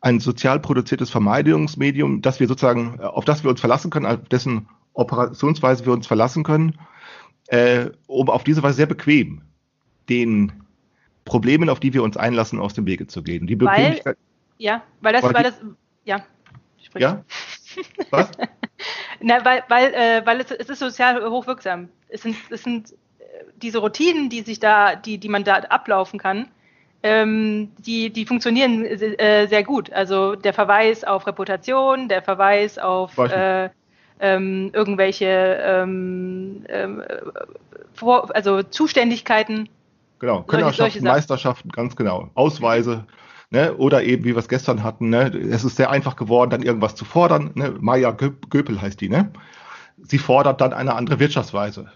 ein 0.00 0.20
sozial 0.20 0.60
produziertes 0.60 1.10
Vermeidungsmedium, 1.10 2.22
das 2.22 2.40
wir 2.40 2.48
sozusagen, 2.48 3.00
auf 3.00 3.24
das 3.24 3.42
wir 3.42 3.50
uns 3.50 3.60
verlassen 3.60 3.90
können, 3.90 4.06
auf 4.06 4.28
dessen 4.28 4.68
Operationsweise 4.92 5.84
wir 5.84 5.92
uns 5.92 6.06
verlassen 6.06 6.42
können, 6.42 6.78
äh, 7.48 7.90
um 8.06 8.30
auf 8.30 8.44
diese 8.44 8.62
Weise 8.62 8.76
sehr 8.76 8.86
bequem 8.86 9.42
den 10.08 10.52
Problemen, 11.24 11.68
auf 11.68 11.80
die 11.80 11.92
wir 11.92 12.02
uns 12.02 12.16
einlassen, 12.16 12.60
aus 12.60 12.74
dem 12.74 12.86
Wege 12.86 13.06
zu 13.06 13.22
gehen. 13.22 13.46
Die 13.46 13.56
Bequemlichkeit. 13.56 14.16
Weil, 14.16 14.64
ja, 14.64 14.82
weil 15.00 15.12
das, 15.12 15.22
weil 15.22 15.42
das, 15.42 15.54
ja. 16.04 16.24
Sprich. 16.82 17.02
Ja? 17.02 17.24
Was? 18.10 18.30
Na, 19.20 19.44
weil, 19.44 19.64
weil, 19.68 19.94
äh, 19.94 20.22
weil 20.24 20.40
es, 20.40 20.50
es 20.50 20.68
ist 20.68 20.78
sozial 20.78 21.28
hochwirksam. 21.28 21.88
Es 22.08 22.22
sind, 22.22 22.36
es 22.50 22.62
sind 22.62 22.92
äh, 23.18 23.24
diese 23.56 23.78
Routinen, 23.78 24.30
die 24.30 24.42
sich 24.42 24.60
da, 24.60 24.94
die, 24.94 25.18
die 25.18 25.28
man 25.28 25.44
da 25.44 25.56
ablaufen 25.56 26.18
kann, 26.18 26.48
ähm, 27.06 27.70
die, 27.78 28.10
die 28.10 28.26
funktionieren 28.26 28.84
äh, 28.84 29.46
sehr 29.46 29.62
gut. 29.62 29.92
Also 29.92 30.34
der 30.34 30.52
Verweis 30.52 31.04
auf 31.04 31.26
Reputation, 31.26 32.08
der 32.08 32.20
Verweis 32.22 32.78
auf 32.78 33.16
äh, 33.18 33.70
ähm, 34.18 34.70
irgendwelche 34.72 35.58
ähm, 35.62 36.64
ähm, 36.68 37.02
vor, 37.94 38.34
also 38.34 38.62
Zuständigkeiten. 38.62 39.68
Genau, 40.18 40.42
Könnerschaften, 40.42 41.04
Meisterschaften, 41.04 41.68
ganz 41.68 41.94
genau. 41.94 42.30
Ausweise. 42.34 43.06
Ne, 43.50 43.76
oder 43.76 44.02
eben, 44.02 44.24
wie 44.24 44.34
wir 44.34 44.38
es 44.38 44.48
gestern 44.48 44.82
hatten, 44.82 45.10
ne, 45.10 45.28
es 45.28 45.62
ist 45.62 45.76
sehr 45.76 45.88
einfach 45.88 46.16
geworden, 46.16 46.50
dann 46.50 46.62
irgendwas 46.62 46.96
zu 46.96 47.04
fordern. 47.04 47.52
Ne, 47.54 47.76
Maya 47.78 48.10
Göpel 48.10 48.82
heißt 48.82 49.00
die, 49.00 49.08
ne? 49.08 49.30
Sie 50.02 50.18
fordert 50.18 50.60
dann 50.60 50.72
eine 50.72 50.94
andere 50.96 51.20
Wirtschaftsweise. 51.20 51.86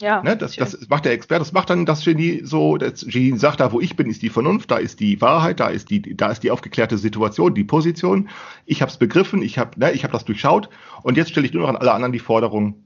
Ja, 0.00 0.22
Ne, 0.22 0.36
das, 0.36 0.56
das 0.56 0.88
macht 0.88 1.04
der 1.04 1.12
Experte, 1.12 1.40
das 1.40 1.52
macht 1.52 1.70
dann 1.70 1.86
das 1.86 2.04
Genie 2.04 2.40
so, 2.44 2.76
das 2.76 3.06
Genie 3.06 3.36
sagt, 3.38 3.60
da 3.60 3.72
wo 3.72 3.80
ich 3.80 3.94
bin, 3.94 4.08
ist 4.08 4.22
die 4.22 4.30
Vernunft, 4.30 4.70
da 4.70 4.78
ist 4.78 5.00
die 5.00 5.20
Wahrheit, 5.20 5.60
da 5.60 5.68
ist 5.68 5.90
die, 5.90 6.16
da 6.16 6.30
ist 6.30 6.42
die 6.42 6.50
aufgeklärte 6.50 6.98
Situation, 6.98 7.54
die 7.54 7.64
Position. 7.64 8.28
Ich 8.66 8.80
habe 8.82 8.90
es 8.90 8.96
begriffen, 8.96 9.42
ich 9.42 9.58
habe 9.58 9.78
ne, 9.78 9.92
ich 9.92 10.02
hab 10.04 10.12
das 10.12 10.24
durchschaut 10.24 10.68
und 11.02 11.16
jetzt 11.16 11.30
stelle 11.30 11.46
ich 11.46 11.52
nur 11.52 11.62
noch 11.62 11.68
an 11.68 11.76
alle 11.76 11.92
anderen 11.92 12.12
die 12.12 12.18
Forderung, 12.18 12.82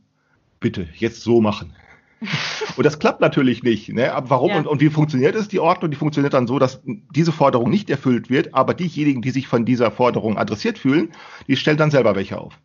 bitte, 0.60 0.88
jetzt 0.94 1.22
so 1.22 1.40
machen. 1.40 1.72
und 2.76 2.84
das 2.84 2.98
klappt 2.98 3.20
natürlich 3.20 3.62
nicht. 3.62 3.90
Ne? 3.92 4.12
Aber 4.12 4.30
warum 4.30 4.50
Ja. 4.50 4.58
und, 4.58 4.66
und 4.66 4.80
wie 4.80 4.88
funktioniert 4.88 5.34
es? 5.34 5.48
Die 5.48 5.60
Ordnung, 5.60 5.90
die 5.90 5.96
funktioniert 5.96 6.34
dann 6.34 6.46
so, 6.46 6.58
dass 6.58 6.82
diese 6.84 7.30
Forderung 7.32 7.70
nicht 7.70 7.90
erfüllt 7.90 8.30
wird, 8.30 8.54
aber 8.54 8.74
diejenigen, 8.74 9.22
die 9.22 9.30
sich 9.30 9.48
von 9.48 9.64
dieser 9.64 9.90
Forderung 9.90 10.38
adressiert 10.38 10.78
fühlen, 10.78 11.10
die 11.46 11.56
stellen 11.56 11.76
dann 11.76 11.90
selber 11.90 12.16
welche 12.16 12.38
auf. 12.38 12.58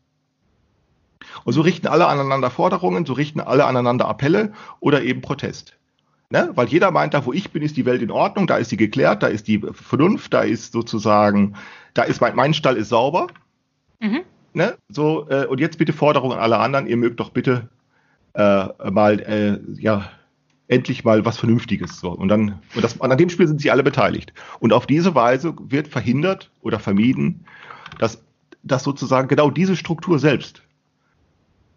Und 1.44 1.54
so 1.54 1.62
richten 1.62 1.88
alle 1.88 2.08
aneinander 2.08 2.50
Forderungen, 2.50 3.06
so 3.06 3.14
richten 3.14 3.40
alle 3.40 3.66
aneinander 3.66 4.08
Appelle 4.08 4.54
oder 4.80 5.02
eben 5.04 5.22
Protest. 5.22 5.78
Ne? 6.30 6.50
Weil 6.56 6.68
jeder 6.70 6.92
meint, 6.92 7.14
da 7.14 7.26
wo 7.26 7.34
ich 7.34 7.52
bin, 7.52 7.62
ist 7.62 7.76
die 7.76 7.86
Welt 7.86 8.02
in 8.02 8.10
Ordnung, 8.10 8.48
da 8.48 8.56
ist 8.58 8.70
sie 8.70 8.78
geklärt, 8.78 9.22
da 9.22 9.28
ist 9.28 9.48
die 9.48 9.60
Vernunft, 9.74 10.34
da 10.34 10.42
ist 10.42 10.72
sozusagen, 10.72 11.56
da 11.94 12.04
ist 12.04 12.22
mein, 12.22 12.36
mein 12.36 12.54
Stall 12.54 12.78
ist 12.78 12.90
sauber. 12.90 13.28
Mhm. 14.00 14.22
Ne? 14.54 14.78
So, 14.88 15.28
äh, 15.30 15.46
und 15.46 15.60
jetzt 15.60 15.78
bitte 15.78 15.92
Forderung 15.92 16.32
an 16.32 16.40
alle 16.40 16.58
anderen, 16.58 16.88
ihr 16.88 16.98
mögt 16.98 17.20
doch 17.20 17.32
bitte 17.32 17.70
äh, 18.34 18.66
mal, 18.90 19.20
äh, 19.20 19.60
ja, 19.82 20.10
endlich 20.70 21.04
mal 21.04 21.26
was 21.26 21.38
Vernünftiges. 21.38 22.00
So. 22.00 22.12
Und 22.12 22.30
dann, 22.30 22.62
und, 22.76 22.84
das, 22.84 23.00
an 23.02 23.18
dem 23.18 23.30
Spiel 23.30 23.48
sind 23.48 23.60
sie 23.60 23.70
alle 23.70 23.84
beteiligt. 23.84 24.34
Und 24.60 24.72
auf 24.72 24.88
diese 24.88 25.14
Weise 25.16 25.54
wird 25.60 25.90
verhindert 25.90 26.50
oder 26.62 26.80
vermieden, 26.80 27.46
dass, 28.00 28.24
dass 28.64 28.84
sozusagen 28.84 29.28
genau 29.28 29.50
diese 29.50 29.76
Struktur 29.76 30.18
selbst 30.18 30.64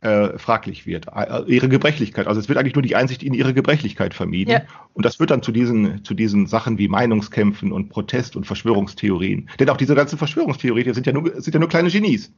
äh, 0.05 0.39
fraglich 0.39 0.87
wird. 0.87 1.07
Äh, 1.15 1.43
Ihre 1.47 1.69
Gebrechlichkeit. 1.69 2.27
Also 2.27 2.39
es 2.39 2.49
wird 2.49 2.59
eigentlich 2.59 2.75
nur 2.75 2.83
die 2.83 2.95
Einsicht 2.95 3.23
in 3.23 3.33
ihre 3.33 3.55
Gebrechlichkeit 3.55 4.13
vermieden. 4.13 4.53
Ja. 4.53 4.61
Und 4.93 5.07
das 5.07 5.17
führt 5.17 5.31
dann 5.31 5.43
zu 5.43 5.51
diesen, 5.51 6.05
zu 6.05 6.13
diesen 6.13 6.47
Sachen 6.47 6.77
wie 6.77 6.89
Meinungskämpfen 6.89 7.73
und 7.73 7.89
Protest 7.89 8.37
und 8.37 8.45
Verschwörungstheorien. 8.47 9.49
Denn 9.59 9.71
auch 9.71 9.79
diese 9.79 9.95
ganzen 9.95 10.19
Verschwörungstheorien 10.19 10.93
sind 10.93 11.07
ja 11.07 11.13
nur, 11.15 11.41
sind 11.41 11.55
ja 11.55 11.59
nur 11.61 11.71
kleine 11.71 11.91
Genies. 11.91 12.33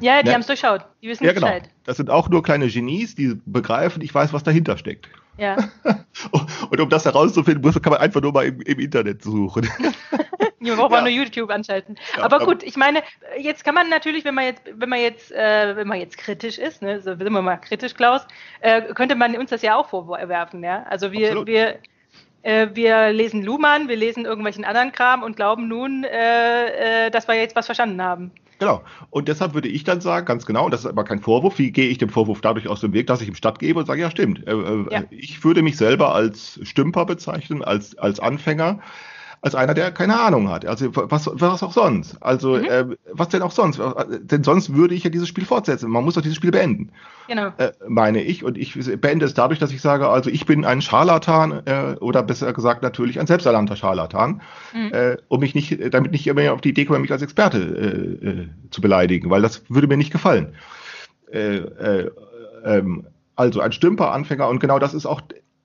Ja, 0.00 0.22
die 0.22 0.28
Ne? 0.28 0.34
haben 0.34 0.42
es 0.42 0.46
durchschaut. 0.46 0.84
Die 1.02 1.08
wissen 1.08 1.24
Ja, 1.24 1.32
genau. 1.32 1.46
Bescheid. 1.46 1.70
Das 1.84 1.96
sind 1.96 2.10
auch 2.10 2.28
nur 2.28 2.42
kleine 2.42 2.68
Genies, 2.68 3.14
die 3.14 3.36
begreifen, 3.46 4.02
ich 4.02 4.14
weiß, 4.14 4.32
was 4.32 4.42
dahinter 4.42 4.76
steckt. 4.76 5.08
Ja. 5.38 5.56
Und 6.70 6.80
um 6.80 6.88
das 6.90 7.04
herauszufinden, 7.04 7.62
muss, 7.62 7.80
kann 7.80 7.92
man 7.92 8.00
einfach 8.00 8.20
nur 8.20 8.32
mal 8.32 8.46
im, 8.46 8.60
im 8.62 8.78
Internet 8.80 9.22
suchen. 9.22 9.68
Wir 10.60 10.74
brauchen 10.74 10.94
Ja. 10.94 11.00
nur 11.02 11.10
YouTube 11.10 11.50
anschalten. 11.50 11.96
Ja, 12.16 12.24
aber 12.24 12.36
aber- 12.36 12.46
gut, 12.46 12.62
ich 12.64 12.76
meine, 12.76 13.02
jetzt 13.38 13.64
kann 13.64 13.74
man 13.74 13.88
natürlich, 13.88 14.24
wenn 14.24 14.34
man 14.34 14.44
jetzt, 14.44 14.62
wenn 14.74 14.88
man 14.88 15.00
jetzt, 15.00 15.30
äh, 15.30 15.76
wenn 15.76 15.86
man 15.86 16.00
jetzt 16.00 16.18
kritisch 16.18 16.58
ist, 16.58 16.82
ne, 16.82 17.00
so 17.00 17.14
sind 17.14 17.32
wir 17.32 17.42
mal 17.42 17.56
kritisch, 17.58 17.94
Klaus, 17.94 18.22
äh, 18.60 18.82
könnte 18.94 19.14
man 19.14 19.36
uns 19.36 19.50
das 19.50 19.62
ja 19.62 19.76
auch 19.76 19.88
vorwerfen, 19.88 20.64
ja. 20.64 20.82
Also 20.90 21.12
wir, 21.12 21.28
Absolut. 21.28 21.46
wir, 21.46 21.78
äh, 22.42 22.66
wir 22.74 23.12
lesen 23.12 23.44
Luhmann, 23.44 23.88
wir 23.88 23.96
lesen 23.96 24.24
irgendwelchen 24.24 24.64
anderen 24.64 24.90
Kram 24.90 25.22
und 25.22 25.36
glauben 25.36 25.68
nun, 25.68 26.02
äh, 26.02 27.06
äh, 27.06 27.10
dass 27.10 27.28
wir 27.28 27.34
jetzt 27.36 27.54
was 27.54 27.66
verstanden 27.66 28.02
haben. 28.02 28.32
Genau. 28.58 28.82
Und 29.10 29.28
deshalb 29.28 29.54
würde 29.54 29.68
ich 29.68 29.84
dann 29.84 30.00
sagen, 30.00 30.26
ganz 30.26 30.44
genau, 30.44 30.64
und 30.64 30.72
das 30.72 30.80
ist 30.80 30.86
aber 30.86 31.04
kein 31.04 31.20
Vorwurf, 31.20 31.58
wie 31.58 31.70
gehe 31.70 31.88
ich 31.88 31.98
dem 31.98 32.08
Vorwurf 32.08 32.40
dadurch 32.40 32.68
aus 32.68 32.80
dem 32.80 32.92
Weg, 32.92 33.06
dass 33.06 33.20
ich 33.20 33.28
ihm 33.28 33.34
Stadt 33.34 33.58
gebe 33.58 33.78
und 33.78 33.86
sage, 33.86 34.00
ja, 34.00 34.10
stimmt. 34.10 34.46
Äh, 34.46 34.52
äh, 34.52 34.86
Ja. 34.90 35.02
Ich 35.10 35.44
würde 35.44 35.62
mich 35.62 35.76
selber 35.76 36.14
als 36.14 36.58
Stümper 36.62 37.06
bezeichnen, 37.06 37.62
als, 37.62 37.96
als 37.98 38.18
Anfänger, 38.20 38.80
als 39.40 39.54
einer, 39.54 39.74
der 39.74 39.92
keine 39.92 40.18
Ahnung 40.20 40.48
hat. 40.50 40.66
Also 40.66 40.90
was, 40.94 41.30
was 41.32 41.62
auch 41.62 41.72
sonst. 41.72 42.16
Also 42.22 42.56
Mhm. 42.56 42.64
äh, 42.64 42.84
was 43.12 43.28
denn 43.28 43.42
auch 43.42 43.52
sonst? 43.52 43.80
Denn 44.20 44.42
sonst 44.42 44.74
würde 44.74 44.94
ich 44.94 45.04
ja 45.04 45.10
dieses 45.10 45.28
Spiel 45.28 45.44
fortsetzen. 45.44 45.90
Man 45.90 46.04
muss 46.04 46.14
doch 46.14 46.22
dieses 46.22 46.36
Spiel 46.36 46.50
beenden. 46.50 46.90
Genau. 47.28 47.52
äh, 47.58 47.72
meine 47.86 48.22
ich. 48.22 48.42
Und 48.44 48.56
ich 48.58 48.74
beende 49.00 49.26
es 49.26 49.34
dadurch, 49.34 49.58
dass 49.58 49.70
ich 49.72 49.80
sage, 49.80 50.08
also 50.08 50.30
ich 50.30 50.46
bin 50.46 50.64
ein 50.64 50.80
Scharlatan 50.82 51.62
äh, 51.66 51.96
oder 52.00 52.22
besser 52.22 52.52
gesagt 52.52 52.82
natürlich 52.82 53.20
ein 53.20 53.26
selbsternannter 53.26 53.76
Scharlatan, 53.76 54.40
Mhm. 54.74 54.92
äh, 54.92 55.16
um 55.28 55.40
mich 55.40 55.54
nicht, 55.54 55.94
damit 55.94 56.12
nicht 56.12 56.26
immer 56.26 56.52
auf 56.52 56.60
die 56.60 56.70
Idee 56.70 56.84
komme, 56.86 56.98
mich 56.98 57.12
als 57.12 57.22
Experte 57.22 57.58
äh, 57.58 58.26
äh, 58.28 58.48
zu 58.70 58.80
beleidigen, 58.80 59.30
weil 59.30 59.42
das 59.42 59.62
würde 59.68 59.86
mir 59.86 59.96
nicht 59.96 60.12
gefallen. 60.12 60.54
Äh, 61.30 61.56
äh, 61.58 62.10
ähm, 62.64 63.06
also 63.36 63.60
ein 63.60 63.72
Stümperanfänger 63.72 64.48
und 64.48 64.58
genau 64.58 64.78
das 64.78 64.94
ist 64.94 65.06
auch 65.06 65.20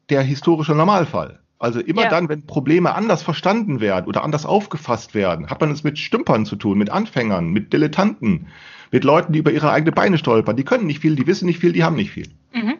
der 0.09 0.21
historische 0.21 0.75
Normalfall. 0.75 1.39
Also 1.63 1.79
immer 1.79 2.03
Ja. 2.03 2.09
dann, 2.09 2.27
wenn 2.27 2.45
Probleme 2.45 2.93
anders 2.93 3.23
verstanden 3.23 3.79
werden 3.79 4.05
oder 4.07 4.25
anders 4.25 4.45
aufgefasst 4.45 5.15
werden, 5.15 5.49
hat 5.49 5.61
man 5.61 5.71
es 5.71 5.85
mit 5.85 5.97
Stümpern 5.97 6.45
zu 6.45 6.57
tun, 6.57 6.77
mit 6.77 6.89
Anfängern, 6.89 7.51
mit 7.51 7.71
Dilettanten, 7.71 8.47
mit 8.91 9.05
Leuten, 9.05 9.31
die 9.31 9.39
über 9.39 9.49
ihre 9.49 9.71
eigene 9.71 9.93
Beine 9.93 10.17
stolpern. 10.17 10.57
Die 10.57 10.65
können 10.65 10.87
nicht 10.87 10.99
viel, 10.99 11.15
die 11.15 11.25
wissen 11.25 11.45
nicht 11.45 11.59
viel, 11.59 11.71
die 11.71 11.85
haben 11.85 11.95
nicht 11.95 12.11
viel. 12.11 12.27
Mhm. 12.51 12.79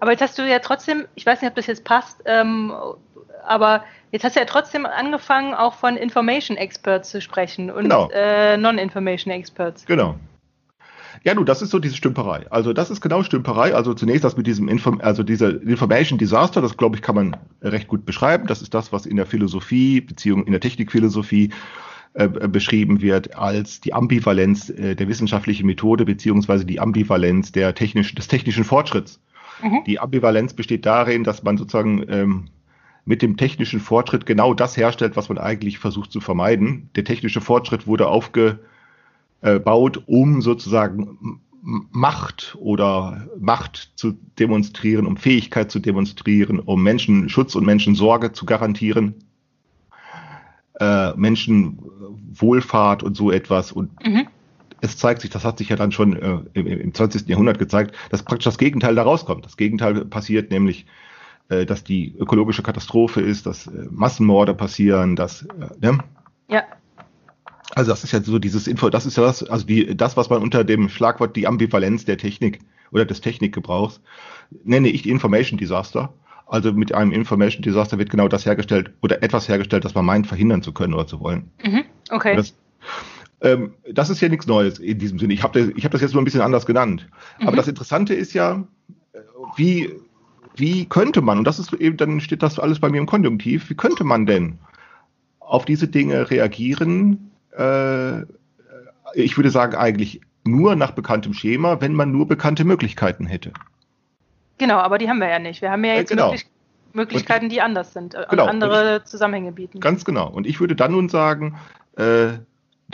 Aber 0.00 0.10
jetzt 0.10 0.20
hast 0.20 0.36
du 0.38 0.46
ja 0.46 0.58
trotzdem, 0.58 1.06
ich 1.14 1.24
weiß 1.24 1.40
nicht, 1.40 1.48
ob 1.48 1.56
das 1.56 1.66
jetzt 1.66 1.84
passt, 1.84 2.20
ähm, 2.26 2.74
aber 3.46 3.84
jetzt 4.12 4.22
hast 4.22 4.36
du 4.36 4.40
ja 4.40 4.46
trotzdem 4.46 4.84
angefangen, 4.84 5.54
auch 5.54 5.72
von 5.72 5.96
Information 5.96 6.58
Experts 6.58 7.08
zu 7.08 7.22
sprechen 7.22 7.70
und 7.70 7.84
Genau. 7.84 8.10
äh, 8.12 8.58
Non-Information 8.58 9.32
Experts. 9.32 9.86
Genau. 9.86 10.16
Ja, 11.24 11.34
du, 11.34 11.44
das 11.44 11.62
ist 11.62 11.70
so 11.70 11.78
diese 11.78 11.96
Stümperei. 11.96 12.46
Also 12.50 12.72
das 12.72 12.90
ist 12.90 13.00
genau 13.00 13.22
Stümperei. 13.22 13.74
Also 13.74 13.94
zunächst 13.94 14.24
das 14.24 14.36
mit 14.36 14.46
diesem 14.46 14.68
Inform 14.68 15.00
also 15.02 15.22
dieser 15.22 15.60
Information 15.62 16.18
Disaster, 16.18 16.60
das 16.60 16.76
glaube 16.76 16.96
ich, 16.96 17.02
kann 17.02 17.14
man 17.14 17.36
recht 17.62 17.88
gut 17.88 18.06
beschreiben. 18.06 18.46
Das 18.46 18.62
ist 18.62 18.74
das, 18.74 18.92
was 18.92 19.06
in 19.06 19.16
der 19.16 19.26
Philosophie 19.26 20.00
beziehungsweise 20.00 20.46
in 20.46 20.52
der 20.52 20.60
Technikphilosophie 20.60 21.50
äh, 22.14 22.28
beschrieben 22.28 23.00
wird 23.00 23.36
als 23.36 23.80
die 23.80 23.92
Ambivalenz 23.92 24.70
äh, 24.70 24.94
der 24.94 25.08
wissenschaftlichen 25.08 25.66
Methode 25.66 26.04
beziehungsweise 26.04 26.64
die 26.64 26.80
Ambivalenz 26.80 27.52
der 27.52 27.74
technisch, 27.74 28.14
des 28.14 28.28
technischen 28.28 28.64
Fortschritts. 28.64 29.20
Mhm. 29.62 29.82
Die 29.86 29.98
Ambivalenz 29.98 30.54
besteht 30.54 30.86
darin, 30.86 31.24
dass 31.24 31.42
man 31.42 31.58
sozusagen 31.58 32.04
ähm, 32.08 32.48
mit 33.04 33.22
dem 33.22 33.36
technischen 33.36 33.80
Fortschritt 33.80 34.26
genau 34.26 34.52
das 34.52 34.76
herstellt, 34.76 35.16
was 35.16 35.28
man 35.28 35.38
eigentlich 35.38 35.78
versucht 35.78 36.12
zu 36.12 36.20
vermeiden. 36.20 36.90
Der 36.94 37.04
technische 37.04 37.40
Fortschritt 37.40 37.86
wurde 37.86 38.06
aufgebaut, 39.42 40.02
um 40.06 40.42
sozusagen 40.42 41.40
Macht 41.62 42.56
oder 42.60 43.26
Macht 43.38 43.92
zu 43.96 44.12
demonstrieren, 44.38 45.06
um 45.06 45.16
Fähigkeit 45.16 45.70
zu 45.70 45.80
demonstrieren, 45.80 46.60
um 46.60 46.82
Menschenschutz 46.82 47.54
und 47.54 47.66
Menschensorge 47.66 48.32
zu 48.32 48.46
garantieren, 48.46 49.14
äh, 50.80 51.12
Menschenwohlfahrt 51.16 53.02
und 53.02 53.16
so 53.16 53.30
etwas. 53.30 53.72
Und 53.72 53.90
Mhm. 54.06 54.28
es 54.80 54.96
zeigt 54.96 55.20
sich, 55.20 55.30
das 55.30 55.44
hat 55.44 55.58
sich 55.58 55.68
ja 55.68 55.76
dann 55.76 55.92
schon 55.92 56.16
äh, 56.16 56.38
im, 56.54 56.66
im 56.66 56.94
20. 56.94 57.28
Jahrhundert 57.28 57.58
gezeigt, 57.58 57.94
dass 58.10 58.22
praktisch 58.22 58.44
das 58.44 58.58
Gegenteil 58.58 58.94
da 58.94 59.02
rauskommt. 59.02 59.44
Das 59.44 59.56
Gegenteil 59.56 60.04
passiert 60.04 60.50
nämlich, 60.50 60.86
äh, 61.48 61.66
dass 61.66 61.82
die 61.82 62.14
ökologische 62.16 62.62
Katastrophe 62.62 63.20
ist, 63.20 63.46
dass 63.46 63.66
äh, 63.66 63.88
Massenmorde 63.90 64.54
passieren, 64.54 65.16
dass, 65.16 65.42
äh, 65.42 65.68
ne? 65.80 65.98
Ja, 66.48 66.62
also 67.78 67.92
das 67.92 68.02
ist 68.02 68.10
ja 68.12 68.20
so 68.20 68.40
dieses 68.40 68.66
Info, 68.66 68.90
das 68.90 69.06
ist 69.06 69.16
ja 69.16 69.22
das, 69.22 69.44
also 69.44 69.64
die, 69.64 69.96
das, 69.96 70.16
was 70.16 70.28
man 70.30 70.42
unter 70.42 70.64
dem 70.64 70.88
Schlagwort 70.88 71.36
die 71.36 71.46
Ambivalenz 71.46 72.04
der 72.04 72.18
Technik 72.18 72.58
oder 72.90 73.04
des 73.04 73.20
Technikgebrauchs 73.20 74.00
nenne 74.64 74.88
ich 74.88 75.02
die 75.02 75.10
Information 75.10 75.58
Disaster. 75.58 76.12
Also 76.46 76.72
mit 76.72 76.92
einem 76.92 77.12
Information 77.12 77.62
Disaster 77.62 77.96
wird 77.98 78.10
genau 78.10 78.26
das 78.26 78.46
hergestellt 78.46 78.90
oder 79.00 79.22
etwas 79.22 79.48
hergestellt, 79.48 79.84
das 79.84 79.94
man 79.94 80.06
meint, 80.06 80.26
verhindern 80.26 80.62
zu 80.62 80.72
können 80.72 80.92
oder 80.92 81.06
zu 81.06 81.20
wollen. 81.20 81.52
mhm. 81.62 81.84
okay. 82.10 82.34
Das, 82.34 82.54
ähm, 83.42 83.74
das 83.92 84.10
ist 84.10 84.20
ja 84.20 84.28
nichts 84.28 84.48
Neues 84.48 84.80
in 84.80 84.98
diesem 84.98 85.20
Sinne. 85.20 85.34
Ich 85.34 85.44
habe 85.44 85.60
das, 85.60 85.70
ich 85.76 85.84
hab 85.84 85.92
das 85.92 86.00
jetzt 86.00 86.14
nur 86.14 86.22
ein 86.22 86.24
bisschen 86.24 86.40
anders 86.40 86.66
genannt. 86.66 87.06
Aber 87.40 87.52
Mhm. 87.52 87.56
das 87.56 87.68
Interessante 87.68 88.12
ist 88.12 88.32
ja, 88.32 88.64
äh, 89.12 89.18
wie, 89.56 89.92
wie 90.56 90.86
könnte 90.86 91.20
man, 91.20 91.38
und 91.38 91.44
das 91.44 91.60
ist 91.60 91.72
eben, 91.74 91.96
dann 91.96 92.20
steht 92.20 92.42
das 92.42 92.58
alles 92.58 92.80
bei 92.80 92.88
mir 92.88 92.98
im 92.98 93.06
Konjunktiv, 93.06 93.70
wie 93.70 93.74
könnte 93.76 94.02
man 94.02 94.26
denn 94.26 94.58
auf 95.38 95.64
diese 95.64 95.86
Dinge 95.86 96.28
reagieren? 96.28 97.27
Äh, 97.56 98.22
ich 99.14 99.36
würde 99.36 99.50
sagen, 99.50 99.74
eigentlich 99.74 100.20
nur 100.44 100.76
nach 100.76 100.92
bekanntem 100.92 101.34
Schema, 101.34 101.80
wenn 101.80 101.94
man 101.94 102.12
nur 102.12 102.26
bekannte 102.26 102.64
Möglichkeiten 102.64 103.26
hätte. 103.26 103.52
Genau, 104.58 104.78
aber 104.78 104.98
die 104.98 105.08
haben 105.08 105.18
wir 105.20 105.28
ja 105.28 105.38
nicht. 105.38 105.62
Wir 105.62 105.70
haben 105.70 105.84
ja 105.84 105.94
Äh, 105.94 105.98
jetzt 105.98 106.10
genau. 106.10 106.30
Möglich 106.30 106.46
Möglichkeiten, 106.94 107.48
die 107.48 107.60
anders 107.60 107.92
sind 107.92 108.14
äh, 108.14 108.24
Genau. 108.30 108.44
und 108.44 108.48
andere 108.48 109.04
Zusammenhänge 109.04 109.52
bieten. 109.52 109.78
Ganz 109.80 110.04
genau. 110.04 110.28
Und 110.28 110.46
ich 110.46 110.58
würde 110.58 110.74
dann 110.74 110.92
nun 110.92 111.08
sagen, 111.08 111.58
äh, 111.96 112.38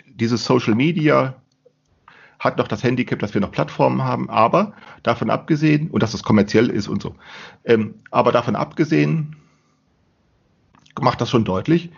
dieses 0.07 0.45
Social 0.45 0.75
Media 0.75 1.35
hat 2.41 2.59
noch 2.59 2.69
das 2.69 2.83
Handicap, 2.83 3.21
dass 3.21 3.33
wir 3.33 3.41
noch 3.41 3.53
Plattformen 3.53 4.03
haben, 4.03 4.29
aber 4.29 4.75
davon 5.03 5.31
abgesehen, 5.31 5.91
und 5.91 6.03
dass 6.03 6.13
es 6.13 6.23
kommerziell 6.23 6.69
ist 6.69 6.89
und 6.89 7.01
so, 7.01 7.15
ähm, 7.65 7.95
aber 8.11 8.33
davon 8.33 8.57
abgesehen, 8.57 9.37
macht 11.01 11.21
das 11.21 11.31
schon 11.31 11.45
deutlich, 11.45 11.87
äh, 11.87 11.91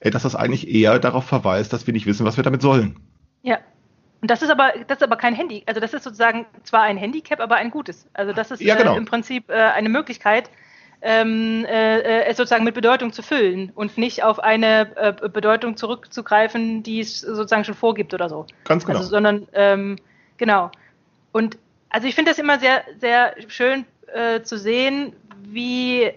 dass 0.00 0.22
das 0.22 0.34
eigentlich 0.34 0.68
eher 0.68 0.98
darauf 0.98 1.26
verweist, 1.26 1.72
dass 1.72 1.86
wir 1.86 1.92
nicht 1.92 2.06
wissen, 2.06 2.24
was 2.24 2.36
wir 2.36 2.44
damit 2.44 2.62
sollen. 2.62 2.98
Ja. 3.42 3.58
Und 4.22 4.30
das 4.30 4.42
ist 4.42 4.50
aber, 4.50 4.72
das 4.86 4.98
ist 4.98 5.02
aber 5.02 5.16
kein 5.16 5.34
Handy. 5.34 5.62
Also 5.66 5.80
das 5.80 5.94
ist 5.94 6.04
sozusagen 6.04 6.46
zwar 6.62 6.82
ein 6.82 6.96
Handicap, 6.96 7.40
aber 7.40 7.56
ein 7.56 7.70
gutes. 7.70 8.06
Also 8.12 8.32
das 8.32 8.50
ist 8.50 8.60
Ja, 8.60 8.76
genau. 8.76 8.94
äh, 8.94 8.98
im 8.98 9.06
Prinzip 9.06 9.50
äh, 9.50 9.54
eine 9.54 9.88
Möglichkeit, 9.88 10.50
ähm, 11.02 11.64
äh, 11.64 12.00
äh, 12.00 12.24
es 12.26 12.36
sozusagen 12.36 12.64
mit 12.64 12.74
Bedeutung 12.74 13.12
zu 13.12 13.22
füllen 13.22 13.72
und 13.74 13.96
nicht 13.96 14.22
auf 14.22 14.38
eine 14.38 14.94
äh, 14.96 15.28
Bedeutung 15.28 15.76
zurückzugreifen, 15.76 16.82
die 16.82 17.00
es 17.00 17.20
sozusagen 17.20 17.64
schon 17.64 17.74
vorgibt 17.74 18.12
oder 18.12 18.28
so. 18.28 18.46
Ganz 18.64 18.84
genau. 18.84 18.98
Also, 18.98 19.10
sondern 19.10 19.48
ähm, 19.54 19.96
genau. 20.36 20.70
Und 21.32 21.56
also 21.88 22.06
ich 22.06 22.14
finde 22.14 22.30
das 22.32 22.38
immer 22.38 22.58
sehr, 22.58 22.84
sehr 22.98 23.34
schön 23.48 23.86
äh, 24.12 24.42
zu 24.42 24.58
sehen, 24.58 25.14
wie, 25.42 26.10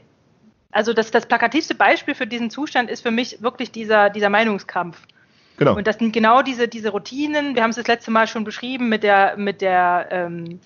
also 0.74 0.94
das, 0.94 1.12
das 1.12 1.26
plakativste 1.26 1.76
Beispiel 1.76 2.16
für 2.16 2.28
diesen 2.28 2.50
Zustand 2.50 2.90
ist 2.90 3.02
für 3.02 3.12
mich 3.12 3.42
wirklich 3.42 3.72
dieser, 3.72 4.10
dieser 4.10 4.30
Meinungskampf. 4.30 4.98
Genau. 5.58 5.76
Und 5.76 5.86
das 5.86 5.98
sind 5.98 6.12
genau 6.12 6.42
diese, 6.42 6.68
diese 6.68 6.90
Routinen. 6.90 7.56
Wir 7.56 7.64
haben 7.64 7.70
es 7.70 7.76
das 7.76 7.88
letzte 7.88 8.12
Mal 8.12 8.28
schon 8.28 8.44
beschrieben 8.44 8.90
mit 8.90 9.04
der, 9.04 9.38
mit 9.38 9.62
der, 9.62 10.08
ähm, 10.10 10.60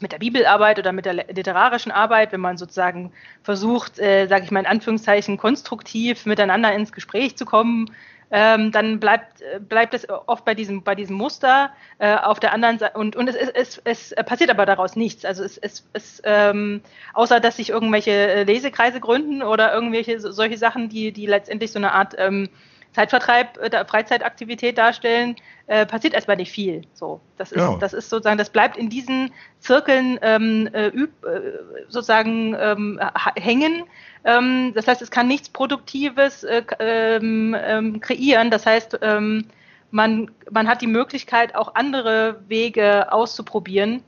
mit 0.00 0.12
der 0.12 0.18
Bibelarbeit 0.18 0.78
oder 0.78 0.92
mit 0.92 1.06
der 1.06 1.14
literarischen 1.14 1.90
Arbeit, 1.90 2.32
wenn 2.32 2.40
man 2.40 2.58
sozusagen 2.58 3.12
versucht, 3.42 3.98
äh, 3.98 4.26
sage 4.26 4.44
ich 4.44 4.50
mal 4.50 4.60
in 4.60 4.66
Anführungszeichen, 4.66 5.38
konstruktiv 5.38 6.26
miteinander 6.26 6.72
ins 6.74 6.92
Gespräch 6.92 7.36
zu 7.36 7.46
kommen, 7.46 7.90
ähm, 8.30 8.72
dann 8.72 8.98
bleibt, 8.98 9.42
bleibt 9.68 9.94
es 9.94 10.08
oft 10.08 10.44
bei 10.44 10.54
diesem, 10.54 10.82
bei 10.82 10.94
diesem 10.94 11.16
Muster 11.16 11.70
äh, 11.98 12.14
auf 12.14 12.40
der 12.40 12.52
anderen 12.52 12.78
Seite 12.78 12.98
und, 12.98 13.14
und 13.16 13.28
es, 13.28 13.36
es, 13.36 13.78
es, 13.84 14.12
es 14.12 14.24
passiert 14.24 14.50
aber 14.50 14.66
daraus 14.66 14.96
nichts. 14.96 15.24
Also 15.24 15.44
es, 15.44 15.58
es, 15.58 15.88
es 15.92 16.20
ähm, 16.24 16.80
außer 17.14 17.40
dass 17.40 17.56
sich 17.56 17.70
irgendwelche 17.70 18.10
äh, 18.10 18.44
Lesekreise 18.44 19.00
gründen 19.00 19.42
oder 19.42 19.72
irgendwelche 19.72 20.20
solche 20.20 20.58
Sachen, 20.58 20.88
die, 20.88 21.12
die 21.12 21.26
letztendlich 21.26 21.70
so 21.72 21.78
eine 21.78 21.92
Art 21.92 22.14
ähm, 22.18 22.48
Zeitvertreib, 22.96 23.58
äh, 23.58 23.84
Freizeitaktivität 23.84 24.78
darstellen, 24.78 25.36
äh, 25.66 25.84
passiert 25.84 26.14
erstmal 26.14 26.38
nicht 26.38 26.50
viel. 26.50 26.80
So, 26.94 27.20
das 27.36 27.52
ist, 27.52 27.60
ja. 27.60 27.76
das 27.78 27.92
ist 27.92 28.08
sozusagen, 28.08 28.38
das 28.38 28.48
bleibt 28.48 28.78
in 28.78 28.88
diesen 28.88 29.34
Zirkeln 29.60 30.18
ähm, 30.22 30.66
äh, 30.72 30.88
üb, 30.88 31.10
äh, 31.26 31.42
sozusagen 31.88 32.56
ähm, 32.58 32.98
hängen. 33.34 33.84
Ähm, 34.24 34.72
das 34.74 34.88
heißt, 34.88 35.02
es 35.02 35.10
kann 35.10 35.28
nichts 35.28 35.50
Produktives 35.50 36.42
äh, 36.44 36.62
ähm, 36.78 37.54
ähm, 37.60 38.00
kreieren. 38.00 38.50
Das 38.50 38.64
heißt, 38.64 39.00
ähm, 39.02 39.44
man, 39.90 40.30
man 40.50 40.66
hat 40.66 40.80
die 40.80 40.86
Möglichkeit, 40.86 41.54
auch 41.54 41.74
andere 41.74 42.40
Wege 42.48 43.12
auszuprobieren. 43.12 44.02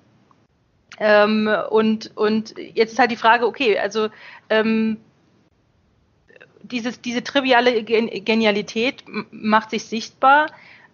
Ähm, 0.99 1.47
und, 1.69 2.11
und 2.17 2.55
jetzt 2.57 2.93
ist 2.93 2.99
halt 2.99 3.11
die 3.11 3.17
Frage, 3.17 3.47
okay, 3.47 3.79
also 3.79 4.09
ähm, 4.49 4.97
dieses, 6.71 7.01
diese 7.01 7.23
triviale 7.23 7.83
Genialität 7.83 9.05
macht 9.31 9.71
sich 9.71 9.85
sichtbar, 9.85 10.47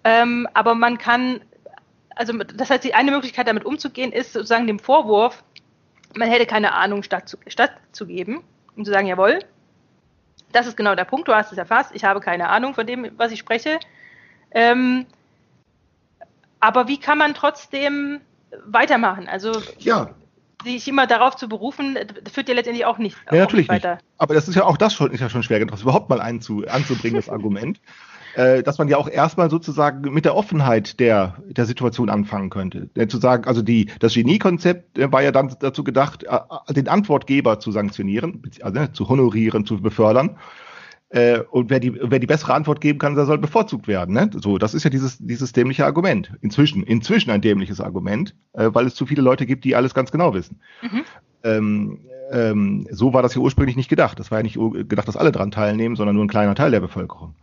ähm, 0.05 0.49
aber 0.55 0.75
man 0.75 0.99
kann, 0.99 1.41
also 2.15 2.33
das 2.33 2.71
heißt, 2.71 2.85
die 2.85 2.95
eine 2.95 3.11
Möglichkeit 3.11 3.49
damit 3.49 3.65
umzugehen 3.65 4.13
ist 4.13 4.33
sozusagen 4.33 4.67
dem 4.67 4.79
Vorwurf, 4.79 5.43
man 6.17 6.29
hätte 6.29 6.47
keine 6.47 6.75
Ahnung 6.75 7.03
stattzugeben 7.03 7.51
statt 7.51 7.73
und 8.77 8.85
zu 8.85 8.93
sagen, 8.93 9.07
jawohl, 9.07 9.41
das 10.53 10.67
ist 10.67 10.77
genau 10.77 10.95
der 10.95 11.05
Punkt, 11.05 11.29
du 11.29 11.35
hast 11.35 11.53
es 11.53 11.59
erfasst, 11.59 11.91
ich 11.95 12.05
habe 12.05 12.21
keine 12.21 12.49
Ahnung 12.49 12.75
von 12.75 12.87
dem, 12.87 13.11
was 13.17 13.33
ich 13.33 13.41
spreche. 13.41 13.81
Ähm, 14.53 15.07
aber 16.61 16.87
wie 16.87 16.99
kann 16.99 17.19
man 17.19 17.35
trotzdem 17.35 18.21
weitermachen? 18.65 19.29
Also 19.29 19.61
ja 19.79 20.15
sich 20.65 20.89
immer 20.89 21.07
darauf 21.07 21.37
zu 21.37 21.49
berufen, 21.49 21.97
führt 22.33 22.49
ja 22.49 22.55
letztendlich 22.55 22.87
auch 22.87 22.99
nicht, 22.99 23.17
ja, 23.31 23.39
natürlich 23.39 23.69
nicht 23.69 23.85
weiter. 23.85 23.99
Aber 24.19 24.35
das 24.35 24.49
ist 24.49 24.55
ja 24.55 24.65
auch 24.65 24.77
das 24.77 24.95
schon, 24.95 25.11
ist 25.11 25.21
ja 25.21 25.31
schon 25.31 25.43
schwer 25.43 25.65
das 25.65 25.83
überhaupt 25.83 26.09
mal 26.09 26.21
einzu, 26.21 26.65
anzubringen, 26.67 27.17
das 27.17 27.29
Argument. 27.29 27.81
Äh, 28.37 28.65
dass 28.65 28.79
man 28.79 28.89
ja 28.89 28.97
auch 28.97 29.09
erstmal 29.09 29.49
sozusagen 29.49 30.13
mit 30.13 30.25
der 30.25 30.35
Offenheit 30.35 30.99
der, 30.99 31.37
der 31.47 31.67
Situation 31.67 32.11
anfangen 32.11 32.51
könnte. 32.51 32.89
Denn 32.97 33.09
zu 33.09 33.19
sagen, 33.19 33.45
also 33.45 33.63
die, 33.63 33.87
das 34.01 34.15
Genie-Konzept 34.15 34.99
äh, 34.99 35.13
war 35.13 35.23
ja 35.23 35.31
dann 35.31 35.55
dazu 35.61 35.85
gedacht, 35.85 36.25
äh, 36.25 36.73
den 36.73 36.89
Antwortgeber 36.89 37.61
zu 37.61 37.71
sanktionieren, 37.71 38.43
also 38.61 38.81
ne, 38.81 38.93
zu 38.93 39.09
honorieren, 39.09 39.67
zu 39.67 39.81
befördern. 39.81 40.37
Äh, 41.15 41.45
und 41.53 41.71
wer 41.71 41.79
die, 41.79 41.95
wer 41.95 42.19
die 42.19 42.27
bessere 42.27 42.55
Antwort 42.55 42.81
geben 42.81 42.99
kann, 42.99 43.15
der 43.15 43.25
soll 43.25 43.39
bevorzugt 43.39 43.87
werden. 43.87 44.15
Ne? 44.17 44.31
So, 44.35 44.59
das 44.59 44.75
ist 44.75 44.83
ja 44.83 44.91
dieses, 44.91 45.17
dieses 45.19 45.53
dämliche 45.53 45.85
Argument. 45.87 46.33
Inzwischen, 46.41 46.83
inzwischen 46.83 47.31
ein 47.31 47.41
dämliches 47.41 47.81
Argument, 47.81 48.35
äh, 48.53 48.71
weil 48.73 48.85
es 48.87 48.97
zu 48.97 49.07
viele 49.07 49.23
Leute 49.23 49.47
gibt, 49.47 49.65
die 49.65 49.77
alles 49.77 49.95
ganz 49.95 50.11
genau 50.11 50.35
wissen. 50.35 50.59
Mhm. 50.83 51.03
Ähm, 51.45 51.99
ähm, 52.33 52.89
so 52.91 53.13
war 53.15 53.23
das 53.23 53.37
ja 53.37 53.41
ursprünglich 53.41 53.77
nicht 53.77 53.89
gedacht. 53.89 54.19
Das 54.19 54.33
war 54.33 54.41
ja 54.41 54.43
nicht 54.43 54.59
gedacht, 54.89 55.07
dass 55.07 55.17
alle 55.17 55.31
dran 55.31 55.53
teilnehmen, 55.53 55.95
sondern 55.95 56.17
nur 56.17 56.25
ein 56.25 56.29
kleiner 56.29 56.57
Teil 56.57 56.73
der 56.73 56.81
Bevölkerung. 56.81 57.37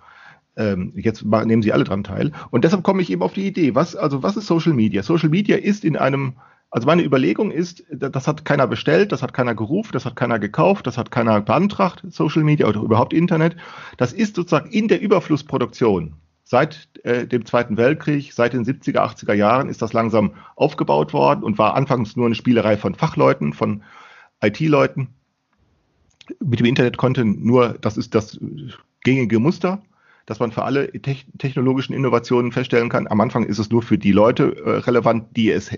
Ähm, 0.57 0.91
jetzt 0.97 1.23
nehmen 1.23 1.61
sie 1.61 1.71
alle 1.71 1.85
dran 1.85 2.03
teil. 2.03 2.33
Und 2.49 2.65
deshalb 2.65 2.83
komme 2.83 3.01
ich 3.01 3.09
eben 3.09 3.21
auf 3.21 3.31
die 3.31 3.47
Idee, 3.47 3.73
was, 3.73 3.95
also 3.95 4.21
was 4.21 4.35
ist 4.35 4.47
Social 4.47 4.73
Media? 4.73 5.01
Social 5.01 5.29
Media 5.29 5.55
ist 5.55 5.85
in 5.85 5.95
einem 5.95 6.33
also 6.71 6.87
meine 6.87 7.03
Überlegung 7.03 7.51
ist, 7.51 7.83
das 7.89 8.27
hat 8.27 8.45
keiner 8.45 8.65
bestellt, 8.65 9.11
das 9.11 9.21
hat 9.21 9.33
keiner 9.33 9.53
gerufen, 9.53 9.91
das 9.91 10.05
hat 10.05 10.15
keiner 10.15 10.39
gekauft, 10.39 10.87
das 10.87 10.97
hat 10.97 11.11
keiner 11.11 11.41
beantragt, 11.41 12.01
Social 12.09 12.43
Media 12.43 12.65
oder 12.65 12.81
überhaupt 12.81 13.11
Internet. 13.11 13.57
Das 13.97 14.13
ist 14.13 14.35
sozusagen 14.37 14.71
in 14.71 14.87
der 14.87 15.01
Überflussproduktion. 15.01 16.15
Seit 16.45 16.89
äh, 17.03 17.27
dem 17.27 17.45
Zweiten 17.45 17.75
Weltkrieg, 17.75 18.31
seit 18.31 18.53
den 18.53 18.63
70er, 18.63 18.99
80er 18.99 19.33
Jahren 19.33 19.67
ist 19.67 19.81
das 19.81 19.91
langsam 19.91 20.33
aufgebaut 20.55 21.11
worden 21.11 21.43
und 21.43 21.57
war 21.57 21.75
anfangs 21.75 22.15
nur 22.15 22.25
eine 22.25 22.35
Spielerei 22.35 22.77
von 22.77 22.95
Fachleuten, 22.95 23.51
von 23.51 23.83
IT-Leuten. 24.41 25.09
Mit 26.39 26.59
dem 26.59 26.65
Internet 26.65 26.95
konnte 26.95 27.25
nur, 27.25 27.77
das 27.81 27.97
ist 27.97 28.15
das 28.15 28.39
gängige 29.03 29.39
Muster, 29.39 29.81
dass 30.25 30.39
man 30.39 30.53
für 30.53 30.63
alle 30.63 30.89
te 30.91 31.17
technologischen 31.37 31.93
Innovationen 31.93 32.53
feststellen 32.53 32.87
kann. 32.87 33.07
Am 33.07 33.19
Anfang 33.19 33.43
ist 33.43 33.59
es 33.59 33.69
nur 33.69 33.81
für 33.81 33.97
die 33.97 34.13
Leute 34.13 34.55
äh, 34.55 34.69
relevant, 34.79 35.35
die 35.35 35.51
es 35.51 35.71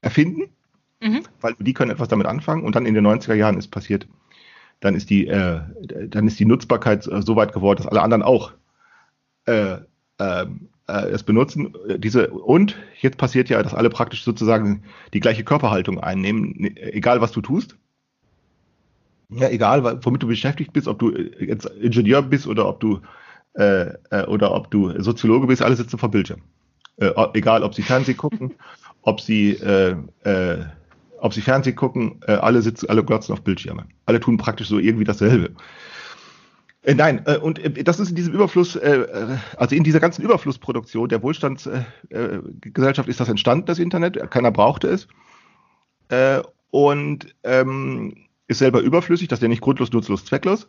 erfinden, 0.00 0.50
mhm. 1.00 1.22
weil 1.40 1.54
die 1.58 1.74
können 1.74 1.90
etwas 1.90 2.08
damit 2.08 2.26
anfangen 2.26 2.64
und 2.64 2.74
dann 2.74 2.86
in 2.86 2.94
den 2.94 3.06
90er 3.06 3.34
Jahren 3.34 3.58
ist 3.58 3.68
passiert, 3.68 4.06
dann 4.80 4.94
ist 4.94 5.10
die, 5.10 5.26
äh, 5.26 5.60
dann 6.08 6.26
ist 6.26 6.38
die 6.40 6.46
Nutzbarkeit 6.46 7.06
äh, 7.06 7.22
so 7.22 7.36
weit 7.36 7.52
geworden, 7.52 7.78
dass 7.78 7.86
alle 7.86 8.02
anderen 8.02 8.22
auch 8.22 8.52
äh, 9.46 9.76
ähm, 10.18 10.68
äh, 10.88 11.08
es 11.08 11.22
benutzen. 11.22 11.74
Diese, 11.98 12.30
und 12.30 12.76
jetzt 13.00 13.18
passiert 13.18 13.48
ja, 13.48 13.62
dass 13.62 13.74
alle 13.74 13.90
praktisch 13.90 14.24
sozusagen 14.24 14.82
die 15.12 15.20
gleiche 15.20 15.44
Körperhaltung 15.44 16.00
einnehmen, 16.00 16.76
egal 16.76 17.20
was 17.20 17.32
du 17.32 17.40
tust. 17.40 17.76
Ja, 19.28 19.48
egal, 19.48 19.84
womit 20.04 20.22
du 20.22 20.26
beschäftigt 20.26 20.72
bist, 20.72 20.88
ob 20.88 20.98
du 20.98 21.12
jetzt 21.12 21.66
Ingenieur 21.66 22.22
bist 22.22 22.48
oder 22.48 22.66
ob 22.66 22.80
du 22.80 23.00
äh, 23.54 23.94
äh, 24.10 24.26
oder 24.26 24.52
ob 24.54 24.70
du 24.70 25.00
Soziologe 25.00 25.46
bist, 25.46 25.62
alle 25.62 25.76
sitzen 25.76 25.98
vor 25.98 26.10
Bildschirm. 26.10 26.40
Äh, 26.96 27.12
egal, 27.34 27.62
ob 27.62 27.74
sie 27.74 27.82
Fernsehen 27.82 28.16
gucken 28.16 28.54
ob 29.02 29.20
sie, 29.20 29.52
äh, 29.52 29.96
äh, 30.24 30.64
ob 31.18 31.34
sie 31.34 31.40
Fernsehen 31.40 31.76
gucken, 31.76 32.20
äh, 32.26 32.32
alle 32.32 32.62
sitzen, 32.62 32.88
alle 32.88 33.04
glotzen 33.04 33.32
auf 33.32 33.42
Bildschirme. 33.42 33.86
Alle 34.06 34.20
tun 34.20 34.36
praktisch 34.36 34.68
so 34.68 34.78
irgendwie 34.78 35.04
dasselbe. 35.04 35.52
Äh, 36.82 36.94
nein, 36.94 37.22
äh, 37.26 37.36
und 37.36 37.58
äh, 37.58 37.84
das 37.84 38.00
ist 38.00 38.10
in 38.10 38.16
diesem 38.16 38.32
Überfluss, 38.34 38.76
äh, 38.76 39.00
äh 39.00 39.36
also 39.56 39.74
in 39.74 39.84
dieser 39.84 40.00
ganzen 40.00 40.22
Überflussproduktion 40.22 41.08
der 41.08 41.22
Wohlstandsgesellschaft 41.22 43.08
äh, 43.08 43.10
ist 43.10 43.20
das 43.20 43.28
entstanden, 43.28 43.66
das 43.66 43.78
Internet. 43.78 44.30
Keiner 44.30 44.50
brauchte 44.50 44.88
es. 44.88 45.08
Und 46.72 47.36
ähm, 47.44 48.14
ist 48.48 48.58
selber 48.58 48.80
überflüssig, 48.80 49.28
das 49.28 49.38
ist 49.38 49.42
ja 49.44 49.48
nicht 49.48 49.60
grundlos, 49.60 49.92
nutzlos, 49.92 50.24
zwecklos. 50.24 50.68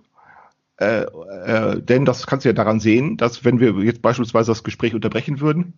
Denn 0.80 2.06
das 2.06 2.28
kannst 2.28 2.46
du 2.46 2.50
ja 2.50 2.54
daran 2.54 2.80
sehen, 2.80 3.18
dass 3.18 3.44
wenn 3.44 3.60
wir 3.60 3.74
jetzt 3.84 4.04
beispielsweise 4.04 4.52
das 4.52 4.64
Gespräch 4.64 4.94
unterbrechen 4.94 5.40
würden, 5.40 5.74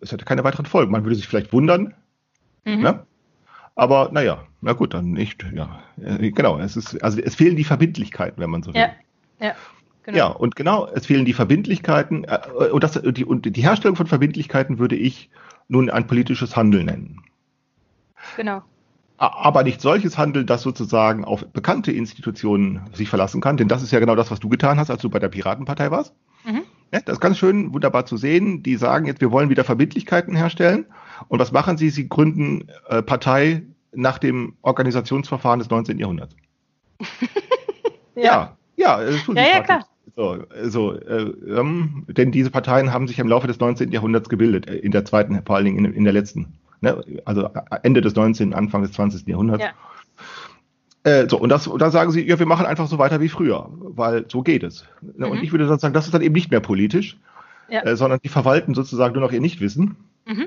es 0.00 0.12
hätte 0.12 0.24
keine 0.24 0.44
weiteren 0.44 0.66
Folgen. 0.66 0.92
Man 0.92 1.04
würde 1.04 1.16
sich 1.16 1.28
vielleicht 1.28 1.52
wundern, 1.52 1.94
mhm. 2.64 2.80
ne? 2.80 3.06
aber 3.74 4.10
naja, 4.12 4.44
na 4.60 4.72
gut, 4.72 4.94
dann 4.94 5.12
nicht. 5.12 5.44
Ja, 5.54 5.82
äh, 6.00 6.30
genau. 6.30 6.58
Es 6.58 6.76
ist, 6.76 7.02
also 7.02 7.20
es 7.20 7.34
fehlen 7.34 7.56
die 7.56 7.64
Verbindlichkeiten, 7.64 8.40
wenn 8.40 8.50
man 8.50 8.62
so 8.62 8.72
will. 8.74 8.80
Ja, 8.80 8.90
ja. 9.40 9.54
Genau. 10.04 10.18
Ja, 10.18 10.26
und 10.26 10.56
genau, 10.56 10.88
es 10.88 11.06
fehlen 11.06 11.24
die 11.24 11.32
Verbindlichkeiten 11.32 12.24
äh, 12.24 12.70
und, 12.72 12.82
das, 12.82 13.00
die, 13.00 13.24
und 13.24 13.54
die 13.56 13.62
Herstellung 13.62 13.96
von 13.96 14.08
Verbindlichkeiten 14.08 14.78
würde 14.78 14.96
ich 14.96 15.30
nun 15.68 15.90
ein 15.90 16.06
politisches 16.08 16.56
Handeln 16.56 16.86
nennen. 16.86 17.22
Genau. 18.36 18.62
Aber 19.18 19.62
nicht 19.62 19.80
solches 19.80 20.18
Handeln, 20.18 20.46
das 20.46 20.62
sozusagen 20.62 21.24
auf 21.24 21.46
bekannte 21.52 21.92
Institutionen 21.92 22.80
sich 22.92 23.08
verlassen 23.08 23.40
kann, 23.40 23.56
denn 23.56 23.68
das 23.68 23.82
ist 23.84 23.92
ja 23.92 24.00
genau 24.00 24.16
das, 24.16 24.32
was 24.32 24.40
du 24.40 24.48
getan 24.48 24.80
hast, 24.80 24.90
als 24.90 25.02
du 25.02 25.10
bei 25.10 25.20
der 25.20 25.28
Piratenpartei 25.28 25.92
warst. 25.92 26.12
Mhm. 26.44 26.62
Das 26.92 27.14
ist 27.14 27.20
ganz 27.20 27.38
schön 27.38 27.72
wunderbar 27.72 28.04
zu 28.04 28.18
sehen. 28.18 28.62
Die 28.62 28.76
sagen 28.76 29.06
jetzt, 29.06 29.20
wir 29.22 29.32
wollen 29.32 29.48
wieder 29.48 29.64
Verbindlichkeiten 29.64 30.36
herstellen. 30.36 30.84
Und 31.28 31.38
was 31.38 31.50
machen 31.50 31.78
sie? 31.78 31.88
Sie 31.88 32.08
gründen 32.08 32.68
äh, 32.88 33.02
Partei 33.02 33.62
nach 33.92 34.18
dem 34.18 34.54
Organisationsverfahren 34.62 35.58
des 35.58 35.70
19. 35.70 35.98
Jahrhunderts. 35.98 36.36
ja. 38.14 38.22
ja, 38.22 38.56
ja, 38.76 39.04
das 39.04 39.24
tun 39.24 39.36
ja, 39.36 39.42
ja 39.42 39.60
klar. 39.62 39.86
So, 40.14 40.44
so 40.64 40.92
äh, 40.92 41.32
ähm, 41.48 42.04
denn 42.08 42.32
diese 42.32 42.50
Parteien 42.50 42.92
haben 42.92 43.08
sich 43.08 43.18
im 43.18 43.28
Laufe 43.28 43.46
des 43.46 43.58
19. 43.58 43.90
Jahrhunderts 43.92 44.28
gebildet, 44.28 44.68
äh, 44.68 44.76
in 44.76 44.92
der 44.92 45.06
zweiten, 45.06 45.40
vor 45.46 45.56
allen 45.56 45.64
Dingen 45.64 45.84
in, 45.86 45.94
in 45.94 46.04
der 46.04 46.12
letzten, 46.12 46.58
ne? 46.82 47.02
also 47.24 47.46
äh, 47.46 47.78
Ende 47.82 48.02
des 48.02 48.14
19., 48.14 48.52
Anfang 48.52 48.82
des 48.82 48.92
20. 48.92 49.26
Jahrhunderts. 49.26 49.64
Ja. 49.64 49.70
Äh, 51.04 51.28
so, 51.28 51.38
und, 51.38 51.48
das, 51.48 51.66
und 51.66 51.82
dann 51.82 51.90
sagen 51.90 52.12
sie, 52.12 52.26
ja, 52.26 52.38
wir 52.38 52.46
machen 52.46 52.64
einfach 52.64 52.86
so 52.86 52.98
weiter 52.98 53.20
wie 53.20 53.28
früher, 53.28 53.68
weil 53.72 54.24
so 54.28 54.42
geht 54.42 54.62
es. 54.62 54.84
Mhm. 55.00 55.24
Und 55.24 55.42
ich 55.42 55.52
würde 55.52 55.66
dann 55.66 55.78
sagen, 55.78 55.94
das 55.94 56.06
ist 56.06 56.14
dann 56.14 56.22
eben 56.22 56.34
nicht 56.34 56.50
mehr 56.50 56.60
politisch, 56.60 57.18
ja. 57.68 57.82
äh, 57.82 57.96
sondern 57.96 58.20
die 58.22 58.28
verwalten 58.28 58.74
sozusagen 58.74 59.14
nur 59.14 59.22
noch 59.22 59.32
ihr 59.32 59.40
Nichtwissen. 59.40 59.96
Mhm. 60.26 60.46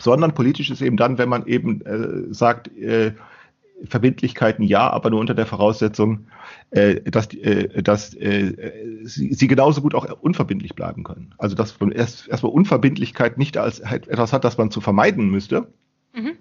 Sondern 0.00 0.34
politisch 0.34 0.70
ist 0.70 0.82
eben 0.82 0.96
dann, 0.96 1.18
wenn 1.18 1.28
man 1.28 1.46
eben 1.46 1.80
äh, 1.82 2.32
sagt, 2.32 2.68
äh, 2.78 3.12
Verbindlichkeiten 3.84 4.62
ja, 4.62 4.88
aber 4.90 5.10
nur 5.10 5.20
unter 5.20 5.34
der 5.34 5.46
Voraussetzung, 5.46 6.26
äh, 6.70 7.00
dass, 7.10 7.32
äh, 7.34 7.82
dass 7.82 8.10
sie, 8.10 9.32
sie 9.32 9.46
genauso 9.48 9.80
gut 9.80 9.94
auch 9.94 10.06
unverbindlich 10.20 10.74
bleiben 10.74 11.02
können. 11.02 11.34
Also 11.38 11.56
dass 11.56 11.80
man 11.80 11.90
erst 11.90 12.28
erstmal 12.28 12.52
Unverbindlichkeit 12.52 13.38
nicht 13.38 13.56
als 13.56 13.84
halt 13.84 14.06
etwas 14.06 14.32
hat, 14.32 14.44
das 14.44 14.58
man 14.58 14.70
zu 14.70 14.80
vermeiden 14.80 15.30
müsste, 15.30 15.66
mhm. 16.14 16.32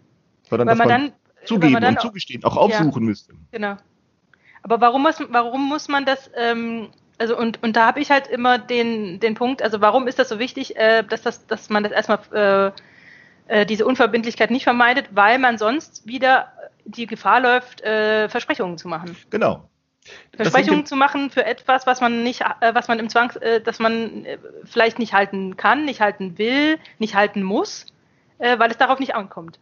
sondern 0.49 0.67
Weil 0.67 0.75
dass 0.75 0.77
man, 0.77 0.87
man 0.87 1.01
dann 1.01 1.11
zugeben 1.45 1.73
man 1.73 1.81
dann 1.81 1.93
und 1.93 1.99
auch- 1.99 2.03
zugestehen, 2.03 2.43
auch 2.43 2.57
aufsuchen 2.57 3.03
müsste. 3.03 3.33
Genau. 3.51 3.77
Aber 4.61 4.81
warum 4.81 5.03
muss, 5.03 5.21
warum 5.29 5.67
muss 5.69 5.87
man 5.87 6.05
das, 6.05 6.29
ähm, 6.35 6.89
also 7.17 7.37
und, 7.37 7.63
und 7.63 7.75
da 7.75 7.85
habe 7.87 7.99
ich 8.01 8.11
halt 8.11 8.27
immer 8.27 8.57
den, 8.57 9.19
den 9.19 9.35
Punkt, 9.35 9.61
also 9.61 9.81
warum 9.81 10.07
ist 10.07 10.19
das 10.19 10.29
so 10.29 10.39
wichtig, 10.39 10.75
äh, 10.75 11.03
dass, 11.03 11.21
das, 11.21 11.47
dass 11.47 11.69
man 11.69 11.83
das 11.83 11.91
erstmal 11.91 12.73
äh, 13.47 13.61
äh, 13.61 13.65
diese 13.65 13.85
Unverbindlichkeit 13.85 14.51
nicht 14.51 14.63
vermeidet, 14.63 15.07
weil 15.11 15.39
man 15.39 15.57
sonst 15.57 16.05
wieder 16.05 16.51
die 16.85 17.07
Gefahr 17.07 17.39
läuft, 17.39 17.81
äh, 17.81 18.27
Versprechungen 18.29 18.77
zu 18.77 18.87
machen. 18.87 19.15
Genau. 19.29 19.69
Versprechungen 20.35 20.85
zu 20.85 20.95
machen 20.95 21.29
für 21.29 21.45
etwas, 21.45 21.85
was 21.85 22.01
man 22.01 22.23
nicht, 22.23 22.41
äh, 22.41 22.73
was 22.73 22.87
man 22.87 22.99
im 22.99 23.09
Zwangs, 23.09 23.35
äh, 23.37 23.61
dass 23.61 23.79
man 23.79 24.25
äh, 24.25 24.37
vielleicht 24.63 24.97
nicht 24.97 25.13
halten 25.13 25.55
kann, 25.55 25.85
nicht 25.85 26.01
halten 26.01 26.37
will, 26.37 26.79
nicht 26.97 27.15
halten 27.15 27.43
muss, 27.43 27.85
äh, 28.39 28.57
weil 28.59 28.71
es 28.71 28.77
darauf 28.77 28.99
nicht 28.99 29.13
ankommt. 29.15 29.59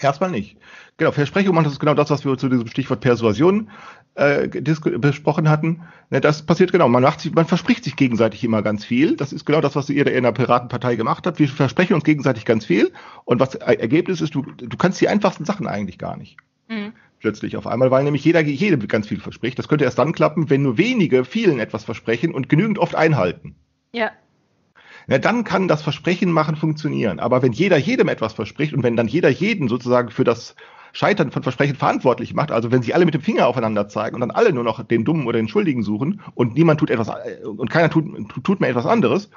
Erstmal 0.00 0.30
nicht. 0.30 0.56
Genau, 0.96 1.12
Versprechungen, 1.12 1.64
das 1.64 1.74
ist 1.74 1.78
genau 1.78 1.94
das, 1.94 2.10
was 2.10 2.24
wir 2.24 2.36
zu 2.36 2.48
diesem 2.48 2.66
Stichwort 2.66 3.00
Persuasion 3.00 3.70
äh, 4.14 4.48
besprochen 4.48 5.48
hatten. 5.48 5.82
Ne, 6.10 6.20
das 6.20 6.42
passiert 6.42 6.72
genau. 6.72 6.88
Man, 6.88 7.02
macht 7.02 7.20
sich, 7.20 7.32
man 7.32 7.46
verspricht 7.46 7.84
sich 7.84 7.96
gegenseitig 7.96 8.44
immer 8.44 8.62
ganz 8.62 8.84
viel. 8.84 9.16
Das 9.16 9.32
ist 9.32 9.44
genau 9.44 9.60
das, 9.60 9.76
was 9.76 9.88
ihr 9.90 10.06
in 10.06 10.24
der 10.24 10.32
Piratenpartei 10.32 10.96
gemacht 10.96 11.26
habt. 11.26 11.38
Wir 11.38 11.48
versprechen 11.48 11.94
uns 11.94 12.04
gegenseitig 12.04 12.44
ganz 12.44 12.66
viel. 12.66 12.92
Und 13.24 13.40
was 13.40 13.54
äh, 13.54 13.74
Ergebnis 13.74 14.20
ist, 14.20 14.34
du, 14.34 14.42
du 14.42 14.76
kannst 14.76 15.00
die 15.00 15.08
einfachsten 15.08 15.44
Sachen 15.44 15.66
eigentlich 15.66 15.98
gar 15.98 16.16
nicht. 16.16 16.36
Mhm. 16.68 16.92
Plötzlich 17.20 17.56
auf 17.56 17.66
einmal, 17.66 17.90
weil 17.90 18.04
nämlich 18.04 18.24
jeder 18.24 18.40
jedem 18.40 18.86
ganz 18.88 19.06
viel 19.06 19.20
verspricht. 19.20 19.58
Das 19.58 19.68
könnte 19.68 19.84
erst 19.84 19.98
dann 19.98 20.12
klappen, 20.12 20.50
wenn 20.50 20.62
nur 20.62 20.76
wenige 20.76 21.24
vielen 21.24 21.60
etwas 21.60 21.84
versprechen 21.84 22.34
und 22.34 22.48
genügend 22.48 22.78
oft 22.78 22.96
einhalten. 22.96 23.54
Ja, 23.92 24.10
Na, 25.06 25.18
dann 25.18 25.44
kann 25.44 25.68
das 25.68 25.82
Versprechen 25.82 26.30
machen 26.30 26.56
funktionieren. 26.56 27.20
Aber 27.20 27.42
wenn 27.42 27.52
jeder 27.52 27.76
jedem 27.76 28.08
etwas 28.08 28.32
verspricht 28.32 28.72
und 28.74 28.82
wenn 28.82 28.96
dann 28.96 29.08
jeder 29.08 29.28
jeden 29.28 29.68
sozusagen 29.68 30.10
für 30.10 30.24
das 30.24 30.54
Scheitern 30.92 31.30
von 31.30 31.42
Versprechen 31.42 31.76
verantwortlich 31.76 32.34
macht, 32.34 32.52
also 32.52 32.70
wenn 32.70 32.82
sie 32.82 32.92
alle 32.92 33.06
mit 33.06 33.14
dem 33.14 33.22
Finger 33.22 33.46
aufeinander 33.46 33.88
zeigen 33.88 34.14
und 34.14 34.20
dann 34.20 34.30
alle 34.30 34.52
nur 34.52 34.64
noch 34.64 34.82
den 34.84 35.04
Dummen 35.04 35.26
oder 35.26 35.38
den 35.38 35.48
Schuldigen 35.48 35.82
suchen 35.82 36.20
und 36.34 36.54
niemand 36.54 36.80
tut 36.80 36.90
etwas 36.90 37.08
äh, 37.08 37.44
und 37.44 37.70
keiner 37.70 37.88
tut, 37.88 38.04
tut 38.44 38.60
mehr 38.60 38.70
etwas 38.70 38.86
anderes, 38.86 39.30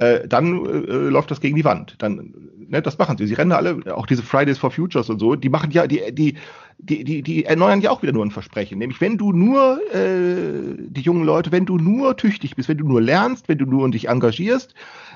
äh, 0.00 0.26
dann 0.26 0.64
äh, 0.64 1.08
läuft 1.10 1.30
das 1.30 1.40
gegen 1.40 1.56
die 1.56 1.64
Wand. 1.64 1.94
Dann, 1.98 2.32
ne, 2.68 2.80
das 2.80 2.96
machen 2.96 3.18
sie. 3.18 3.26
Sie 3.26 3.34
rennen 3.34 3.52
alle, 3.52 3.94
auch 3.94 4.06
diese 4.06 4.22
Fridays 4.22 4.58
for 4.58 4.70
Futures 4.70 5.10
und 5.10 5.18
so, 5.18 5.36
die 5.36 5.50
machen 5.50 5.70
ja, 5.72 5.86
die, 5.86 6.00
die, 6.12 6.38
die, 6.78 7.04
die, 7.04 7.22
die 7.22 7.44
erneuern 7.44 7.82
ja 7.82 7.90
auch 7.90 8.02
wieder 8.02 8.12
nur 8.14 8.24
ein 8.24 8.30
Versprechen. 8.30 8.78
Nämlich, 8.78 9.00
wenn 9.02 9.18
du 9.18 9.32
nur, 9.32 9.78
äh, 9.94 10.74
die 10.78 11.02
jungen 11.02 11.24
Leute, 11.24 11.52
wenn 11.52 11.66
du 11.66 11.76
nur 11.76 12.16
tüchtig 12.16 12.56
bist, 12.56 12.70
wenn 12.70 12.78
du 12.78 12.88
nur 12.88 13.02
lernst, 13.02 13.48
wenn 13.48 13.58
du 13.58 13.66
nur 13.66 13.90
dich 13.90 14.08
engagierst, 14.08 14.74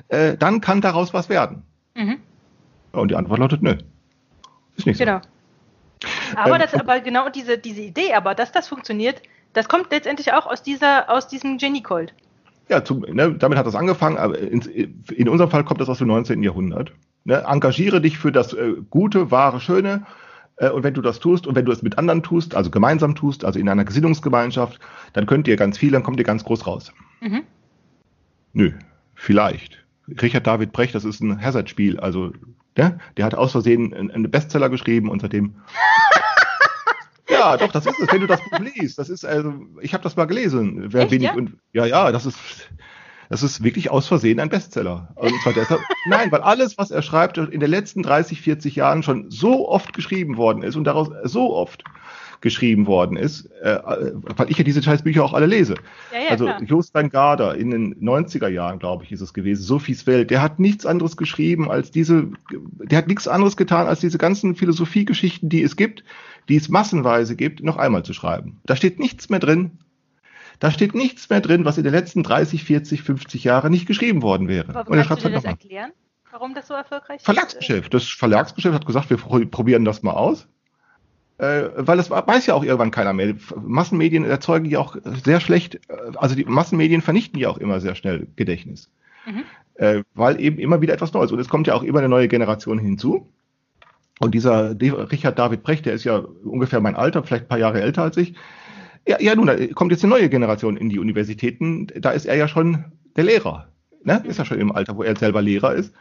äh, 0.09 0.37
dann 0.37 0.61
kann 0.61 0.83
daraus 0.83 1.15
was 1.15 1.31
werden. 1.31 1.63
mhm. 1.95 2.19
Ja, 2.93 3.01
Und 3.01 3.11
die 3.11 3.17
Antwort 3.17 3.41
lautet, 3.41 3.63
nö. 3.63 3.77
Ist 4.77 4.87
nicht 4.87 4.99
so. 4.99 5.05
genau. 5.05 5.21
Aber 6.37 6.57
Ähm, 6.57 6.61
das, 6.61 6.75
aber 6.75 7.01
genau 7.01 7.31
diese, 7.31 7.57
diese 7.57 7.81
Idee, 7.81 8.13
aber 8.13 8.35
dass 8.35 8.53
das 8.53 8.69
funktioniert, 8.69 9.23
das 9.55 9.67
kommt 9.69 9.91
letztendlich 9.91 10.35
auch 10.35 10.47
aus 10.47 10.63
dieser, 10.63 11.09
aus 11.11 11.27
diesem 11.27 11.57
Genie-Cold. 11.57 12.13
Ja, 12.69 12.83
zum, 12.85 13.01
ne, 13.01 13.35
damit 13.35 13.59
hat 13.59 13.67
das 13.67 13.75
angefangen, 13.75 14.17
aber 14.17 14.39
in, 14.39 14.61
in 15.15 15.29
unserem 15.29 15.51
Fall 15.51 15.65
kommt 15.65 15.81
das 15.81 15.89
aus 15.89 15.99
dem 15.99 16.09
19. 16.09 16.43
Jahrhundert. 16.43 16.93
Ne, 17.25 17.45
engagiere 17.47 18.01
dich 18.01 18.19
für 18.19 18.33
das 18.33 18.53
äh, 18.53 18.75
Gute, 18.91 19.31
Wahre, 19.31 19.61
Schöne. 19.61 20.07
Äh, 20.57 20.71
und 20.71 20.83
wenn 20.83 20.95
du 20.95 21.03
das 21.03 21.21
tust 21.21 21.47
und 21.47 21.55
wenn 21.55 21.65
du 21.65 21.73
es 21.73 21.83
mit 21.83 21.99
anderen 21.99 22.23
tust, 22.23 22.55
also 22.55 22.71
gemeinsam 22.71 23.15
tust, 23.15 23.45
also 23.45 23.59
in 23.59 23.69
einer 23.69 23.85
Gesinnungsgemeinschaft, 23.85 24.81
dann 25.13 25.27
könnt 25.27 25.49
ihr 25.49 25.57
ganz 25.57 25.79
viel, 25.79 25.91
dann 25.91 26.03
kommt 26.03 26.19
ihr 26.19 26.25
ganz 26.25 26.45
groß 26.45 26.67
raus. 26.67 26.93
Mhm. 27.21 27.43
Nö, 28.53 28.73
vielleicht. 29.15 29.85
Richard 30.21 30.47
David 30.47 30.73
Brecht, 30.73 30.95
das 30.95 31.05
ist 31.05 31.21
ein 31.21 31.41
Hazard-Spiel, 31.41 31.99
also 31.99 32.33
ne, 32.77 32.99
der 33.17 33.25
hat 33.25 33.35
aus 33.35 33.53
Versehen 33.53 33.95
einen 33.95 34.11
einen 34.11 34.31
Bestseller 34.31 34.69
geschrieben 34.69 35.09
und 35.09 35.21
seitdem. 35.23 35.55
ja, 37.29 37.57
doch, 37.57 37.73
das 37.73 37.87
ist 37.87 37.99
es, 37.99 38.13
wenn 38.13 38.21
du 38.21 38.27
das 38.27 38.41
Buch 38.41 38.59
liest. 38.59 38.99
Das 38.99 39.09
ist 39.09 39.25
also, 39.25 39.55
ich 39.81 39.95
habe 39.95 40.03
das 40.03 40.17
mal 40.17 40.27
gelesen. 40.27 40.93
Wer 40.93 41.03
Echt, 41.03 41.13
wenig 41.13 41.29
ja? 41.29 41.35
und 41.35 41.57
ja, 41.73 41.87
ja, 41.87 42.13
das 42.13 42.27
ist, 42.27 42.39
das 43.31 43.43
ist 43.43 43.63
wirklich 43.63 43.91
aus 43.91 44.07
Versehen 44.07 44.41
ein 44.41 44.51
Bestseller. 44.51 45.09
Und 45.15 45.33
zwar 45.43 45.53
deshalb, 45.53 45.81
nein, 46.07 46.31
weil 46.31 46.43
alles, 46.43 46.77
was 46.77 46.91
er 46.91 47.03
schreibt, 47.03 47.39
in 47.39 47.61
den 47.61 47.71
letzten 47.71 48.03
30, 48.03 48.41
40 48.41 48.77
Jahren 48.77 49.03
schon 49.03 49.31
so 49.31 49.69
oft 49.69 49.93
geschrieben 49.95 50.37
worden 50.37 50.63
ist 50.63 50.77
und 50.77 50.85
daraus 50.85 51.11
so 51.25 51.55
oft 51.55 51.85
geschrieben 52.45 52.87
worden 52.87 53.17
ist, 53.17 53.47
äh, 53.63 53.79
weil 54.37 54.51
ich 54.51 54.59
ja 54.59 54.65
diese 54.65 54.83
Scheißbücher 54.83 55.25
auch 55.25 55.33
alle 55.33 55.47
lese. 55.47 55.77
Ja, 56.13 56.25
ja, 56.25 56.29
also 56.29 56.45
klar. 56.45 56.63
Jostein 56.63 57.09
Garder 57.09 57.55
in 57.55 57.71
den 57.71 57.95
90er 57.97 58.49
Jahren, 58.49 58.79
glaube 58.79 59.03
ich, 59.03 59.13
ist 59.13 59.23
es 59.23 59.33
gewesen, 59.33 59.63
Sophies 59.63 60.07
Welt, 60.07 60.31
der 60.31 60.43
hat 60.43 60.59
nichts 60.59 60.85
anderes 60.85 61.17
geschrieben 61.17 61.71
als 61.71 61.91
diese, 61.91 62.29
der 62.53 62.99
hat 62.99 63.09
nichts 63.09 63.27
anderes 63.27 63.57
getan, 63.57 63.87
als 63.87 64.01
diese 64.01 64.19
ganzen 64.19 64.57
Philosophiegeschichten, 64.57 65.49
die 65.49 65.63
es 65.63 65.75
gibt, 65.75 66.05
die 66.49 66.57
es 66.57 66.69
massenweise 66.69 67.37
gibt, 67.37 67.63
noch 67.63 67.77
einmal 67.77 68.05
zu 68.05 68.13
schreiben. 68.13 68.61
Da 68.65 68.77
steht 68.77 68.99
nichts 68.99 69.29
mehr 69.29 69.41
drin. 69.41 69.79
Da 70.61 70.71
steht 70.71 70.95
nichts 70.95 71.29
mehr 71.31 71.41
drin, 71.41 71.65
was 71.65 71.79
in 71.79 71.85
den 71.85 71.93
letzten 71.93 72.23
30, 72.23 72.65
40, 72.65 73.03
50 73.03 73.43
Jahren 73.45 73.71
nicht 73.73 73.87
geschrieben 73.87 74.23
worden 74.23 74.47
wäre. 74.49 74.75
Aber 74.77 74.91
Und 74.91 74.99
er 74.99 75.05
kannst 75.05 75.23
schreibt 75.23 75.25
du 75.25 75.29
dir 75.29 75.35
halt 75.35 75.37
das 75.37 75.45
nochmal. 75.45 75.53
erklären, 75.63 75.91
warum 76.31 76.55
das 76.55 76.69
so 76.69 76.75
erfolgreich 76.75 77.17
ist? 77.17 77.25
Verlagsgeschäft. 77.25 77.93
Das 77.93 78.05
Verlagsgeschäft 78.09 78.75
hat 78.75 78.87
gesagt, 78.87 79.11
wir 79.11 79.17
pro- 79.17 79.45
probieren 79.47 79.85
das 79.85 80.03
mal 80.03 80.13
aus. 80.13 80.47
Äh, 81.39 81.71
weil 81.77 81.97
das 81.97 82.11
weiß 82.11 82.47
ja 82.47 82.55
auch 82.55 82.63
irgendwann 82.63 82.93
keiner 82.93 83.13
mehr. 83.13 83.35
Massenmedien 83.61 84.25
erzeugen 84.25 84.67
ja 84.67 84.79
auch 84.79 84.97
sehr 85.25 85.41
schlecht, 85.41 85.75
äh, 85.89 86.13
also 86.15 86.37
die 86.37 86.45
Massenmedien 86.45 87.01
vernichten 87.03 87.41
ja 87.41 87.49
auch 87.49 87.59
immer 87.59 87.81
sehr 87.81 87.97
schnell 87.97 88.29
Gedächtnis. 88.37 88.93
Mhm. 89.27 89.43
Äh, 89.75 90.05
weil 90.15 90.41
eben 90.41 90.59
immer 90.61 90.81
wieder 90.81 90.95
etwas 90.95 91.13
Neues. 91.13 91.33
Und 91.33 91.41
es 91.41 91.49
kommt 91.49 91.67
ja 91.67 91.75
auch 91.75 91.83
immer 91.83 91.99
eine 91.99 92.09
neue 92.09 92.29
Generation 92.29 92.79
hinzu. 92.79 93.29
Und 94.21 94.35
dieser 94.35 94.79
Richard 94.81 95.39
David 95.39 95.63
Brecht, 95.63 95.87
der 95.87 95.95
ist 95.95 96.05
ja 96.05 96.19
ungefähr 96.19 96.81
mein 96.81 96.95
Alter, 96.95 97.23
vielleicht 97.23 97.45
ein 97.45 97.49
paar 97.49 97.59
Jahre 97.59 97.83
älter 97.83 98.03
als 98.03 98.17
ich. 98.17 98.35
Ja, 99.07 99.21
ja 99.21 99.35
nun, 99.35 99.47
da 99.47 99.57
kommt 99.69 99.91
jetzt 99.91 100.05
eine 100.05 100.15
neue 100.15 100.29
Generation 100.29 100.77
in 100.77 100.89
die 100.89 100.99
Universitäten. 100.99 101.89
Da 101.99 102.11
ist 102.13 102.27
er 102.27 102.37
ja 102.37 102.49
schon 102.49 102.85
der 103.17 103.25
Lehrer. 103.25 103.69
Ne? 104.05 104.23
Ist 104.27 104.39
ja 104.39 104.45
schon 104.45 104.61
im 104.61 104.73
Alter, 104.73 104.97
wo 104.97 105.03
er 105.03 105.17
selber 105.17 105.43
Lehrer 105.43 105.75
ist. 105.75 105.93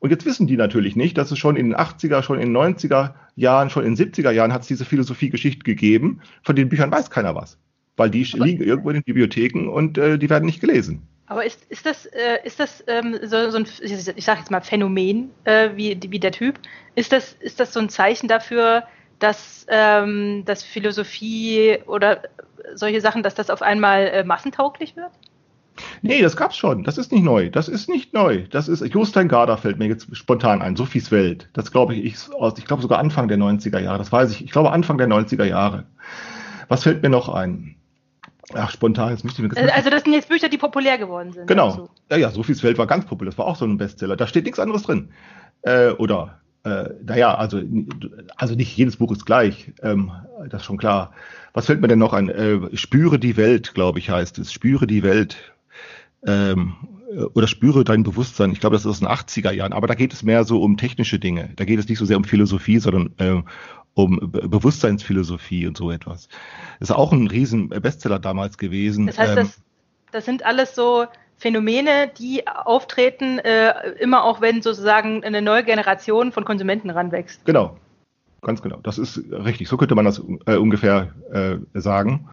Und 0.00 0.10
jetzt 0.10 0.24
wissen 0.24 0.46
die 0.46 0.56
natürlich 0.56 0.96
nicht, 0.96 1.18
dass 1.18 1.30
es 1.30 1.38
schon 1.38 1.56
in 1.56 1.70
den 1.70 1.76
80er, 1.76 2.22
schon 2.22 2.38
in 2.38 2.52
den 2.52 2.56
90er 2.56 3.14
Jahren, 3.34 3.68
schon 3.68 3.84
in 3.84 3.96
den 3.96 4.12
70er 4.12 4.30
Jahren 4.30 4.52
hat 4.52 4.62
es 4.62 4.68
diese 4.68 4.84
Philosophiegeschichte 4.84 5.64
gegeben. 5.64 6.20
Von 6.42 6.56
den 6.56 6.68
Büchern 6.68 6.90
weiß 6.90 7.10
keiner 7.10 7.34
was. 7.34 7.58
Weil 7.96 8.10
die 8.10 8.22
liegen 8.22 8.62
irgendwo 8.62 8.90
in 8.90 8.94
den 8.94 9.02
Bibliotheken 9.02 9.68
und 9.68 9.98
äh, 9.98 10.18
die 10.18 10.30
werden 10.30 10.44
nicht 10.44 10.60
gelesen. 10.60 11.02
Aber 11.28 11.44
ist, 11.44 11.60
ist 11.68 11.84
das, 11.84 12.06
äh, 12.06 12.38
ist 12.44 12.58
das 12.58 12.82
ähm, 12.86 13.18
so, 13.22 13.50
so 13.50 13.58
ein, 13.58 13.66
ich 13.80 14.24
sage 14.24 14.40
jetzt 14.40 14.50
mal 14.50 14.62
Phänomen, 14.62 15.30
äh, 15.44 15.70
wie, 15.74 15.98
wie 16.08 16.18
der 16.18 16.32
Typ, 16.32 16.58
ist 16.94 17.12
das, 17.12 17.34
ist 17.40 17.60
das 17.60 17.72
so 17.74 17.80
ein 17.80 17.90
Zeichen 17.90 18.28
dafür, 18.28 18.84
dass, 19.18 19.66
ähm, 19.68 20.44
dass 20.46 20.62
Philosophie 20.62 21.78
oder 21.86 22.22
solche 22.74 23.00
Sachen, 23.00 23.22
dass 23.22 23.34
das 23.34 23.50
auf 23.50 23.62
einmal 23.62 24.06
äh, 24.08 24.24
massentauglich 24.24 24.96
wird? 24.96 25.10
Nee, 26.02 26.22
das 26.22 26.36
gab's 26.36 26.56
schon. 26.56 26.82
Das 26.82 26.98
ist 26.98 27.12
nicht 27.12 27.22
neu. 27.22 27.50
Das 27.50 27.68
ist 27.68 27.88
nicht 27.88 28.12
neu. 28.12 28.44
Das 28.50 28.68
ist 28.68 28.80
Jostein 28.92 29.28
Garder 29.28 29.58
fällt 29.58 29.78
mir 29.78 29.86
jetzt 29.86 30.08
spontan 30.16 30.62
ein. 30.62 30.76
Sophies 30.76 31.12
Welt. 31.12 31.48
Das 31.52 31.70
glaube 31.70 31.94
ich, 31.94 32.04
ich, 32.04 32.14
ich 32.56 32.64
glaube 32.64 32.82
sogar 32.82 32.98
Anfang 32.98 33.28
der 33.28 33.38
90er 33.38 33.78
Jahre. 33.78 33.98
Das 33.98 34.10
weiß 34.10 34.32
ich. 34.32 34.44
Ich 34.44 34.50
glaube 34.50 34.72
Anfang 34.72 34.98
der 34.98 35.08
90er 35.08 35.44
Jahre. 35.44 35.84
Was 36.68 36.82
fällt 36.82 37.02
mir 37.02 37.10
noch 37.10 37.28
ein? 37.28 37.77
Ach, 38.54 38.70
spontan, 38.70 39.10
jetzt 39.10 39.24
müsste 39.24 39.42
ich 39.42 39.52
mir 39.52 39.56
Äh, 39.56 39.70
Also 39.70 39.90
das 39.90 40.02
sind 40.04 40.12
jetzt 40.12 40.28
Bücher, 40.28 40.48
die 40.48 40.58
populär 40.58 40.98
geworden 40.98 41.32
sind. 41.32 41.46
Genau. 41.46 41.70
Also. 41.70 41.90
Ja, 42.10 42.16
ja, 42.16 42.30
Sophies 42.30 42.62
Welt 42.62 42.78
war 42.78 42.86
ganz 42.86 43.04
populär. 43.06 43.30
Das 43.30 43.38
war 43.38 43.46
auch 43.46 43.56
so 43.56 43.64
ein 43.64 43.76
Bestseller. 43.78 44.16
Da 44.16 44.26
steht 44.26 44.44
nichts 44.44 44.58
anderes 44.58 44.82
drin. 44.84 45.10
Äh, 45.62 45.90
oder, 45.90 46.40
äh, 46.64 46.90
naja, 47.04 47.34
also, 47.34 47.60
also 48.36 48.54
nicht 48.54 48.76
jedes 48.76 48.96
Buch 48.96 49.12
ist 49.12 49.26
gleich. 49.26 49.72
Ähm, 49.82 50.12
das 50.48 50.62
ist 50.62 50.66
schon 50.66 50.78
klar. 50.78 51.12
Was 51.52 51.66
fällt 51.66 51.80
mir 51.80 51.88
denn 51.88 51.98
noch 51.98 52.12
ein? 52.12 52.28
Äh, 52.28 52.76
Spüre 52.76 53.18
die 53.18 53.36
Welt, 53.36 53.74
glaube 53.74 53.98
ich, 53.98 54.10
heißt 54.10 54.38
es. 54.38 54.52
Spüre 54.52 54.86
die 54.86 55.02
Welt. 55.02 55.36
Ähm, 56.26 56.74
äh, 57.12 57.22
oder 57.22 57.46
spüre 57.46 57.84
dein 57.84 58.02
Bewusstsein. 58.02 58.52
Ich 58.52 58.60
glaube, 58.60 58.74
das 58.76 58.82
ist 58.82 58.90
aus 58.90 58.98
den 59.00 59.08
80er 59.08 59.52
Jahren. 59.52 59.72
Aber 59.72 59.86
da 59.86 59.94
geht 59.94 60.12
es 60.12 60.22
mehr 60.22 60.44
so 60.44 60.62
um 60.62 60.76
technische 60.76 61.18
Dinge. 61.18 61.50
Da 61.56 61.64
geht 61.64 61.78
es 61.78 61.88
nicht 61.88 61.98
so 61.98 62.04
sehr 62.04 62.16
um 62.16 62.24
Philosophie, 62.24 62.78
sondern 62.78 63.10
äh, 63.18 63.42
um 63.98 64.30
Be 64.30 64.48
Bewusstseinsphilosophie 64.48 65.66
und 65.66 65.76
so 65.76 65.90
etwas. 65.90 66.28
Das 66.78 66.90
ist 66.90 66.94
auch 66.94 67.12
ein 67.12 67.26
riesen 67.26 67.68
Bestseller 67.68 68.18
damals 68.18 68.56
gewesen. 68.56 69.06
Das 69.06 69.18
heißt, 69.18 69.36
Ähm, 69.36 69.36
das, 69.36 69.60
das 70.12 70.24
sind 70.24 70.46
alles 70.46 70.74
so 70.74 71.06
Phänomene, 71.36 72.10
die 72.18 72.46
auftreten, 72.46 73.38
äh, 73.40 73.90
immer 74.00 74.24
auch 74.24 74.40
wenn 74.40 74.62
sozusagen 74.62 75.24
eine 75.24 75.42
neue 75.42 75.64
Generation 75.64 76.32
von 76.32 76.44
Konsumenten 76.44 76.90
ranwächst. 76.90 77.44
Genau, 77.44 77.76
ganz 78.42 78.62
genau. 78.62 78.78
Das 78.82 78.98
ist 78.98 79.20
richtig. 79.30 79.68
So 79.68 79.76
könnte 79.76 79.94
man 79.94 80.04
das 80.04 80.22
äh, 80.46 80.56
ungefähr 80.56 81.12
äh, 81.32 81.80
sagen. 81.80 82.28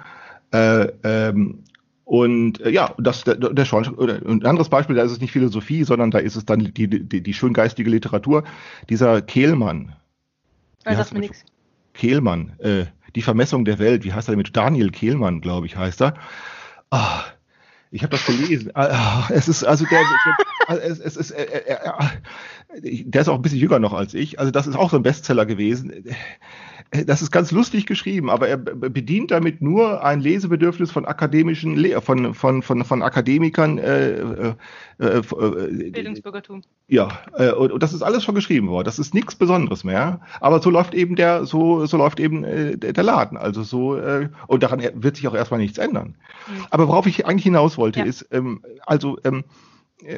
Äh, 0.51 0.88
ähm, 1.03 1.63
und 2.03 2.61
äh, 2.61 2.70
ja, 2.70 2.93
das 2.99 3.24
der, 3.24 3.36
der 3.36 3.66
Schorn, 3.66 3.86
ein 3.99 4.45
anderes 4.45 4.70
Beispiel, 4.70 4.95
da 4.95 5.03
ist 5.03 5.11
es 5.11 5.20
nicht 5.20 5.32
Philosophie, 5.32 5.84
sondern 5.84 6.11
da 6.11 6.20
ist 6.20 6.36
es 6.36 6.45
dann 6.45 6.59
die, 6.59 6.88
die, 6.88 7.22
die 7.22 7.34
schön 7.34 7.53
geistige 7.53 7.89
Literatur. 7.89 8.43
Dieser 8.89 9.24
Kehlmann, 9.24 9.95
Ja, 10.86 10.95
sagt 10.95 11.13
mir 11.13 11.22
nichts. 11.22 11.43
Kehlmann, 11.98 12.54
äh, 12.60 12.86
die 13.16 13.22
Vermessung 13.22 13.66
der 13.66 13.80
Welt, 13.80 14.04
wie 14.04 14.14
heißt 14.14 14.30
er 14.30 14.36
mit 14.36 14.56
Daniel 14.56 14.91
Kehlmann, 14.91 15.41
glaube 15.41 15.66
ich, 15.66 15.78
heißt 15.78 16.02
er. 16.02 16.16
Ah, 16.89 17.24
ich 17.91 18.04
habe 18.04 18.12
das 18.12 18.26
gelesen. 18.26 18.72
Ah, 18.76 19.28
es 19.32 19.48
ist 19.48 19.64
also 19.64 19.86
der, 19.86 20.02
der 20.02 20.84
es, 20.84 21.00
es 21.00 21.16
ist, 21.16 21.32
äh, 21.32 21.43
äh, 21.43 21.78
äh, 22.82 23.04
der 23.06 23.22
ist 23.22 23.30
auch 23.30 23.36
ein 23.36 23.41
bisschen 23.41 23.60
jünger 23.60 23.80
noch 23.80 23.93
als 23.93 24.14
ich. 24.14 24.39
Also 24.39 24.52
das 24.52 24.68
ist 24.68 24.76
auch 24.76 24.91
so 24.91 24.98
ein 24.98 25.04
Bestseller 25.04 25.46
gewesen. 25.46 26.04
Das 26.91 27.21
ist 27.21 27.31
ganz 27.31 27.51
lustig 27.51 27.86
geschrieben, 27.86 28.29
aber 28.29 28.47
er 28.47 28.57
bedient 28.57 29.31
damit 29.31 29.61
nur 29.61 30.03
ein 30.03 30.21
Lesebedürfnis 30.21 30.91
von 30.91 31.05
akademischen, 31.05 31.75
Le 31.75 31.99
von, 32.01 32.33
von, 32.33 32.61
von, 32.61 32.83
von 32.83 33.01
Akademikern. 33.01 33.77
Äh, 33.77 34.11
äh, 34.11 34.53
äh, 34.99 35.17
äh 35.17 35.89
Bildungsbürgertum. 35.91 36.61
Ja, 36.88 37.19
äh, 37.38 37.51
und, 37.51 37.71
und, 37.71 37.83
das 37.83 37.93
ist 37.93 38.01
alles 38.01 38.23
schon 38.23 38.36
geschrieben 38.36 38.69
worden. 38.69 38.86
Das 38.86 38.99
ist 38.99 39.13
nichts 39.13 39.36
Besonderes 39.36 39.83
mehr. 39.83 40.21
Aber 40.39 40.61
so 40.61 40.69
läuft 40.69 40.93
eben 40.93 41.15
der, 41.15 41.45
so, 41.45 41.86
so 41.86 41.97
läuft 41.97 42.19
eben 42.19 42.43
äh, 42.43 42.77
der 42.77 43.03
Laden. 43.03 43.38
Also 43.38 43.63
so, 43.63 43.99
und 44.47 44.63
daran 44.63 44.81
wird 44.93 45.17
sich 45.17 45.27
auch 45.27 45.36
erstmal 45.36 45.59
nichts 45.59 45.77
ändern. 45.77 46.15
Mhm. 46.47 46.65
Aber 46.69 46.88
worauf 46.88 47.07
ich 47.07 47.25
eigentlich 47.25 47.43
hinaus 47.43 47.77
wollte, 47.77 47.99
ja. 47.99 48.05
ist, 48.05 48.27
ähm, 48.31 48.61
also 48.86 49.17
ähm, 49.23 49.43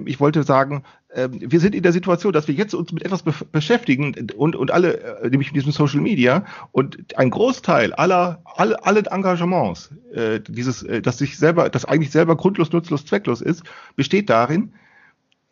ich 0.06 0.20
wollte 0.20 0.44
sagen, 0.44 0.84
wir 1.18 1.60
sind 1.60 1.74
in 1.74 1.82
der 1.82 1.94
Situation, 1.94 2.32
dass 2.32 2.48
wir 2.48 2.54
jetzt 2.54 2.76
uns 2.76 2.92
mit 2.92 3.04
etwas 3.04 3.24
beschäftigen 3.24 4.30
und, 4.36 4.56
und 4.56 4.72
alle, 4.72 5.00
äh, 5.22 5.30
nämlich 5.30 5.52
mit 5.52 5.56
diesem 5.56 5.72
Social 5.72 6.00
Media 6.00 6.46
und 6.72 7.18
ein 7.18 7.32
Großteil 7.32 7.94
aller, 7.94 8.42
alle, 8.46 8.86
alle 8.86 9.00
Engagements, 9.10 9.90
äh, 10.14 10.40
dieses, 10.40 10.84
äh, 10.84 11.02
das 11.02 11.18
sich 11.18 11.38
selber, 11.38 11.70
das 11.70 11.86
eigentlich 11.86 12.12
selber 12.12 12.36
grundlos, 12.36 12.72
nutzlos, 12.72 13.06
zwecklos 13.06 13.42
ist, 13.42 13.64
besteht 13.96 14.30
darin, 14.30 14.74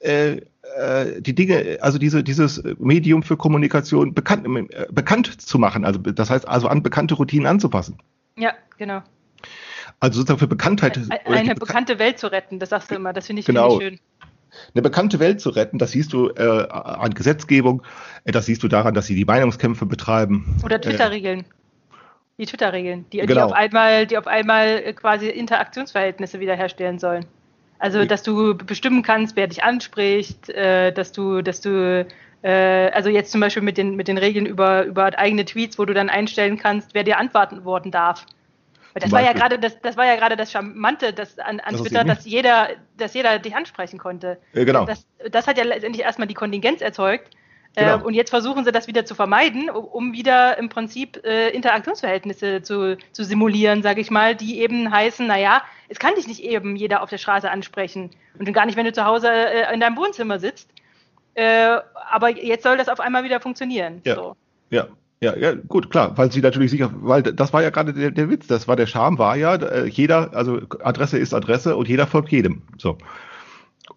die 0.03 1.35
Dinge, 1.35 1.79
also 1.81 1.97
diese, 1.97 2.23
dieses 2.23 2.61
Medium 2.77 3.23
für 3.23 3.37
Kommunikation 3.37 4.13
bekannt, 4.13 4.45
bekannt 4.91 5.41
zu 5.41 5.57
machen, 5.57 5.83
also 5.83 5.99
das 5.99 6.29
heißt 6.29 6.47
also 6.47 6.67
an 6.67 6.83
bekannte 6.83 7.15
Routinen 7.15 7.47
anzupassen. 7.47 7.97
Ja, 8.37 8.53
genau. 8.77 9.01
Also 9.99 10.19
sozusagen 10.19 10.39
für 10.39 10.47
Bekanntheit. 10.47 10.97
Eine, 10.97 11.37
eine 11.39 11.55
bekannte 11.55 11.97
Welt 11.97 12.19
zu 12.19 12.31
retten, 12.31 12.59
das 12.59 12.69
sagst 12.69 12.91
du 12.91 12.95
immer, 12.95 13.13
das 13.13 13.25
finde 13.25 13.39
ich, 13.39 13.45
genau. 13.47 13.79
Schön 13.79 13.99
eine 14.73 14.81
bekannte 14.81 15.19
Welt 15.19 15.41
zu 15.41 15.49
retten. 15.49 15.77
Das 15.77 15.91
siehst 15.91 16.13
du 16.13 16.29
äh, 16.29 16.67
an 16.69 17.13
Gesetzgebung, 17.13 17.83
das 18.25 18.45
siehst 18.45 18.63
du 18.63 18.67
daran, 18.67 18.93
dass 18.93 19.07
sie 19.07 19.15
die 19.15 19.25
Meinungskämpfe 19.25 19.85
betreiben. 19.85 20.59
Oder 20.63 20.77
äh, 20.77 20.81
Twitter-Regeln. 20.81 21.45
Die 22.37 22.45
Twitter-Regeln, 22.45 23.05
die, 23.11 23.19
genau. 23.19 23.33
die, 23.33 23.41
auf 23.41 23.51
einmal, 23.53 24.07
die 24.07 24.17
auf 24.17 24.27
einmal 24.27 24.67
äh, 24.67 24.93
quasi 24.93 25.29
Interaktionsverhältnisse 25.29 26.39
wiederherstellen 26.39 26.99
sollen. 26.99 27.25
Also, 27.79 28.05
dass 28.05 28.23
du 28.23 28.55
bestimmen 28.55 29.03
kannst, 29.03 29.35
wer 29.35 29.47
dich 29.47 29.63
anspricht, 29.63 30.49
äh, 30.49 30.91
dass 30.91 31.11
du, 31.11 31.41
dass 31.41 31.61
du, 31.61 32.05
äh, 32.41 32.89
also 32.91 33.09
jetzt 33.09 33.31
zum 33.31 33.41
Beispiel 33.41 33.63
mit 33.63 33.77
den, 33.77 33.95
mit 33.95 34.07
den 34.07 34.17
Regeln 34.17 34.45
über, 34.45 34.85
über 34.85 35.17
eigene 35.17 35.45
Tweets, 35.45 35.77
wo 35.77 35.85
du 35.85 35.93
dann 35.93 36.09
einstellen 36.09 36.57
kannst, 36.57 36.93
wer 36.93 37.03
dir 37.03 37.19
antworten 37.19 37.91
darf. 37.91 38.25
Das 38.95 39.11
war 39.11 39.21
ja 39.21 39.33
gerade 39.33 39.59
das, 39.59 39.79
das 39.81 39.97
war 39.97 40.05
ja 40.05 40.15
gerade 40.15 40.37
das 40.37 40.51
Charmante 40.51 41.11
das 41.11 41.37
an, 41.37 41.59
an 41.59 41.73
das 41.73 41.81
Twitter, 41.81 42.05
dass 42.05 42.25
jeder, 42.25 42.69
dass 42.97 43.13
jeder 43.13 43.39
dich 43.39 43.53
ansprechen 43.53 43.99
konnte. 43.99 44.37
Ja, 44.53 44.63
genau. 44.63 44.85
Das, 44.85 45.05
das 45.29 45.47
hat 45.47 45.57
ja 45.57 45.65
letztendlich 45.65 46.05
erstmal 46.05 46.27
die 46.27 46.33
Kontingenz 46.33 46.81
erzeugt. 46.81 47.35
Äh, 47.75 47.83
genau. 47.83 47.97
Äh, 47.97 48.03
und 48.03 48.13
jetzt 48.13 48.29
versuchen 48.29 48.63
sie 48.63 48.71
das 48.71 48.87
wieder 48.87 49.05
zu 49.05 49.13
vermeiden, 49.13 49.69
um 49.69 50.13
wieder 50.13 50.57
im 50.57 50.69
Prinzip 50.69 51.21
äh, 51.25 51.49
Interaktionsverhältnisse 51.49 52.61
zu, 52.61 52.97
zu 53.11 53.23
simulieren, 53.25 53.83
sage 53.83 53.99
ich 53.99 54.11
mal, 54.11 54.33
die 54.33 54.61
eben 54.61 54.89
heißen, 54.91 55.27
naja, 55.27 55.61
es 55.89 55.99
kann 55.99 56.15
dich 56.15 56.27
nicht 56.27 56.43
eben 56.43 56.77
jeder 56.77 57.03
auf 57.03 57.09
der 57.09 57.17
Straße 57.17 57.51
ansprechen 57.51 58.11
und 58.39 58.51
gar 58.53 58.65
nicht, 58.65 58.77
wenn 58.77 58.85
du 58.85 58.93
zu 58.93 59.03
Hause 59.03 59.29
äh, 59.29 59.73
in 59.73 59.81
deinem 59.81 59.97
Wohnzimmer 59.97 60.39
sitzt. 60.39 60.69
Äh, 61.33 61.79
aber 62.09 62.29
jetzt 62.29 62.63
soll 62.63 62.77
das 62.77 62.87
auf 62.87 63.01
einmal 63.01 63.25
wieder 63.25 63.41
funktionieren. 63.41 64.01
Ja. 64.05 64.15
So. 64.15 64.35
Ja, 64.69 64.87
ja, 65.21 65.35
ja, 65.37 65.53
gut, 65.53 65.89
klar, 65.89 66.17
weil 66.17 66.31
sie 66.31 66.41
natürlich 66.41 66.71
sicher, 66.71 66.91
weil 66.93 67.23
das 67.23 67.53
war 67.53 67.63
ja 67.63 67.69
gerade 67.69 67.93
der, 67.93 68.11
der 68.11 68.29
Witz, 68.29 68.47
das 68.47 68.67
war 68.67 68.75
der 68.75 68.85
Charme, 68.85 69.17
war 69.17 69.35
ja, 69.35 69.55
äh, 69.55 69.87
jeder, 69.87 70.33
also 70.33 70.61
Adresse 70.83 71.17
ist 71.17 71.33
Adresse 71.33 71.75
und 71.75 71.87
jeder 71.87 72.05
folgt 72.05 72.29
jedem. 72.29 72.63
So. 72.77 72.97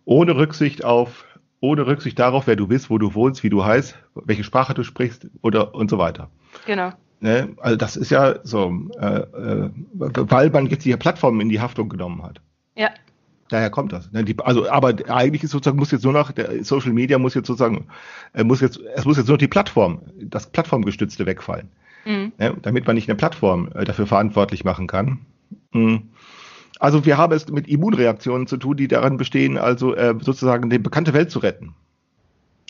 Ohne 0.05 0.37
Rücksicht 0.37 0.85
auf, 0.85 1.25
ohne 1.61 1.87
Rücksicht 1.87 2.19
darauf, 2.19 2.47
wer 2.47 2.57
du 2.57 2.69
bist, 2.69 2.89
wo 2.89 2.99
du 2.99 3.15
wohnst, 3.15 3.43
wie 3.43 3.51
du 3.51 3.65
heißt, 3.65 3.97
welche 4.15 4.45
Sprache 4.45 4.75
du 4.75 4.85
sprichst 4.85 5.27
oder 5.43 5.75
und 5.75 5.91
so 5.91 5.99
weiter. 5.99 6.31
Genau. 6.67 6.93
Ne? 7.21 7.49
Also 7.59 7.77
das 7.77 7.97
ist 7.97 8.11
ja 8.11 8.37
so, 8.45 8.73
äh, 9.01 9.07
äh, 9.07 9.71
weil 9.93 10.51
man 10.51 10.67
jetzt 10.67 10.85
die 10.85 10.97
Plattformen 10.97 11.41
in 11.41 11.49
die 11.49 11.61
Haftung 11.61 11.89
genommen 11.89 12.23
hat. 12.23 12.41
Ja. 12.77 12.91
Daher 13.49 13.71
kommt 13.71 13.93
das. 13.93 14.13
Ne? 14.13 14.25
Also, 14.45 14.69
aber 14.69 14.95
eigentlich 15.09 15.43
ist 15.43 15.53
sozusagen 15.53 15.79
muss 15.79 15.91
jetzt 15.91 16.05
nur 16.05 16.13
noch 16.13 16.33
der 16.33 16.63
Social 16.65 16.93
Media 16.93 17.19
muss 17.19 17.35
jetzt 17.35 17.47
sozusagen 17.47 17.87
äh, 18.35 18.45
muss 18.45 18.61
jetzt 18.61 18.79
es 18.95 19.05
muss 19.05 19.17
jetzt 19.17 19.27
nur 19.27 19.35
noch 19.35 19.41
die 19.41 19.49
Plattform, 19.49 20.01
das 20.21 20.49
Plattformgestützte 20.49 21.25
wegfallen, 21.25 21.69
mhm. 22.05 22.33
ne? 22.39 22.55
damit 22.61 22.87
man 22.87 22.95
nicht 22.95 23.09
eine 23.09 23.17
Plattform 23.17 23.71
äh, 23.75 23.85
dafür 23.85 24.07
verantwortlich 24.07 24.65
machen 24.65 24.87
kann. 24.87 25.21
Mhm. 25.73 26.11
Also 26.79 27.07
wir 27.07 27.17
haben 27.17 27.33
es 27.33 27.49
mit 27.49 27.67
Immunreaktionen 27.69 28.47
zu 28.47 28.57
tun, 28.59 28.77
die 28.77 28.87
daran 28.87 29.17
bestehen, 29.17 29.57
also 29.57 29.95
äh, 29.95 30.15
sozusagen 30.21 30.69
die 30.71 30.79
bekannte 30.79 31.15
Welt 31.15 31.31
zu 31.31 31.39
retten. 31.39 31.75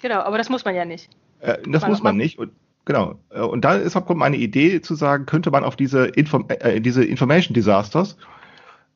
Genau, 0.01 0.21
aber 0.21 0.39
das 0.39 0.49
muss 0.49 0.65
man 0.65 0.77
ja 0.77 0.85
nicht. 0.85 1.11
Das 1.41 1.83
man 1.83 1.91
muss 1.91 2.03
man 2.03 2.17
nicht. 2.17 2.39
Und, 2.39 2.53
genau. 2.85 3.19
Und 3.31 3.65
da 3.65 3.75
ist 3.75 3.95
kommt 3.95 4.19
meine 4.19 4.37
Idee 4.37 4.81
zu 4.81 4.95
sagen, 4.95 5.27
könnte 5.27 5.51
man 5.51 5.65
auf 5.65 5.77
diese, 5.77 6.07
Inform 6.07 6.47
äh, 6.49 6.81
diese 6.81 7.05
Information 7.05 7.53
Disasters 7.53 8.17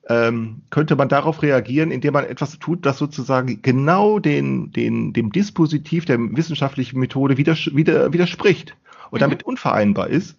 ähm, 0.08 0.62
könnte 0.70 0.96
man 0.96 1.08
darauf 1.08 1.42
reagieren, 1.42 1.90
indem 1.90 2.14
man 2.14 2.24
etwas 2.24 2.58
tut, 2.58 2.84
das 2.84 2.98
sozusagen 2.98 3.62
genau 3.62 4.18
den, 4.18 4.72
den, 4.72 5.12
dem 5.12 5.30
Dispositiv 5.30 6.04
der 6.04 6.18
wissenschaftlichen 6.18 6.98
Methode 6.98 7.36
widers 7.36 7.70
wider, 7.74 8.12
widerspricht 8.12 8.76
und 9.10 9.18
mhm. 9.18 9.20
damit 9.20 9.42
unvereinbar 9.44 10.08
ist, 10.08 10.36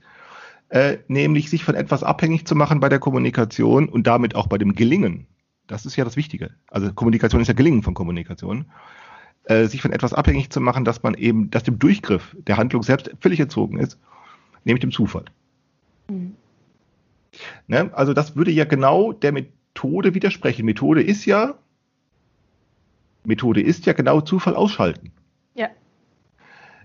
äh, 0.70 0.98
nämlich 1.08 1.50
sich 1.50 1.64
von 1.64 1.76
etwas 1.76 2.04
abhängig 2.04 2.46
zu 2.46 2.56
machen 2.56 2.80
bei 2.80 2.90
der 2.90 3.00
Kommunikation 3.00 3.88
und 3.88 4.06
damit 4.06 4.36
auch 4.36 4.48
bei 4.48 4.58
dem 4.58 4.76
Gelingen. 4.76 5.28
Das 5.68 5.86
ist 5.86 5.96
ja 5.96 6.04
das 6.04 6.18
Wichtige. 6.18 6.52
Also 6.68 6.92
Kommunikation 6.92 7.42
ist 7.42 7.48
ja 7.48 7.54
Gelingen 7.54 7.84
von 7.84 7.94
Kommunikation. 7.94 8.66
Äh, 9.46 9.66
sich 9.68 9.82
von 9.82 9.92
etwas 9.92 10.14
abhängig 10.14 10.52
zu 10.52 10.62
machen, 10.62 10.86
dass 10.86 11.04
man 11.04 11.16
eben, 11.16 11.52
dass 11.52 11.64
dem 11.64 11.78
Durchgriff 11.78 12.36
der 12.48 12.56
Handlung 12.56 12.82
selbst 12.82 13.12
völlig 13.20 13.42
entzogen 13.42 13.78
ist, 13.78 14.00
nämlich 14.64 14.82
dem 14.82 14.92
Zufall. 14.92 15.26
Mhm. 16.10 16.36
Ne? 17.68 17.92
Also 17.94 18.14
das 18.14 18.36
würde 18.36 18.52
ja 18.52 18.66
genau 18.66 19.14
der 19.14 19.32
Methode 19.32 20.14
widersprechen. 20.14 20.66
Methode 20.66 21.02
ist 21.02 21.26
ja, 21.26 21.56
Methode 23.24 23.62
ist 23.62 23.86
ja 23.86 23.94
genau 23.94 24.22
Zufall 24.22 24.56
ausschalten. 24.56 25.12
Ja. 25.56 25.70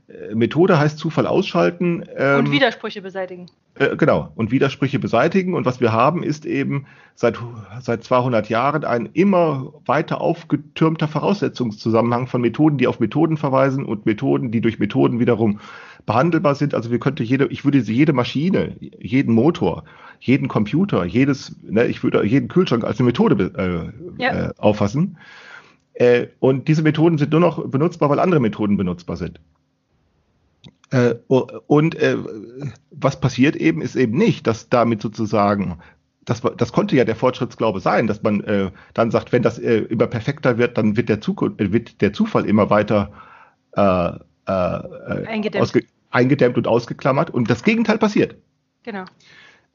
Äh, 0.08 0.34
Methode 0.34 0.78
heißt 0.78 0.98
Zufall 0.98 1.26
ausschalten. 1.26 2.04
Ähm, 2.16 2.40
und 2.40 2.50
Widersprüche 2.50 3.02
beseitigen. 3.02 3.46
Äh, 3.74 3.96
genau, 3.96 4.32
und 4.34 4.50
Widersprüche 4.50 4.98
beseitigen. 4.98 5.54
Und 5.54 5.66
was 5.66 5.80
wir 5.80 5.92
haben, 5.92 6.22
ist 6.22 6.46
eben 6.46 6.86
seit, 7.14 7.38
seit 7.80 8.04
200 8.04 8.48
Jahren 8.48 8.84
ein 8.84 9.06
immer 9.12 9.72
weiter 9.86 10.20
aufgetürmter 10.20 11.08
Voraussetzungszusammenhang 11.08 12.26
von 12.26 12.40
Methoden, 12.40 12.78
die 12.78 12.86
auf 12.86 13.00
Methoden 13.00 13.36
verweisen 13.36 13.84
und 13.84 14.06
Methoden, 14.06 14.50
die 14.50 14.60
durch 14.60 14.78
Methoden 14.78 15.20
wiederum 15.20 15.60
behandelbar 16.06 16.54
sind. 16.54 16.74
Also 16.74 16.90
wir 16.90 16.98
könnte 16.98 17.22
jede, 17.22 17.46
ich 17.48 17.64
würde 17.64 17.78
jede 17.78 18.12
Maschine, 18.12 18.76
jeden 18.80 19.34
Motor, 19.34 19.84
jeden 20.20 20.48
Computer, 20.48 21.04
jedes, 21.04 21.56
ne, 21.62 21.86
ich 21.86 22.02
würde 22.02 22.24
jeden 22.24 22.48
Kühlschrank 22.48 22.84
als 22.84 22.98
eine 22.98 23.06
Methode 23.06 23.92
äh, 24.18 24.22
ja. 24.22 24.48
äh, 24.48 24.52
auffassen. 24.58 25.18
Äh, 25.94 26.28
und 26.38 26.68
diese 26.68 26.82
Methoden 26.82 27.18
sind 27.18 27.32
nur 27.32 27.40
noch 27.40 27.66
benutzbar, 27.66 28.10
weil 28.10 28.20
andere 28.20 28.40
Methoden 28.40 28.76
benutzbar 28.76 29.16
sind. 29.16 29.40
Äh, 30.90 31.14
und 31.28 31.94
äh, 31.96 32.16
was 32.90 33.20
passiert 33.20 33.56
eben, 33.56 33.82
ist 33.82 33.96
eben 33.96 34.16
nicht, 34.16 34.46
dass 34.46 34.68
damit 34.68 35.02
sozusagen 35.02 35.78
das, 36.24 36.42
das 36.56 36.72
konnte 36.72 36.94
ja 36.94 37.04
der 37.04 37.16
Fortschrittsglaube 37.16 37.80
sein, 37.80 38.06
dass 38.06 38.22
man 38.22 38.42
äh, 38.44 38.70
dann 38.92 39.10
sagt, 39.10 39.32
wenn 39.32 39.42
das 39.42 39.58
äh, 39.58 39.78
immer 39.78 40.06
perfekter 40.06 40.58
wird, 40.58 40.76
dann 40.76 40.96
wird 40.96 41.08
der, 41.08 41.20
Zukunft, 41.20 41.60
äh, 41.60 41.72
wird 41.72 42.02
der 42.02 42.12
Zufall 42.12 42.44
immer 42.44 42.68
weiter 42.68 43.12
äh, 43.72 44.12
eingedämmt. 44.46 45.72
eingedämmt 46.10 46.58
und 46.58 46.66
ausgeklammert. 46.66 47.30
Und 47.30 47.50
das 47.50 47.62
Gegenteil 47.62 47.98
passiert. 47.98 48.36
Genau. 48.82 49.04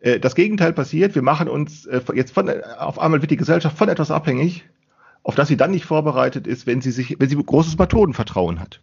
Äh, 0.04 0.20
das 0.20 0.36
Gegenteil 0.36 0.74
passiert. 0.74 1.16
Wir 1.16 1.24
machen 1.24 1.48
uns 1.48 1.86
äh, 1.86 2.02
jetzt 2.14 2.34
von, 2.34 2.50
auf 2.78 3.00
einmal 3.00 3.22
wird 3.22 3.32
die 3.32 3.38
Gesellschaft 3.38 3.78
von 3.78 3.90
etwas 3.90 4.12
abhängig, 4.12 4.66
auf 5.24 5.34
das 5.34 5.48
sie 5.48 5.58
dann 5.58 5.72
nicht 5.72 5.86
vorbereitet 5.86 6.46
ist, 6.46 6.68
wenn 6.68 6.82
sie 6.82 6.92
sich, 6.92 7.16
wenn 7.20 7.30
sie 7.30 7.38
großes 7.38 7.78
Methodenvertrauen 7.78 8.60
hat. 8.60 8.82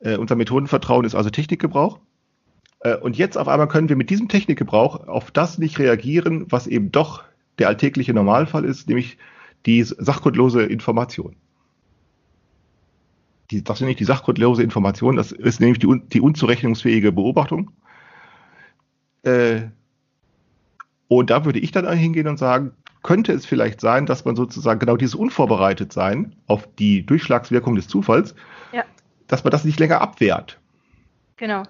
Äh, 0.00 0.16
unser 0.16 0.34
Methodenvertrauen 0.34 1.06
ist 1.06 1.14
also 1.14 1.30
Technikgebrauch. 1.30 2.00
Äh, 2.80 2.96
und 2.96 3.16
jetzt 3.16 3.38
auf 3.38 3.48
einmal 3.48 3.68
können 3.68 3.88
wir 3.88 3.96
mit 3.96 4.10
diesem 4.10 4.28
Technikgebrauch 4.28 5.06
auf 5.06 5.30
das 5.30 5.58
nicht 5.58 5.78
reagieren, 5.78 6.46
was 6.50 6.66
eben 6.66 6.92
doch 6.92 7.24
der 7.58 7.68
alltägliche 7.68 8.12
Normalfall 8.12 8.64
ist, 8.64 8.88
nämlich 8.88 9.18
die 9.66 9.82
sachgrundlose 9.82 10.64
Information. 10.64 11.36
Die, 13.50 13.64
das 13.64 13.80
ist 13.80 13.86
nicht 13.86 14.00
die 14.00 14.04
sachgrundlose 14.04 14.62
Information, 14.62 15.16
das 15.16 15.32
ist 15.32 15.60
nämlich 15.60 15.78
die, 15.78 16.02
die 16.12 16.20
unzurechnungsfähige 16.20 17.12
Beobachtung. 17.12 17.70
Äh, 19.22 19.68
und 21.08 21.30
da 21.30 21.44
würde 21.44 21.58
ich 21.58 21.72
dann 21.72 21.90
hingehen 21.90 22.28
und 22.28 22.38
sagen, 22.38 22.72
könnte 23.02 23.32
es 23.32 23.46
vielleicht 23.46 23.80
sein, 23.80 24.06
dass 24.06 24.24
man 24.24 24.36
sozusagen 24.36 24.80
genau 24.80 24.96
dieses 24.96 25.14
Unvorbereitetsein 25.14 26.36
auf 26.46 26.68
die 26.78 27.04
Durchschlagswirkung 27.04 27.74
des 27.74 27.88
Zufalls 27.88 28.34
ja 28.72 28.84
dass 29.28 29.44
man 29.44 29.52
das 29.52 29.64
nicht 29.64 29.78
länger 29.78 30.00
abwehrt. 30.00 30.58
Genau. 31.36 31.62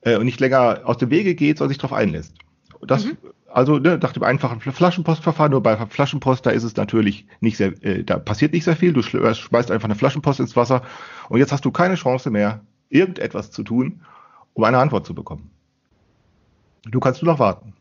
Äh, 0.00 0.16
und 0.16 0.24
nicht 0.24 0.40
länger 0.40 0.80
aus 0.84 0.96
dem 0.96 1.10
Wege 1.10 1.34
geht, 1.34 1.58
sondern 1.58 1.70
sich 1.70 1.78
darauf 1.78 1.92
einlässt. 1.92 2.34
Das, 2.80 3.04
mhm. 3.04 3.18
Also 3.52 3.78
ne, 3.78 3.98
nach 4.00 4.12
dem 4.12 4.22
einfachen 4.22 4.60
Flaschenpostverfahren, 4.60 5.50
nur 5.50 5.62
bei 5.62 5.76
Flaschenpost, 5.76 6.46
da 6.46 6.50
ist 6.50 6.62
es 6.62 6.76
natürlich 6.76 7.26
nicht 7.40 7.56
sehr, 7.56 7.72
äh, 7.84 8.04
da 8.04 8.18
passiert 8.18 8.52
nicht 8.52 8.64
sehr 8.64 8.76
viel. 8.76 8.92
Du 8.92 9.00
äh, 9.00 9.34
schmeißt 9.34 9.70
einfach 9.70 9.86
eine 9.86 9.96
Flaschenpost 9.96 10.40
ins 10.40 10.56
Wasser 10.56 10.82
und 11.28 11.40
jetzt 11.40 11.52
hast 11.52 11.64
du 11.64 11.72
keine 11.72 11.96
Chance 11.96 12.30
mehr, 12.30 12.60
irgendetwas 12.88 13.50
zu 13.50 13.64
tun, 13.64 14.02
um 14.54 14.64
eine 14.64 14.78
Antwort 14.78 15.04
zu 15.04 15.14
bekommen. 15.14 15.50
Du 16.84 17.00
kannst 17.00 17.22
nur 17.22 17.32
noch 17.32 17.40
warten. 17.40 17.74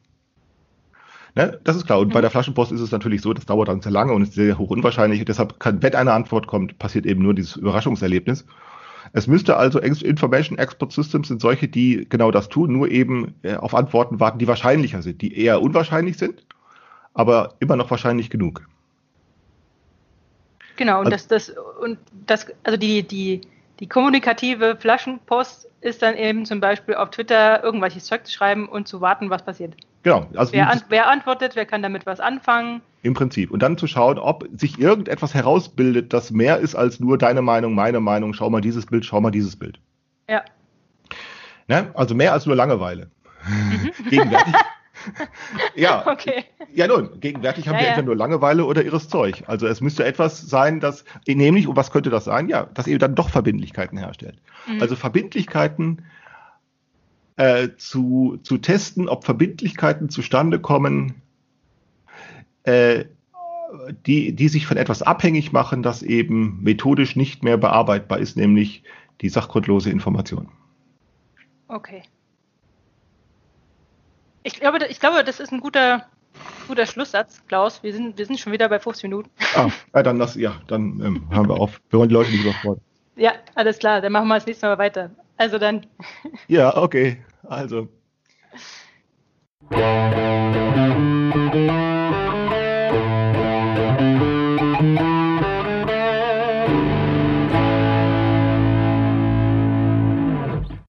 Ne? 1.45 1.59
Das 1.63 1.75
ist 1.75 1.85
klar. 1.85 1.99
Und 1.99 2.09
Mhm. 2.09 2.13
bei 2.13 2.21
der 2.21 2.29
Flaschenpost 2.29 2.71
ist 2.71 2.81
es 2.81 2.91
natürlich 2.91 3.21
so, 3.21 3.33
das 3.33 3.45
dauert 3.45 3.67
dann 3.67 3.81
sehr 3.81 3.91
lange 3.91 4.13
und 4.13 4.21
ist 4.23 4.33
sehr 4.33 4.57
hoch 4.57 4.69
unwahrscheinlich. 4.69 5.19
Und 5.19 5.29
deshalb 5.29 5.59
kann, 5.59 5.81
wenn 5.81 5.95
eine 5.95 6.13
Antwort 6.13 6.47
kommt, 6.47 6.77
passiert 6.79 7.05
eben 7.05 7.21
nur 7.21 7.33
dieses 7.33 7.55
Überraschungserlebnis. 7.55 8.45
Es 9.13 9.25
müsste 9.27 9.57
also 9.57 9.79
Information 9.79 10.57
Export 10.59 10.91
Systems 10.91 11.29
sind 11.29 11.41
solche, 11.41 11.67
die 11.67 12.05
genau 12.09 12.31
das 12.31 12.49
tun, 12.49 12.73
nur 12.73 12.89
eben 12.91 13.33
äh, 13.43 13.55
auf 13.55 13.73
Antworten 13.73 14.19
warten, 14.19 14.37
die 14.39 14.47
wahrscheinlicher 14.47 15.01
sind, 15.01 15.21
die 15.21 15.35
eher 15.37 15.61
unwahrscheinlich 15.61 16.17
sind, 16.17 16.45
aber 17.13 17.55
immer 17.59 17.75
noch 17.75 17.89
wahrscheinlich 17.89 18.29
genug. 18.29 18.67
Genau, 20.75 20.99
und 20.99 21.07
Also- 21.11 21.27
das, 21.27 21.47
das, 21.47 21.55
und 21.81 21.97
das, 22.27 22.47
also 22.63 22.77
die, 22.77 23.03
die, 23.03 23.41
die 23.79 23.87
kommunikative 23.87 24.75
Flaschenpost 24.79 25.67
ist 25.81 26.01
dann 26.01 26.15
eben 26.15 26.45
zum 26.45 26.59
Beispiel 26.59 26.95
auf 26.95 27.09
Twitter 27.11 27.63
irgendwelches 27.63 28.05
Zeug 28.05 28.25
zu 28.25 28.31
schreiben 28.33 28.67
und 28.67 28.87
zu 28.87 29.01
warten, 29.01 29.29
was 29.29 29.43
passiert. 29.43 29.75
Genau, 30.03 30.27
also 30.35 30.53
Wer, 30.53 30.69
an, 30.69 30.81
wer 30.89 31.09
antwortet, 31.09 31.55
wer 31.55 31.65
kann 31.65 31.81
damit 31.81 32.05
was 32.05 32.19
anfangen. 32.19 32.81
im 33.01 33.13
Prinzip. 33.13 33.51
Und 33.51 33.61
dann 33.61 33.77
zu 33.77 33.85
schauen, 33.87 34.17
ob 34.17 34.47
sich 34.55 34.79
irgendetwas 34.79 35.33
herausbildet, 35.33 36.13
das 36.13 36.31
mehr 36.31 36.57
ist 36.59 36.75
als 36.75 36.99
nur 36.99 37.17
deine 37.17 37.41
Meinung, 37.41 37.73
meine 37.75 37.99
Meinung, 37.99 38.33
schau 38.33 38.49
mal 38.49 38.61
dieses 38.61 38.85
Bild, 38.85 39.05
schau 39.05 39.19
mal 39.21 39.31
dieses 39.31 39.55
Bild. 39.57 39.79
Ja, 40.29 40.43
Ne? 41.67 41.91
Also 41.93 42.15
mehr 42.15 42.33
als 42.33 42.45
nur 42.47 42.55
Langeweile. 42.55 43.11
Gegenwärtig. 44.09 44.55
ja, 45.75 46.05
okay. 46.07 46.45
ja 46.73 46.87
nun, 46.87 47.19
gegenwärtig 47.19 47.67
haben 47.67 47.75
Ja, 47.75 47.79
wir 47.81 47.85
ja. 47.85 47.89
entweder 47.91 48.07
nur 48.07 48.15
Langeweile 48.15 48.65
oder 48.65 48.83
irres 48.83 49.07
Zeug. 49.07 49.43
Also 49.47 49.67
es 49.67 49.79
müsste 49.79 50.03
etwas 50.03 50.41
sein, 50.41 50.79
das, 50.79 51.05
nämlich, 51.27 51.67
und 51.67 51.75
was 51.75 51.91
könnte 51.91 52.09
das 52.09 52.25
sein? 52.25 52.49
Ja, 52.49 52.67
das 52.73 52.87
eben 52.87 52.99
dann 52.99 53.15
doch 53.15 53.29
Verbindlichkeiten 53.29 53.97
herstellt. 53.97 54.39
Mhm. 54.67 54.81
Also 54.81 54.95
Verbindlichkeiten 54.95 56.03
äh, 57.39 57.77
zu, 57.77 58.37
zu 58.43 58.57
testen, 58.57 59.07
ob 59.07 59.23
Verbindlichkeiten 59.23 60.09
zustande 60.09 60.59
kommen, 60.59 61.21
äh, 62.63 63.05
die, 64.05 64.33
die 64.33 64.49
sich 64.49 64.67
von 64.67 64.75
etwas 64.75 65.01
abhängig 65.01 65.53
machen, 65.53 65.81
das 65.81 66.03
eben 66.03 66.61
methodisch 66.61 67.15
nicht 67.15 67.41
mehr 67.41 67.55
bearbeitbar 67.55 68.19
ist, 68.19 68.35
nämlich 68.35 68.83
die 69.21 69.29
sachgrundlose 69.29 69.89
Information. 69.89 70.49
Okay. 71.69 72.03
Ich 74.43 74.59
glaube, 74.59 74.85
ich 74.89 74.99
glaube, 74.99 75.23
das 75.23 75.39
ist 75.39 75.53
ein 75.53 75.61
guter, 75.61 76.07
guter 76.67 76.85
Schlusssatz, 76.85 77.41
Klaus. 77.47 77.83
Wir 77.83 77.93
sind, 77.93 78.17
wir 78.17 78.25
sind 78.25 78.37
schon 78.37 78.51
wieder 78.51 78.67
bei 78.67 78.79
50 78.79 79.03
Minuten. 79.03 79.29
Ah, 79.55 79.69
ja, 79.95 80.03
dann 80.03 80.17
lass, 80.17 80.35
ja, 80.35 80.61
dann 80.67 80.99
ähm, 80.99 81.27
hören 81.29 81.47
wir 81.47 81.55
auf. 81.55 81.79
Wir 81.89 81.99
wollen 81.99 82.09
die 82.09 82.15
Leute 82.15 82.31
nicht 82.31 82.43
überfordern. 82.43 82.81
Ja, 83.15 83.31
alles 83.55 83.77
klar. 83.79 84.01
Dann 84.01 84.11
machen 84.11 84.27
wir 84.27 84.35
das 84.35 84.45
nächste 84.45 84.65
Mal 84.67 84.77
weiter. 84.77 85.11
Also 85.37 85.57
dann, 85.57 85.85
Ja, 86.49 86.75
okay. 86.75 87.17
Also. 87.43 87.89